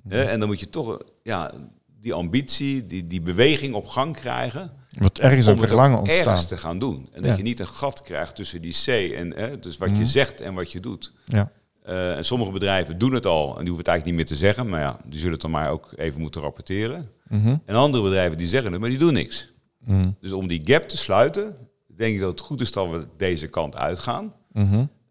En 0.08 0.40
dan 0.40 0.48
moet 0.50 0.60
je 0.60 0.70
toch 0.70 0.98
ja, 1.24 1.52
die 2.00 2.14
ambitie, 2.14 2.86
die, 2.86 3.08
die 3.08 3.22
beweging 3.22 3.74
op 3.76 3.88
gang 3.88 4.16
krijgen. 4.16 4.72
Wat 4.98 5.20
ergens 5.20 5.46
een 5.46 5.58
verlangen 5.58 6.00
ontstaan. 6.00 6.28
ergens 6.28 6.48
te 6.48 6.58
gaan 6.58 6.80
doen. 6.80 7.10
En 7.12 7.22
dat 7.22 7.38
je 7.38 7.44
niet 7.44 7.60
een 7.60 7.68
gat 7.68 8.02
krijgt 8.02 8.36
tussen 8.36 8.62
die 8.62 8.76
C 8.86 8.88
en 9.14 9.34
hè, 9.36 9.60
dus 9.60 9.78
wat 9.78 9.90
je 9.90 9.96
mhm. 9.96 10.06
zegt 10.06 10.42
en 10.42 10.54
wat 10.54 10.72
je 10.72 10.80
doet. 10.80 11.14
Ja. 11.26 11.52
Uh, 11.88 12.18
en 12.18 12.26
sommige 12.26 12.52
bedrijven 12.52 12.98
doen 12.98 13.14
het 13.14 13.26
al 13.26 13.44
en 13.44 13.48
die 13.48 13.56
hoeven 13.58 13.78
het 13.78 13.88
eigenlijk 13.88 14.06
niet 14.06 14.16
meer 14.16 14.38
te 14.38 14.46
zeggen. 14.46 14.70
Maar 14.70 14.80
ja, 14.80 15.00
die 15.04 15.18
zullen 15.18 15.34
het 15.34 15.42
dan 15.42 15.52
maar 15.52 15.72
ook 15.72 15.94
even 15.96 16.22
moeten 16.22 16.42
rapporteren. 16.42 17.12
Mhm. 17.28 17.56
En 17.66 17.76
andere 17.76 18.04
bedrijven 18.04 18.38
die 18.38 18.48
zeggen 18.48 18.72
het, 18.72 18.82
maar 18.82 18.90
die 18.90 18.98
doen 18.98 19.14
niks. 19.14 19.54
Mhm. 19.80 20.12
Dus 20.20 20.32
om 20.32 20.48
die 20.48 20.62
gap 20.64 20.84
te 20.84 20.98
sluiten, 20.98 21.56
denk 21.96 22.14
ik 22.14 22.20
dat 22.20 22.32
het 22.32 22.42
goed 22.42 22.62
is 22.62 22.72
dat 22.72 22.90
we 22.90 23.08
deze 23.18 23.48
kant 23.48 23.76
uitgaan. 23.76 24.34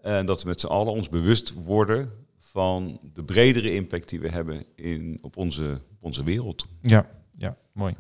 En 0.01 0.27
dat 0.27 0.43
we 0.43 0.49
met 0.49 0.61
z'n 0.61 0.67
allen 0.67 0.93
ons 0.93 1.09
bewust 1.09 1.55
worden 1.65 2.11
van 2.39 3.01
de 3.15 3.25
bredere 3.25 3.75
impact 3.75 4.09
die 4.09 4.21
we 4.21 4.29
hebben 4.29 4.65
in, 4.75 5.19
op, 5.23 5.37
onze, 5.37 5.81
onze 6.01 6.25
wereld. 6.25 6.67
Ja, 6.83 7.07
ja, 7.39 7.57
mooi. 7.73 7.95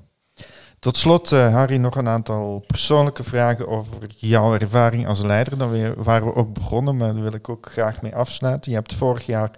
Tot 0.78 0.96
slot, 0.96 1.32
uh, 1.32 1.52
Harry, 1.52 1.76
nog 1.76 1.96
een 1.96 2.08
aantal 2.08 2.64
persoonlijke 2.66 3.22
vragen 3.22 3.68
over 3.68 3.98
jouw 4.16 4.54
ervaring 4.54 5.06
als 5.06 5.22
leider. 5.22 5.58
Dan 5.58 5.94
waren 5.94 6.26
we 6.26 6.34
ook 6.34 6.52
begonnen, 6.52 6.96
maar 6.96 7.12
daar 7.12 7.22
wil 7.22 7.32
ik 7.32 7.48
ook 7.48 7.70
graag 7.70 8.02
mee 8.02 8.14
afsluiten. 8.14 8.70
Je 8.70 8.76
hebt 8.76 8.94
vorig 8.94 9.26
jaar 9.26 9.50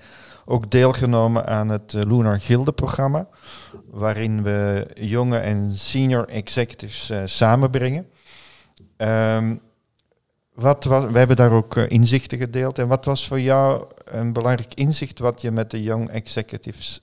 ook 0.44 0.70
deelgenomen 0.70 1.46
aan 1.46 1.68
het 1.68 1.92
uh, 1.92 2.02
Lunar 2.02 2.40
Gilde-programma, 2.40 3.28
waarin 3.90 4.42
we 4.42 4.86
jonge 4.94 5.38
en 5.38 5.70
senior 5.70 6.28
executives 6.28 7.10
uh, 7.10 7.20
samenbrengen. 7.24 8.06
Um, 8.96 9.60
wat 10.54 10.84
was, 10.84 11.04
we 11.04 11.18
hebben 11.18 11.36
daar 11.36 11.52
ook 11.52 11.76
inzichten 11.76 12.38
gedeeld. 12.38 12.78
En 12.78 12.88
wat 12.88 13.04
was 13.04 13.28
voor 13.28 13.40
jou 13.40 13.84
een 14.04 14.32
belangrijk 14.32 14.74
inzicht 14.74 15.18
wat 15.18 15.40
je 15.40 15.50
met 15.50 15.70
de 15.70 15.82
young 15.82 16.08
executives 16.08 17.00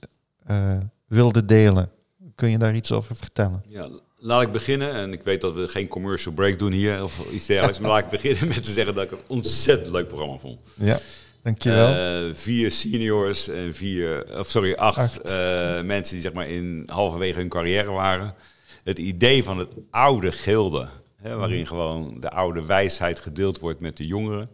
wilde 1.06 1.44
delen? 1.44 1.90
Kun 2.34 2.50
je 2.50 2.58
daar 2.58 2.74
iets 2.74 2.92
over 2.92 3.16
vertellen? 3.16 3.62
Ja, 3.66 3.88
laat 4.26 4.42
ik 4.42 4.52
beginnen. 4.52 4.92
En 4.92 5.12
ik 5.12 5.22
weet 5.22 5.40
dat 5.40 5.54
we 5.54 5.68
geen 5.68 5.88
commercial 5.88 6.34
break 6.34 6.58
doen 6.58 6.72
hier 6.72 7.02
of 7.02 7.30
iets 7.32 7.46
dergelijks. 7.46 7.80
maar 7.80 7.90
laat 7.90 8.04
ik 8.04 8.08
beginnen 8.08 8.48
met 8.48 8.64
te 8.64 8.72
zeggen 8.72 8.94
dat 8.94 9.04
ik 9.04 9.10
het 9.10 9.18
een 9.18 9.24
ontzettend 9.26 9.90
leuk 9.90 10.08
programma 10.08 10.36
vond. 10.36 10.60
Ja, 10.74 10.98
dankjewel. 11.42 12.26
Uh, 12.28 12.34
vier 12.34 12.70
seniors 12.70 13.48
en 13.48 13.74
vier, 13.74 14.38
of 14.38 14.50
sorry, 14.50 14.74
acht, 14.74 14.98
acht. 14.98 15.30
Uh, 15.30 15.82
mensen 15.82 16.14
die 16.14 16.22
zeg 16.22 16.32
maar 16.32 16.48
in 16.48 16.82
halverwege 16.86 17.38
hun 17.38 17.48
carrière 17.48 17.90
waren. 17.90 18.34
Het 18.84 18.98
idee 18.98 19.44
van 19.44 19.58
het 19.58 19.70
oude 19.90 20.32
gilde, 20.32 20.88
hè, 21.22 21.36
waarin 21.36 21.60
mm. 21.60 21.66
gewoon 21.66 22.16
de 22.20 22.30
oude 22.30 22.64
wijsheid 22.64 23.20
gedeeld 23.20 23.58
wordt 23.58 23.80
met 23.80 23.96
de 23.96 24.06
jongeren. 24.06 24.48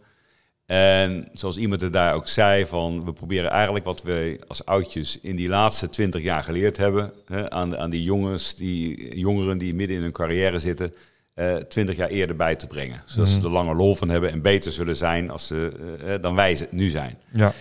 En 0.72 1.28
zoals 1.32 1.56
iemand 1.56 1.82
er 1.82 1.90
daar 1.90 2.14
ook 2.14 2.28
zei, 2.28 2.66
van 2.66 3.04
we 3.04 3.12
proberen 3.12 3.50
eigenlijk 3.50 3.85
wat 3.85 4.02
we 4.02 4.40
als 4.48 4.64
oudjes 4.64 5.18
in 5.20 5.37
die 5.37 5.48
laatste 5.48 5.90
twintig 5.90 6.22
jaar 6.22 6.42
geleerd 6.42 6.76
hebben, 6.76 7.12
hè, 7.26 7.50
aan, 7.50 7.76
aan 7.76 7.90
die 7.90 8.02
jongens, 8.02 8.54
die 8.54 9.18
jongeren 9.18 9.58
die 9.58 9.74
midden 9.74 9.96
in 9.96 10.02
hun 10.02 10.12
carrière 10.12 10.61
zitten, 10.61 10.94
eh, 11.35 11.56
twintig 11.56 11.96
jaar 11.96 12.08
eerder 12.08 12.37
bij 12.37 12.56
te 12.56 12.66
brengen. 12.66 13.02
Zodat 13.06 13.28
ze 13.28 13.37
mhm. 13.37 13.46
er 13.46 13.52
langer 13.52 13.76
lol 13.76 13.94
van 13.94 14.08
hebben 14.08 14.30
en 14.30 14.42
beter 14.42 14.72
zullen 14.72 14.96
zijn 14.96 15.30
als 15.30 15.46
ze, 15.46 15.72
uh, 16.04 16.14
dan 16.20 16.35
wij 16.35 16.68
nu 16.70 16.88
zijn. 16.88 17.18
Ja. 17.32 17.52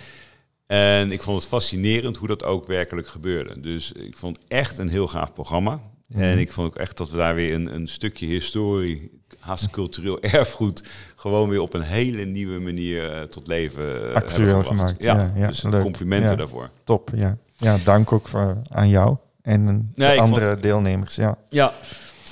En 0.67 1.12
ik 1.12 1.21
vond 1.21 1.39
het 1.39 1.47
fascinerend 1.47 2.17
hoe 2.17 2.28
dat 2.28 2.43
ook 2.43 2.67
werkelijk 2.67 3.08
gebeurde. 3.08 3.60
Dus 3.60 3.91
ik 3.91 4.17
vond 4.17 4.38
echt 4.47 4.78
een 4.78 4.89
heel 4.89 5.08
gaaf 5.08 5.34
programma. 5.34 5.80
Mhm. 6.08 6.21
En 6.21 6.39
ik 6.39 6.52
vond 6.52 6.67
ook 6.67 6.78
echt 6.78 6.97
dat 6.97 7.10
we 7.10 7.17
daar 7.17 7.36
weer 7.36 7.54
een, 7.54 7.76
een 7.76 7.88
stukje 7.88 8.26
historie, 8.26 9.21
haast 9.39 9.69
cultureel 9.69 10.21
erfgoed, 10.39 10.84
gewoon 11.22 11.50
weer 11.50 11.62
op 11.62 11.74
een 11.74 11.82
hele 11.82 12.26
nieuwe 12.26 12.60
manier 12.60 13.12
uh, 13.12 13.22
tot 13.22 13.48
leven 13.48 14.10
uh, 14.10 14.14
Actueel 14.14 14.64
gemaakt. 14.64 15.04
Ja, 15.04 15.32
ja, 15.36 15.48
dus 15.48 15.62
leuk. 15.62 15.82
complimenten 15.82 16.38
daarvoor. 16.38 16.70
Top, 16.84 17.12
ja. 17.16 17.38
Ja, 17.56 17.78
dank 17.84 18.12
ook 18.12 18.28
voor, 18.28 18.58
aan 18.70 18.90
jou 18.90 19.18
en 19.42 19.92
de 19.96 20.20
andere 20.20 20.60
deelnemers. 20.60 21.16
Ja. 21.16 21.38
ja, 21.50 21.74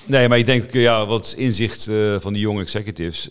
nee, 0.06 0.28
maar 0.28 0.38
ik 0.38 0.45
denk, 0.45 0.73
ja, 0.73 1.06
wat 1.06 1.34
inzicht 1.38 1.88
uh, 1.88 2.19
van 2.19 2.34
die 2.34 2.41
jonge 2.41 2.62
executives, 2.62 3.30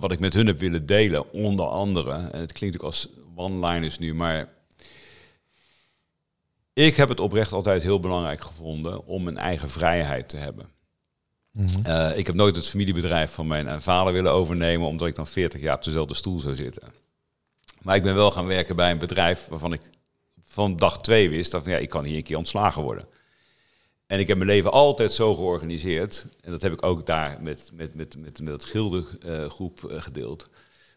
wat 0.00 0.12
ik 0.12 0.18
met 0.18 0.34
hun 0.34 0.46
heb 0.46 0.58
willen 0.58 0.86
delen, 0.86 1.32
onder 1.32 1.66
andere, 1.66 2.12
en 2.32 2.40
het 2.40 2.52
klinkt 2.52 2.76
ook 2.76 2.82
als 2.82 3.08
one-liners 3.34 3.98
nu, 3.98 4.14
maar 4.14 4.48
ik 6.72 6.96
heb 6.96 7.08
het 7.08 7.20
oprecht 7.20 7.52
altijd 7.52 7.82
heel 7.82 8.00
belangrijk 8.00 8.40
gevonden 8.40 9.06
om 9.06 9.26
een 9.26 9.38
eigen 9.38 9.70
vrijheid 9.70 10.28
te 10.28 10.36
hebben. 10.36 10.75
Mhm. 11.56 11.80
Eh, 11.82 12.18
ik 12.18 12.26
heb 12.26 12.34
nooit 12.34 12.56
het 12.56 12.68
familiebedrijf 12.68 13.32
van 13.32 13.46
mijn 13.46 13.82
vader 13.82 14.12
willen 14.12 14.32
overnemen, 14.32 14.86
omdat 14.86 15.08
ik 15.08 15.14
dan 15.14 15.26
40 15.26 15.60
jaar 15.60 15.76
op 15.76 15.84
dezelfde 15.84 16.14
stoel 16.14 16.38
zou 16.38 16.56
zitten. 16.56 16.82
Maar 17.82 17.96
ik 17.96 18.02
ben 18.02 18.14
wel 18.14 18.30
gaan 18.30 18.46
werken 18.46 18.76
bij 18.76 18.90
een 18.90 18.98
bedrijf 18.98 19.46
waarvan 19.48 19.72
ik 19.72 19.80
van 20.44 20.76
dag 20.76 21.00
twee 21.00 21.30
wist 21.30 21.50
dat 21.50 21.64
ja, 21.64 21.76
ik 21.76 21.88
kan 21.88 22.04
hier 22.04 22.16
een 22.16 22.22
keer 22.22 22.36
ontslagen 22.36 22.82
worden. 22.82 23.04
En 24.06 24.18
ik 24.18 24.26
heb 24.26 24.36
mijn 24.36 24.50
leven 24.50 24.72
altijd 24.72 25.12
zo 25.12 25.34
georganiseerd, 25.34 26.26
en 26.40 26.50
dat 26.50 26.62
heb 26.62 26.72
ik 26.72 26.82
ook 26.82 27.06
daar 27.06 27.38
met, 27.40 27.70
met, 27.72 27.94
met, 27.94 28.16
met, 28.16 28.40
met 28.40 28.52
het 28.52 28.64
gildegroep 28.64 29.80
uh, 29.90 30.02
gedeeld, 30.02 30.48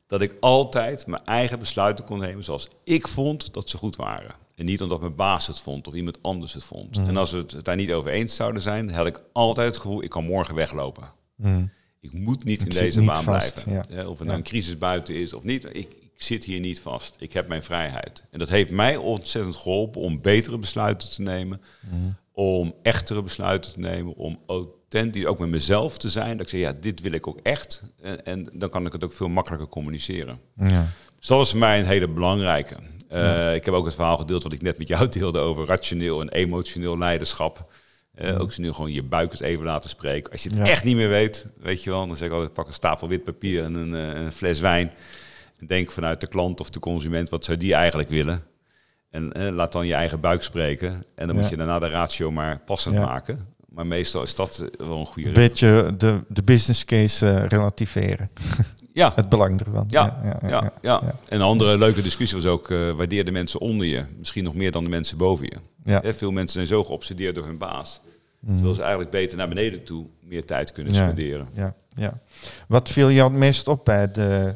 dat 0.08 0.22
ik 0.22 0.36
altijd 0.40 1.08
mijn 1.08 1.26
eigen 1.26 1.60
besluiten 1.60 2.06
kon 2.06 2.20
nemen 2.20 2.44
zoals 2.44 2.70
ik 2.84 3.08
vond 3.08 3.54
dat 3.54 3.70
ze 3.70 3.78
goed 3.78 3.96
waren. 3.96 4.36
En 4.60 4.66
niet 4.66 4.82
omdat 4.82 5.02
mijn 5.02 5.16
baas 5.16 5.48
het 5.48 5.60
vond 5.60 5.88
of 5.88 5.94
iemand 5.94 6.18
anders 6.22 6.54
het 6.54 6.64
vond. 6.64 6.98
Mm. 6.98 7.08
En 7.08 7.18
als 7.18 7.32
we 7.32 7.38
het 7.38 7.66
daar 7.66 7.76
niet 7.76 7.92
over 7.92 8.12
eens 8.12 8.36
zouden 8.36 8.62
zijn, 8.62 8.92
had 8.92 9.08
ik 9.08 9.24
altijd 9.32 9.68
het 9.68 9.78
gevoel, 9.78 10.04
ik 10.04 10.10
kan 10.10 10.26
morgen 10.26 10.56
weglopen. 10.56 11.04
Mm. 11.36 11.70
Ik 12.00 12.14
moet 12.14 12.44
niet 12.44 12.62
in 12.62 12.70
deze 12.70 13.02
baan 13.02 13.24
blijven. 13.26 13.84
Ja. 13.90 14.08
of 14.08 14.20
er 14.20 14.26
nou 14.26 14.38
een 14.38 14.44
crisis 14.44 14.78
buiten 14.78 15.16
is 15.16 15.34
of 15.34 15.44
niet. 15.44 15.66
Ik, 15.66 15.74
ik, 15.74 15.98
zit 16.16 16.44
hier 16.44 16.60
niet 16.60 16.80
vast. 16.80 17.16
Ik 17.20 17.34
heb 17.34 17.48
mijn 17.48 17.64
vrijheid. 17.64 18.24
En 18.32 18.40
dat 18.40 18.50
heeft 18.50 18.72
mij 18.72 18.96
ontzettend 18.96 19.56
geholpen 19.56 20.02
om 20.02 20.22
betere 20.22 20.58
besluiten 20.58 21.10
te 21.10 21.22
nemen. 21.22 21.62
Mm. 21.80 22.16
Om 22.32 22.74
echtere 22.82 23.22
besluiten 23.22 23.74
te 23.74 23.80
nemen. 23.80 24.16
Om 24.16 24.40
authentisch 24.48 25.26
ook 25.26 25.40
met 25.40 25.50
mezelf 25.50 25.98
te 25.98 26.10
zijn. 26.10 26.38
Dat 26.38 26.42
ik 26.42 26.50
zeg, 26.50 26.60
ja, 26.60 26.74
dit 26.82 27.02
wil 27.02 27.12
ik 27.12 27.28
ook 27.28 27.40
echt. 27.44 27.84
En, 28.02 28.26
en 28.26 28.50
dan 28.54 28.70
kan 28.70 28.86
ik 28.86 28.92
het 28.92 29.04
ook 29.04 29.14
veel 29.14 29.30
makkelijker 29.30 29.70
communiceren. 29.70 30.40
Ja. 30.58 30.88
Dus 31.18 31.28
dat 31.28 31.38
was 31.38 31.50
voor 31.50 31.60
mij 31.60 31.80
een 31.80 31.86
hele 31.86 32.08
belangrijke. 32.08 32.76
Uh, 33.14 33.56
Ik 33.56 33.66
heb 33.66 33.74
ook 33.74 33.86
het 33.86 33.96
verhaal 33.96 34.18
gedeeld 34.18 34.44
wat 34.44 34.54
ik 34.54 34.62
net 34.62 34.78
met 34.78 34.88
jou 34.88 35.10
deelde 35.20 35.40
over 35.40 35.66
rationeel 35.66 36.22
en 36.22 36.30
emotioneel 36.30 36.98
leiderschap. 36.98 37.72
Uh, 38.22 38.40
Ook 38.42 38.54
ze 38.54 38.62
nu 38.62 38.72
gewoon 38.72 38.92
je 38.92 39.04
buik 39.04 39.32
eens 39.32 39.42
even 39.42 39.66
laten 39.66 39.90
spreken. 39.90 40.32
Als 40.32 40.44
je 40.44 40.50
het 40.50 40.68
echt 40.68 40.84
niet 40.84 40.96
meer 40.96 41.10
weet, 41.10 41.46
weet 41.58 41.84
je 41.84 41.90
wel, 41.90 42.08
dan 42.08 42.18
zeg 42.18 42.28
ik 42.28 42.34
altijd: 42.34 42.54
pak 42.54 42.68
een 42.68 42.74
stapel 42.74 43.08
wit 43.08 43.24
papier 43.24 43.64
en 43.64 43.74
een, 43.74 43.94
uh, 43.94 44.22
een 44.22 44.32
fles 44.32 44.60
wijn. 44.60 44.92
En 45.60 45.68
denk 45.68 45.92
vanuit 45.92 46.22
de 46.22 46.28
klant 46.28 46.60
of 46.60 46.70
de 46.70 46.80
consument, 46.80 47.30
wat 47.30 47.46
zou 47.46 47.58
die 47.58 47.74
eigenlijk 47.74 48.10
willen? 48.10 48.44
En 49.10 49.52
laat 49.54 49.72
dan 49.72 49.88
je 49.88 49.94
eigen 49.94 50.20
buik 50.20 50.44
spreken. 50.44 51.04
En 51.16 51.28
dan 51.28 51.36
moet 51.36 51.50
je 51.50 51.58
daarna 51.58 51.80
de 51.80 51.90
ratio 51.90 52.32
maar 52.32 52.60
passend 52.66 52.96
maken. 52.96 53.48
Maar 53.70 53.88
meestal 53.88 54.24
is 54.24 54.36
dat 54.36 54.64
wel 54.78 55.00
een 55.00 55.06
goede 55.06 55.28
Een 55.28 55.34
beetje 55.34 55.94
de, 55.98 56.20
de 56.28 56.44
business 56.44 56.86
case 56.86 57.36
relativeren. 57.48 58.30
ja. 59.00 59.12
het 59.16 59.30
belang 59.30 59.60
ervan. 59.60 59.86
Ja, 59.88 60.20
ja, 60.24 60.40
ja, 60.50 60.74
ja, 60.82 61.02
En 61.02 61.40
een 61.40 61.42
andere 61.42 61.78
leuke 61.78 62.02
discussie 62.02 62.38
was 62.38 62.52
ook, 62.52 62.70
uh, 62.70 62.92
waardeer 62.92 63.26
de 63.26 63.32
mensen 63.32 63.60
onder 63.60 63.88
je. 63.88 64.06
Misschien 64.18 64.44
nog 64.44 64.54
meer 64.54 64.72
dan 64.72 64.84
de 64.84 64.90
mensen 64.90 65.18
boven 65.18 65.46
je. 65.46 65.58
Ja. 65.84 66.14
veel 66.14 66.32
mensen 66.32 66.54
zijn 66.54 66.68
zo 66.68 66.84
geobsedeerd 66.84 67.36
door 67.36 67.46
hun 67.46 67.58
baas. 67.58 68.02
Mm. 68.40 68.54
Terwijl 68.54 68.74
ze 68.74 68.82
eigenlijk 68.82 69.12
beter 69.12 69.38
naar 69.38 69.48
beneden 69.48 69.84
toe 69.84 70.06
meer 70.20 70.46
tijd 70.46 70.72
kunnen 70.72 70.96
spenderen. 70.96 71.48
Ja, 71.54 71.76
ja. 71.96 72.20
Wat 72.68 72.90
viel 72.90 73.12
jou 73.12 73.30
het 73.30 73.40
meest 73.40 73.68
op 73.68 73.86
bij 73.86 74.12
de, 74.12 74.54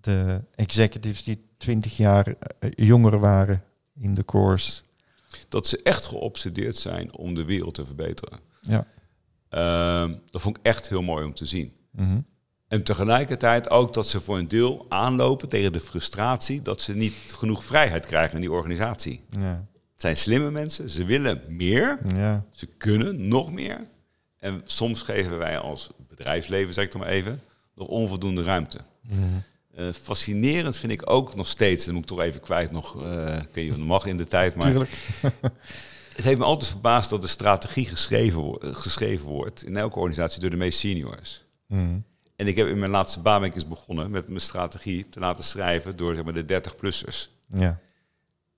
de 0.00 0.40
executives 0.54 1.24
die 1.24 1.44
20 1.56 1.96
jaar 1.96 2.26
eh, 2.58 2.70
jonger 2.74 3.18
waren 3.18 3.62
in 3.98 4.14
de 4.14 4.24
course? 4.24 4.82
Dat 5.48 5.66
ze 5.66 5.80
echt 5.82 6.04
geobsedeerd 6.04 6.76
zijn 6.76 7.16
om 7.16 7.34
de 7.34 7.44
wereld 7.44 7.74
te 7.74 7.86
verbeteren. 7.86 8.38
Ja. 8.60 8.86
Ehm, 9.48 10.14
dat 10.30 10.40
vond 10.40 10.56
ik 10.56 10.62
echt 10.62 10.88
heel 10.88 11.02
mooi 11.02 11.24
om 11.24 11.34
te 11.34 11.46
zien. 11.46 11.72
Mm 11.90 12.24
En 12.68 12.82
tegelijkertijd 12.82 13.70
ook 13.70 13.94
dat 13.94 14.08
ze 14.08 14.20
voor 14.20 14.38
een 14.38 14.48
deel 14.48 14.86
aanlopen 14.88 15.48
tegen 15.48 15.72
de 15.72 15.80
frustratie 15.80 16.62
dat 16.62 16.80
ze 16.80 16.94
niet 16.94 17.14
genoeg 17.26 17.64
vrijheid 17.64 18.06
krijgen 18.06 18.34
in 18.34 18.40
die 18.40 18.52
organisatie. 18.52 19.20
Ja. 19.28 19.64
Het 19.92 20.04
zijn 20.04 20.16
slimme 20.16 20.50
mensen, 20.50 20.90
ze 20.90 21.04
willen 21.04 21.42
meer, 21.48 21.98
ja. 22.14 22.44
ze 22.50 22.66
kunnen 22.66 23.28
nog 23.28 23.52
meer. 23.52 23.86
En 24.38 24.62
soms 24.64 25.02
geven 25.02 25.38
wij 25.38 25.58
als 25.58 25.90
bedrijfsleven, 26.08 26.74
zeg 26.74 26.84
ik 26.84 26.92
dan 26.92 27.00
maar 27.00 27.10
even, 27.10 27.40
nog 27.74 27.88
onvoldoende 27.88 28.42
ruimte. 28.42 28.80
Uh, 29.78 29.88
fascinerend 30.02 30.76
vind 30.76 30.92
ik 30.92 31.10
ook 31.10 31.34
nog 31.34 31.46
steeds, 31.46 31.84
dan 31.84 31.94
moet 31.94 32.02
ik 32.02 32.08
toch 32.08 32.20
even 32.20 32.40
kwijt 32.40 32.70
nog, 32.70 33.02
uh, 33.02 33.36
ik 33.36 33.48
weet 33.54 33.64
niet 33.64 33.72
of 33.72 33.78
mag 33.78 34.06
in 34.06 34.16
de 34.16 34.26
tijd, 34.26 34.54
maar 34.54 34.72
het 36.16 36.24
heeft 36.24 36.38
me 36.38 36.44
altijd 36.44 36.70
verbaasd 36.70 37.10
dat 37.10 37.22
de 37.22 37.28
strategie 37.28 37.86
geschreven, 37.86 38.58
geschreven 38.60 39.26
wordt 39.26 39.64
in 39.64 39.76
elke 39.76 39.98
organisatie 39.98 40.40
door 40.40 40.50
de 40.50 40.56
meest 40.56 40.78
seniors. 40.78 41.44
Mm. 41.66 42.04
En 42.36 42.46
ik 42.46 42.56
heb 42.56 42.66
in 42.66 42.78
mijn 42.78 42.90
laatste 42.90 43.20
baan 43.20 43.52
begonnen 43.68 44.10
met 44.10 44.28
mijn 44.28 44.40
strategie 44.40 45.08
te 45.08 45.20
laten 45.20 45.44
schrijven 45.44 45.96
door 45.96 46.14
zeg 46.14 46.24
maar, 46.24 46.46
de 46.46 46.62
30-plussers. 46.62 47.28
Ja. 47.52 47.78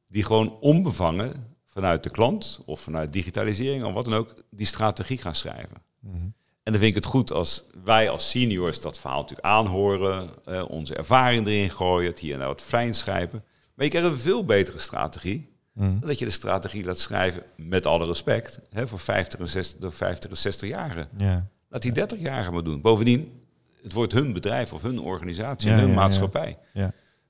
Die 0.07 0.24
gewoon 0.24 0.59
onbevangen 0.61 1.57
vanuit 1.64 2.03
de 2.03 2.11
klant 2.11 2.61
of 2.64 2.81
vanuit 2.81 3.12
digitalisering 3.12 3.85
of 3.85 3.93
wat 3.93 4.05
dan 4.05 4.14
ook, 4.14 4.35
die 4.51 4.66
strategie 4.66 5.18
gaan 5.18 5.35
schrijven. 5.35 5.83
Mm. 6.01 6.35
En 6.62 6.74
dan 6.74 6.83
vind 6.83 6.97
ik 6.97 7.03
het 7.03 7.12
goed 7.12 7.33
als 7.33 7.64
wij 7.85 8.11
als 8.11 8.31
seniors 8.31 8.81
dat 8.81 8.99
verhaal 8.99 9.20
natuurlijk 9.20 9.47
aanhoren, 9.47 10.31
eh, 10.45 10.64
onze 10.68 10.95
ervaring 10.95 11.47
erin 11.47 11.70
gooien, 11.70 12.11
het 12.11 12.18
hier 12.18 12.33
en 12.33 12.39
daar 12.39 12.49
wat 12.49 12.62
fijn 12.62 12.95
schrijven. 12.95 13.45
Maar 13.74 13.85
je 13.85 13.91
krijgt 13.91 14.09
een 14.09 14.18
veel 14.18 14.45
betere 14.45 14.79
strategie. 14.79 15.57
Mm. 15.72 16.01
Dat 16.01 16.18
je 16.18 16.24
de 16.24 16.31
strategie 16.31 16.85
laat 16.85 16.99
schrijven, 16.99 17.43
met 17.57 17.87
alle 17.87 18.07
respect, 18.07 18.61
hè, 18.70 18.89
voor 18.89 18.99
50 18.99 19.41
en 19.41 19.49
60, 19.49 19.81
de 19.81 19.91
50 19.91 20.31
en 20.31 20.37
60 20.37 20.68
jaren. 20.68 21.09
Ja. 21.16 21.49
Laat 21.68 21.83
die 21.83 21.93
30 21.93 22.18
jarigen 22.18 22.53
maar 22.53 22.64
doen. 22.64 22.81
Bovendien, 22.81 23.38
het 23.83 23.93
wordt 23.93 24.12
hun 24.12 24.33
bedrijf 24.33 24.72
of 24.72 24.83
hun 24.83 25.01
organisatie, 25.01 25.70
hun 25.70 25.95
maatschappij. 25.95 26.57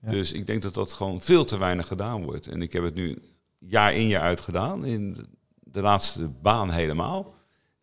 Dus 0.00 0.32
ik 0.32 0.46
denk 0.46 0.62
dat 0.62 0.74
dat 0.74 0.92
gewoon 0.92 1.20
veel 1.20 1.44
te 1.44 1.58
weinig 1.58 1.86
gedaan 1.86 2.24
wordt. 2.24 2.46
En 2.46 2.62
ik 2.62 2.72
heb 2.72 2.82
het 2.82 2.94
nu 2.94 3.18
jaar 3.58 3.94
in 3.94 4.08
jaar 4.08 4.22
uit 4.22 4.40
gedaan, 4.40 4.84
in 4.84 5.16
de 5.58 5.80
laatste 5.80 6.28
baan 6.28 6.70
helemaal. 6.70 7.34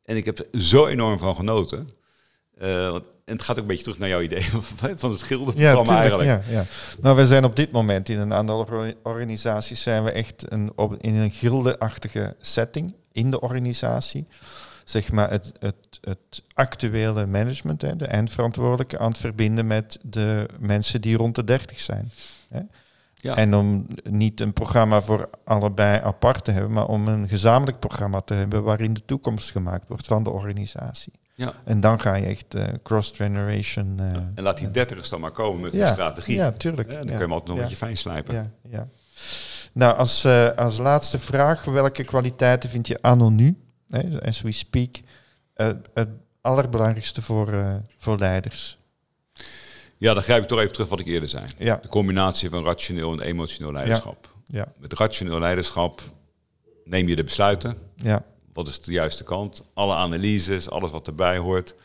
En 0.04 0.18
ik 0.18 0.26
heb 0.26 0.40
er 0.40 0.62
zo 0.62 0.88
enorm 0.88 1.20
van 1.20 1.36
genoten. 1.36 1.90
Uh, 2.62 2.96
en 3.26 3.34
het 3.34 3.42
gaat 3.42 3.56
ook 3.56 3.62
een 3.62 3.68
beetje 3.68 3.84
terug 3.84 4.00
naar 4.00 4.10
jouw 4.10 4.22
idee 4.22 4.42
van 4.96 5.12
het 5.12 5.20
schilderprogramma 5.20 5.94
ja, 5.94 6.00
eigenlijk. 6.00 6.30
Ja, 6.30 6.42
ja. 6.50 6.66
Nou, 7.02 7.16
we 7.16 7.26
zijn 7.26 7.44
op 7.44 7.56
dit 7.56 7.72
moment 7.72 8.10
in 8.10 8.20
een 8.20 8.34
aantal 8.34 8.68
organisaties 9.04 9.82
zijn 9.82 10.04
we 10.04 10.12
echt 10.12 10.52
een, 10.52 10.72
op, 10.76 10.96
in 11.02 11.16
een 11.16 11.32
gildeachtige 11.32 12.36
setting 12.40 12.96
in 13.12 13.32
de 13.32 13.42
organisatie. 13.42 14.28
Zeg 14.86 15.12
maar 15.12 15.30
het, 15.30 15.54
het, 15.60 16.00
het 16.02 16.44
actuele 16.54 17.26
management, 17.26 17.82
hè, 17.82 17.96
de 17.96 18.06
eindverantwoordelijke, 18.06 19.00
aan 19.00 19.10
het 19.10 19.18
verbinden 19.18 19.68
met 19.68 20.00
de 20.02 20.46
mensen 20.60 21.02
die 21.02 21.18
rond 21.18 21.36
de 21.36 21.44
30 21.44 21.80
zijn. 21.80 22.12
Hè. 22.50 22.62
Ja. 23.16 23.36
En 23.36 23.56
om 23.56 23.88
niet 24.04 24.40
een 24.40 24.54
programma 24.54 25.02
voor 25.02 25.30
allebei 25.44 26.02
apart 26.02 26.44
te 26.44 26.52
hebben, 26.52 26.72
maar 26.72 26.88
om 26.88 27.08
een 27.08 27.28
gezamenlijk 27.28 27.80
programma 27.80 28.22
te 28.22 28.34
hebben 28.34 28.64
waarin 28.64 28.94
de 28.94 29.06
toekomst 29.06 29.52
gemaakt 29.52 29.88
wordt 29.88 30.06
van 30.06 30.24
de 30.24 30.30
organisatie. 30.30 31.14
Ja. 31.36 31.54
En 31.64 31.80
dan 31.80 32.00
ga 32.00 32.16
je 32.16 32.26
echt 32.26 32.56
uh, 32.56 32.64
cross-generation. 32.84 33.98
Uh, 34.00 34.06
en 34.36 34.44
laat 34.44 34.58
die 34.58 34.72
dertigers 34.72 35.10
dan 35.10 35.20
maar 35.20 35.32
komen 35.32 35.62
met 35.62 35.74
een 35.74 35.88
strategie. 35.88 36.36
Ja, 36.36 36.52
tuurlijk. 36.52 36.90
dan 36.90 37.00
kun 37.00 37.12
je 37.12 37.18
hem 37.18 37.32
altijd 37.32 37.48
nog 37.48 37.58
een 37.58 37.62
beetje 37.62 37.78
fijn 37.78 37.98
slijpen. 37.98 38.34
Ja, 38.34 38.50
ja. 38.70 38.88
Nou, 39.72 39.98
als, 39.98 40.26
uh, 40.26 40.50
als 40.50 40.78
laatste 40.78 41.20
vraag, 41.20 41.66
welke 41.66 42.04
kwaliteiten 42.04 42.70
vind 42.70 42.88
je 42.88 43.02
anno 43.02 43.30
nu, 43.88 44.20
as 44.20 44.42
we 44.42 44.52
speak, 44.52 44.96
het 45.94 46.10
allerbelangrijkste 46.42 47.22
voor, 47.22 47.82
voor 47.98 48.18
leiders? 48.18 48.78
Ja, 49.98 50.14
dan 50.14 50.24
grijp 50.24 50.42
ik 50.42 50.48
toch 50.48 50.60
even 50.60 50.74
terug 50.74 50.90
wat 50.90 51.00
ik 51.00 51.06
eerder 51.06 51.30
zei. 51.30 51.46
Ja. 51.58 51.80
De 51.82 51.88
combinatie 51.88 52.50
van 52.50 52.64
rationeel 52.64 53.12
en 53.12 53.20
emotioneel 53.20 53.72
leiderschap. 53.72 54.30
Ja. 54.46 54.74
Met 54.78 54.94
rationeel 54.94 55.40
leiderschap 55.40 56.02
neem 56.84 57.08
je 57.08 57.16
de 57.16 57.24
besluiten. 57.24 57.78
Ja. 57.96 58.26
Wat 58.54 58.68
is 58.68 58.82
de 58.82 58.92
juiste 58.92 59.24
kant? 59.24 59.64
Alle 59.74 59.96
analyses, 59.96 60.70
alles 60.70 60.92
wat 60.92 61.08
erbij 61.08 61.38
hoort. 61.38 61.76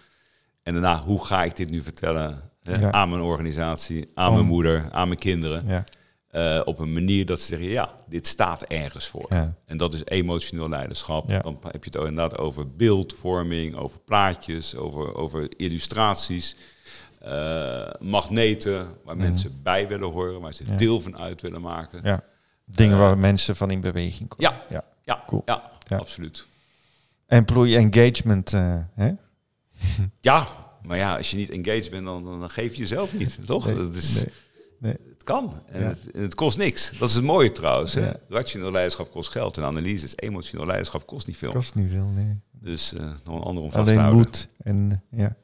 En 0.62 0.72
daarna, 0.72 1.02
hoe 1.04 1.24
ga 1.24 1.44
ik 1.44 1.56
dit 1.56 1.70
nu 1.70 1.82
vertellen 1.82 2.50
hè, 2.62 2.92
aan 2.92 3.08
mijn 3.10 3.22
organisatie, 3.22 4.10
aan 4.14 4.32
mijn 4.32 4.46
moeder, 4.46 4.88
aan 4.90 5.08
mijn 5.08 5.20
kinderen? 5.20 5.84
Uh, 6.32 6.60
op 6.64 6.78
een 6.78 6.92
manier 6.92 7.26
dat 7.26 7.40
ze 7.40 7.46
zeggen, 7.46 7.68
ja, 7.68 7.90
dit 8.08 8.26
staat 8.26 8.62
ergens 8.62 9.06
voor. 9.06 9.26
Ja. 9.28 9.54
En 9.64 9.76
dat 9.76 9.94
is 9.94 10.04
emotioneel 10.04 10.68
leiderschap. 10.68 11.28
Dan 11.42 11.58
heb 11.62 11.84
je 11.84 11.90
het 11.90 12.08
inderdaad 12.08 12.38
over 12.38 12.70
beeldvorming, 12.70 13.76
over 13.76 13.98
plaatjes, 13.98 14.76
over, 14.76 15.14
over 15.14 15.48
illustraties. 15.56 16.56
Uh, 17.24 17.90
magneten 18.00 18.88
waar 19.04 19.16
mhm. 19.16 19.24
mensen 19.24 19.60
bij 19.62 19.88
willen 19.88 20.10
horen, 20.10 20.40
waar 20.40 20.54
ze 20.54 20.74
deel 20.74 21.00
van 21.00 21.16
uit 21.16 21.40
willen 21.40 21.60
maken. 21.60 22.00
Ja. 22.02 22.24
Dingen 22.64 22.98
waar 22.98 23.12
eh, 23.12 23.18
mensen 23.18 23.56
van 23.56 23.70
in 23.70 23.80
beweging 23.80 24.28
komen. 24.28 24.54
Ja, 24.54 24.64
ja. 24.68 24.84
Ja, 25.04 25.22
cool. 25.26 25.42
ja, 25.44 25.70
absoluut. 25.88 26.46
Employee 27.26 27.76
engagement, 27.76 28.52
uh, 28.52 28.74
hè? 28.94 29.12
Ja, 30.20 30.46
maar 30.82 30.96
ja, 30.96 31.16
als 31.16 31.30
je 31.30 31.36
niet 31.36 31.50
engaged 31.50 31.90
bent, 31.90 32.04
dan, 32.04 32.24
dan 32.24 32.50
geef 32.50 32.72
je 32.72 32.80
jezelf 32.80 33.18
niet, 33.18 33.38
toch? 33.46 33.66
Nee, 33.66 33.74
dat 33.74 33.94
is, 33.94 34.14
nee, 34.14 34.32
nee. 34.78 34.96
Het 35.20 35.28
kan. 35.28 35.62
En, 35.66 35.86
het, 35.86 36.08
het, 36.12 36.34
kost 36.34 36.58
niks. 36.58 36.92
Dat 36.98 37.08
is 37.08 37.14
het 37.14 37.24
mooie 37.24 37.52
trouwens. 37.52 37.92
Ja. 37.92 38.16
Rationeel 38.28 38.70
leiderschap 38.70 39.10
kost 39.10 39.30
geld 39.30 39.56
en 39.56 39.62
analyses. 39.62 40.12
Emotioneel 40.16 40.66
leiderschap 40.66 41.06
kost 41.06 41.26
niet 41.26 41.36
veel. 41.36 41.52
Kost 41.52 41.74
niet 41.74 41.90
veel, 41.90 42.06
nee. 42.06 42.40
Dus 42.50 42.92
uh, 42.92 43.00
nog 43.24 43.36
een 43.36 43.42
ander 43.42 43.62
om 43.62 43.70
vast 43.70 43.86
te 43.86 43.98
houden. 43.98 44.10
Alleen 44.10 44.16
moed 44.16 44.48
en 44.58 45.02
ja. 45.10 45.36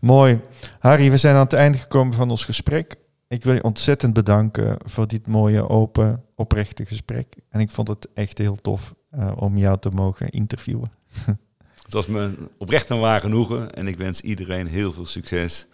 Mooi. 0.00 0.40
Harry, 0.78 1.10
we 1.10 1.16
zijn 1.16 1.34
aan 1.34 1.44
het 1.44 1.52
einde 1.52 1.78
gekomen 1.78 2.14
van 2.14 2.30
ons 2.30 2.44
gesprek. 2.44 2.96
Ik 3.28 3.44
wil 3.44 3.54
je 3.54 3.62
ontzettend 3.62 4.12
bedanken 4.12 4.76
voor 4.84 5.06
dit 5.06 5.26
mooie, 5.26 5.68
open, 5.68 6.24
oprechte 6.34 6.86
gesprek. 6.86 7.36
En 7.48 7.60
ik 7.60 7.70
vond 7.70 7.88
het 7.88 8.08
echt 8.14 8.38
heel 8.38 8.56
tof 8.56 8.94
uh, 9.14 9.32
om 9.36 9.56
jou 9.56 9.78
te 9.78 9.90
mogen 9.90 10.28
interviewen. 10.28 10.92
Het 11.84 11.92
was 11.92 12.06
me 12.06 12.34
oprecht 12.58 12.90
een 12.90 13.00
waar 13.00 13.20
genoegen. 13.20 13.74
En 13.74 13.86
ik 13.86 13.98
wens 13.98 14.20
iedereen 14.20 14.66
heel 14.66 14.92
veel 14.92 15.06
succes 15.06 15.66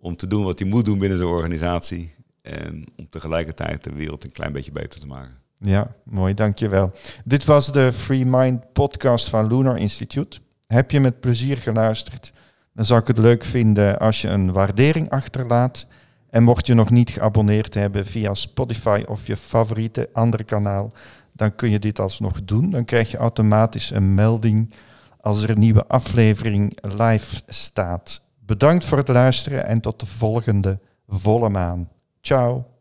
om 0.00 0.16
te 0.16 0.26
doen 0.26 0.44
wat 0.44 0.58
hij 0.58 0.68
moet 0.68 0.84
doen 0.84 0.98
binnen 0.98 1.18
de 1.18 1.26
organisatie. 1.26 2.14
En 2.44 2.84
om 2.96 3.08
tegelijkertijd 3.10 3.84
de 3.84 3.92
wereld 3.92 4.24
een 4.24 4.32
klein 4.32 4.52
beetje 4.52 4.72
beter 4.72 5.00
te 5.00 5.06
maken. 5.06 5.42
Ja, 5.58 5.94
mooi, 6.04 6.34
dankjewel. 6.34 6.92
Dit 7.24 7.44
was 7.44 7.72
de 7.72 7.92
Free 7.92 8.26
Mind 8.26 8.72
podcast 8.72 9.28
van 9.28 9.46
Lunar 9.46 9.78
Institute. 9.78 10.38
Heb 10.66 10.90
je 10.90 11.00
met 11.00 11.20
plezier 11.20 11.56
geluisterd? 11.56 12.32
dan 12.74 12.84
zou 12.84 13.00
ik 13.00 13.06
het 13.06 13.18
leuk 13.18 13.44
vinden 13.44 13.98
als 13.98 14.20
je 14.20 14.28
een 14.28 14.52
waardering 14.52 15.10
achterlaat. 15.10 15.86
En 16.30 16.42
mocht 16.42 16.66
je 16.66 16.74
nog 16.74 16.90
niet 16.90 17.10
geabonneerd 17.10 17.74
hebben 17.74 18.06
via 18.06 18.34
Spotify 18.34 19.02
of 19.06 19.26
je 19.26 19.36
favoriete 19.36 20.08
andere 20.12 20.44
kanaal, 20.44 20.90
dan 21.32 21.54
kun 21.54 21.70
je 21.70 21.78
dit 21.78 21.98
alsnog 21.98 22.44
doen. 22.44 22.70
Dan 22.70 22.84
krijg 22.84 23.10
je 23.10 23.16
automatisch 23.16 23.90
een 23.90 24.14
melding 24.14 24.74
als 25.20 25.42
er 25.42 25.50
een 25.50 25.58
nieuwe 25.58 25.86
aflevering 25.86 26.78
live 26.82 27.42
staat. 27.46 28.22
Bedankt 28.38 28.84
voor 28.84 28.98
het 28.98 29.08
luisteren 29.08 29.66
en 29.66 29.80
tot 29.80 30.00
de 30.00 30.06
volgende 30.06 30.78
volle 31.08 31.48
maan. 31.48 31.88
Čau. 32.24 32.73